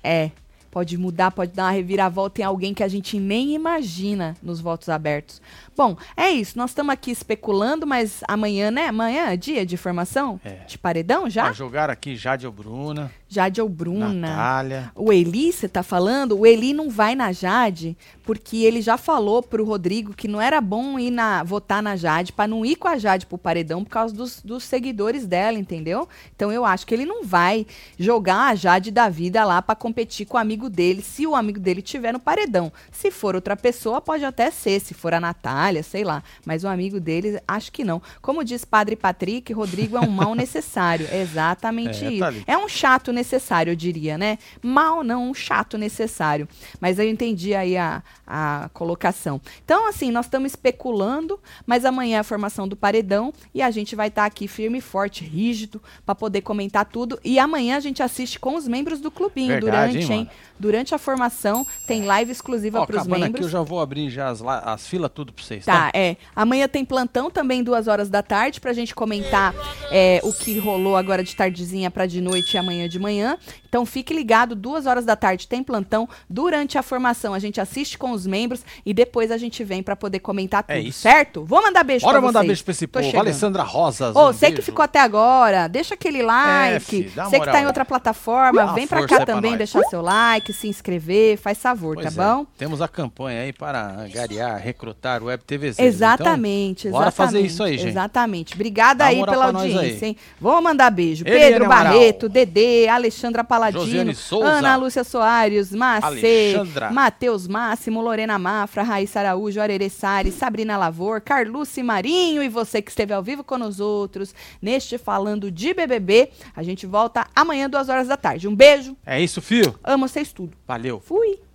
É, 0.02 0.30
pode 0.78 0.96
mudar, 0.96 1.32
pode 1.32 1.50
dar 1.50 1.64
uma 1.64 1.70
reviravolta 1.72 2.40
em 2.40 2.44
alguém 2.44 2.72
que 2.72 2.84
a 2.84 2.88
gente 2.88 3.18
nem 3.18 3.52
imagina 3.52 4.36
nos 4.40 4.60
votos 4.60 4.88
abertos. 4.88 5.42
Bom, 5.78 5.96
é 6.16 6.28
isso. 6.28 6.58
Nós 6.58 6.70
estamos 6.70 6.92
aqui 6.92 7.12
especulando, 7.12 7.86
mas 7.86 8.20
amanhã, 8.26 8.68
né? 8.68 8.88
Amanhã 8.88 9.30
é 9.30 9.36
dia 9.36 9.64
de 9.64 9.76
formação? 9.76 10.40
É. 10.44 10.64
De 10.66 10.76
paredão 10.76 11.30
já? 11.30 11.50
Ó, 11.50 11.52
jogaram 11.52 11.92
aqui 11.92 12.16
Jade 12.16 12.44
ou 12.44 12.52
Bruna, 12.52 13.12
Jade 13.28 13.60
ou 13.60 13.68
Bruna? 13.68 14.08
Natália. 14.12 14.90
O 14.92 15.12
Eli, 15.12 15.52
você 15.52 15.68
tá 15.68 15.84
falando? 15.84 16.36
O 16.36 16.44
Eli 16.44 16.72
não 16.72 16.90
vai 16.90 17.14
na 17.14 17.30
Jade, 17.30 17.96
porque 18.24 18.64
ele 18.64 18.82
já 18.82 18.96
falou 18.96 19.40
pro 19.40 19.64
Rodrigo 19.64 20.14
que 20.14 20.26
não 20.26 20.40
era 20.40 20.60
bom 20.60 20.98
ir 20.98 21.12
na, 21.12 21.44
votar 21.44 21.80
na 21.80 21.94
Jade, 21.94 22.32
pra 22.32 22.48
não 22.48 22.66
ir 22.66 22.74
com 22.74 22.88
a 22.88 22.98
Jade 22.98 23.26
pro 23.26 23.38
paredão 23.38 23.84
por 23.84 23.90
causa 23.90 24.12
dos, 24.12 24.42
dos 24.42 24.64
seguidores 24.64 25.26
dela, 25.26 25.58
entendeu? 25.58 26.08
Então 26.34 26.50
eu 26.50 26.64
acho 26.64 26.86
que 26.86 26.94
ele 26.94 27.06
não 27.06 27.22
vai 27.22 27.64
jogar 27.96 28.48
a 28.48 28.54
Jade 28.56 28.90
da 28.90 29.08
vida 29.08 29.44
lá 29.44 29.62
pra 29.62 29.76
competir 29.76 30.26
com 30.26 30.36
o 30.36 30.40
amigo 30.40 30.68
dele, 30.68 31.02
se 31.02 31.24
o 31.24 31.36
amigo 31.36 31.60
dele 31.60 31.82
tiver 31.82 32.12
no 32.12 32.18
paredão. 32.18 32.72
Se 32.90 33.10
for 33.10 33.36
outra 33.36 33.56
pessoa, 33.56 34.00
pode 34.00 34.24
até 34.24 34.50
ser, 34.50 34.80
se 34.80 34.92
for 34.92 35.14
a 35.14 35.20
Natália, 35.20 35.67
sei 35.82 36.04
lá. 36.04 36.22
Mas 36.44 36.64
o 36.64 36.68
amigo 36.68 36.98
dele, 37.00 37.40
acho 37.46 37.70
que 37.72 37.84
não. 37.84 38.00
Como 38.22 38.44
diz 38.44 38.64
Padre 38.64 38.96
Patrick, 38.96 39.52
Rodrigo 39.52 39.96
é 39.96 40.00
um 40.00 40.10
mal 40.10 40.34
necessário. 40.34 41.06
É 41.18 41.20
exatamente 41.22 42.04
É, 42.04 42.10
isso. 42.10 42.18
tá. 42.20 42.32
É 42.46 42.56
um 42.58 42.68
chato 42.68 43.12
necessário, 43.12 43.70
eu 43.72 43.76
diria, 43.76 44.16
né? 44.18 44.38
Mal 44.62 45.02
não, 45.02 45.30
um 45.30 45.34
chato 45.34 45.76
necessário. 45.78 46.46
Mas 46.80 46.98
eu 46.98 47.08
entendi 47.08 47.54
aí 47.54 47.76
a, 47.76 48.02
a 48.26 48.70
colocação. 48.72 49.40
Então, 49.64 49.88
assim, 49.88 50.10
nós 50.10 50.26
estamos 50.26 50.52
especulando, 50.52 51.40
mas 51.66 51.84
amanhã 51.84 52.16
é 52.16 52.20
a 52.20 52.24
formação 52.24 52.68
do 52.68 52.76
paredão 52.76 53.32
e 53.54 53.62
a 53.62 53.70
gente 53.70 53.96
vai 53.96 54.08
estar 54.08 54.24
aqui 54.26 54.46
firme, 54.46 54.80
forte, 54.80 55.24
rígido, 55.24 55.82
para 56.04 56.14
poder 56.14 56.42
comentar 56.42 56.84
tudo. 56.84 57.18
E 57.24 57.38
amanhã 57.38 57.76
a 57.76 57.80
gente 57.80 58.02
assiste 58.02 58.38
com 58.38 58.54
os 58.56 58.68
membros 58.68 59.00
do 59.00 59.10
clubinho 59.10 59.48
Verdade, 59.48 59.92
durante, 59.94 60.12
hein? 60.12 60.30
Durante 60.58 60.94
a 60.94 60.98
formação, 60.98 61.66
tem 61.86 62.04
live 62.04 62.32
exclusiva 62.32 62.84
para 62.86 62.96
os 62.96 63.02
acabando 63.02 63.14
aqui, 63.22 63.32
membros. 63.32 63.46
eu 63.46 63.50
já 63.50 63.62
vou 63.62 63.80
abrir 63.80 64.10
já 64.10 64.28
as, 64.28 64.42
as 64.42 64.86
filas 64.86 65.10
tudo 65.14 65.32
pra 65.32 65.44
vocês, 65.62 65.64
Tá, 65.66 65.90
tá? 65.90 65.98
é. 65.98 66.16
Amanhã 66.34 66.66
tem 66.68 66.84
plantão 66.84 67.30
também, 67.30 67.62
duas 67.62 67.88
horas 67.88 68.08
da 68.08 68.22
tarde, 68.22 68.60
pra 68.60 68.72
gente 68.72 68.94
comentar 68.94 69.54
é, 69.90 70.20
o 70.22 70.32
que 70.32 70.58
rolou 70.58 70.96
agora 70.96 71.22
de 71.22 71.34
tardezinha 71.34 71.90
pra 71.90 72.06
de 72.06 72.20
noite 72.20 72.54
e 72.54 72.58
amanhã 72.58 72.88
de 72.88 72.98
manhã. 72.98 73.36
Então 73.68 73.84
fique 73.84 74.14
ligado, 74.14 74.54
duas 74.54 74.86
horas 74.86 75.04
da 75.04 75.14
tarde 75.14 75.46
tem 75.46 75.62
plantão. 75.62 76.08
Durante 76.28 76.78
a 76.78 76.82
formação 76.82 77.34
a 77.34 77.38
gente 77.38 77.60
assiste 77.60 77.98
com 77.98 78.12
os 78.12 78.26
membros 78.26 78.64
e 78.84 78.94
depois 78.94 79.30
a 79.30 79.36
gente 79.36 79.62
vem 79.62 79.82
pra 79.82 79.94
poder 79.94 80.20
comentar 80.20 80.62
tudo, 80.62 80.72
É 80.74 80.80
isso. 80.80 81.00
certo? 81.00 81.44
Vou 81.44 81.62
mandar 81.62 81.84
beijo 81.84 82.04
Bora 82.06 82.18
pra 82.18 82.26
mandar 82.26 82.40
vocês. 82.40 82.46
beijo 82.48 82.64
pra 82.64 82.72
esse 82.72 82.86
Tô 82.86 82.98
povo. 82.98 83.04
chegando. 83.10 83.20
Alessandra 83.26 83.62
Rosas. 83.62 84.16
Ô, 84.16 84.28
um 84.28 84.32
você 84.32 84.46
que 84.46 84.52
beijo. 84.52 84.62
ficou 84.62 84.82
até 84.82 85.00
agora, 85.00 85.68
deixa 85.68 85.94
aquele 85.94 86.22
like. 86.22 87.02
dá 87.14 87.24
uma 87.24 87.30
você 87.30 87.40
que 87.40 87.46
tá 87.46 87.60
em 87.60 87.66
outra 87.66 87.84
plataforma, 87.84 88.58
Dá 88.60 88.64
uma 88.66 88.74
vem 88.74 88.86
pra 88.86 89.06
cá 89.06 89.16
pra 89.16 89.26
também 89.26 89.50
nós. 89.52 89.58
deixar 89.58 89.82
seu 89.84 90.00
like, 90.00 90.52
se 90.52 90.66
inscrever, 90.68 91.36
faz 91.36 91.58
favor, 91.58 91.94
Pois 91.96 92.14
tá 92.14 92.22
é, 92.22 92.26
bom? 92.26 92.46
Temos 92.56 92.80
a 92.80 92.88
campanha 92.88 93.42
aí 93.42 93.52
para 93.52 93.86
angariar, 94.00 94.56
recrutar 94.58 95.22
Web 95.22 95.44
TV 95.48 95.72
Exatamente, 95.78 96.88
Então, 96.88 96.98
bora 96.98 97.08
exatamente. 97.08 97.32
fazer 97.32 97.40
isso 97.46 97.62
aí, 97.62 97.78
gente. 97.78 97.88
Exatamente. 97.88 98.54
Obrigada 98.54 98.98
Dá 98.98 99.06
aí 99.06 99.24
pela 99.24 99.46
audiência, 99.46 99.80
aí. 99.80 100.10
hein? 100.10 100.16
Vou 100.38 100.60
mandar 100.60 100.90
beijo. 100.90 101.24
Eliane 101.26 101.44
Pedro 101.52 101.64
Amaral. 101.64 101.92
Barreto, 101.94 102.28
Dedê, 102.28 102.86
Alexandra 102.88 103.42
Paladino, 103.42 104.14
Souza. 104.14 104.46
Ana 104.46 104.76
Lúcia 104.76 105.02
Soares, 105.04 105.72
Macê. 105.72 106.54
Matheus 106.92 107.46
Máximo, 107.48 108.02
Lorena 108.02 108.38
Mafra, 108.38 108.82
Raíssa 108.82 109.20
Araújo, 109.20 109.60
Arerê 109.60 109.88
Salles, 109.88 110.34
Sabrina 110.34 110.76
Lavor, 110.76 111.20
Carluce 111.22 111.82
Marinho 111.82 112.42
e 112.42 112.48
você 112.48 112.82
que 112.82 112.90
esteve 112.90 113.12
ao 113.14 113.22
vivo 113.22 113.42
com 113.42 113.56
nós 113.56 113.80
outros 113.80 114.34
neste 114.60 114.98
Falando 114.98 115.50
de 115.50 115.72
BBB. 115.72 116.30
A 116.54 116.62
gente 116.62 116.86
volta 116.86 117.26
amanhã, 117.34 117.70
duas 117.70 117.88
horas 117.88 118.06
da 118.08 118.16
tarde. 118.18 118.46
Um 118.46 118.54
beijo, 118.54 118.94
É 119.06 119.18
isso, 119.20 119.40
fio. 119.40 119.74
amo 119.82 120.06
vocês 120.06 120.32
tudo. 120.32 120.52
Valeu. 120.66 121.00
Fui! 121.00 121.47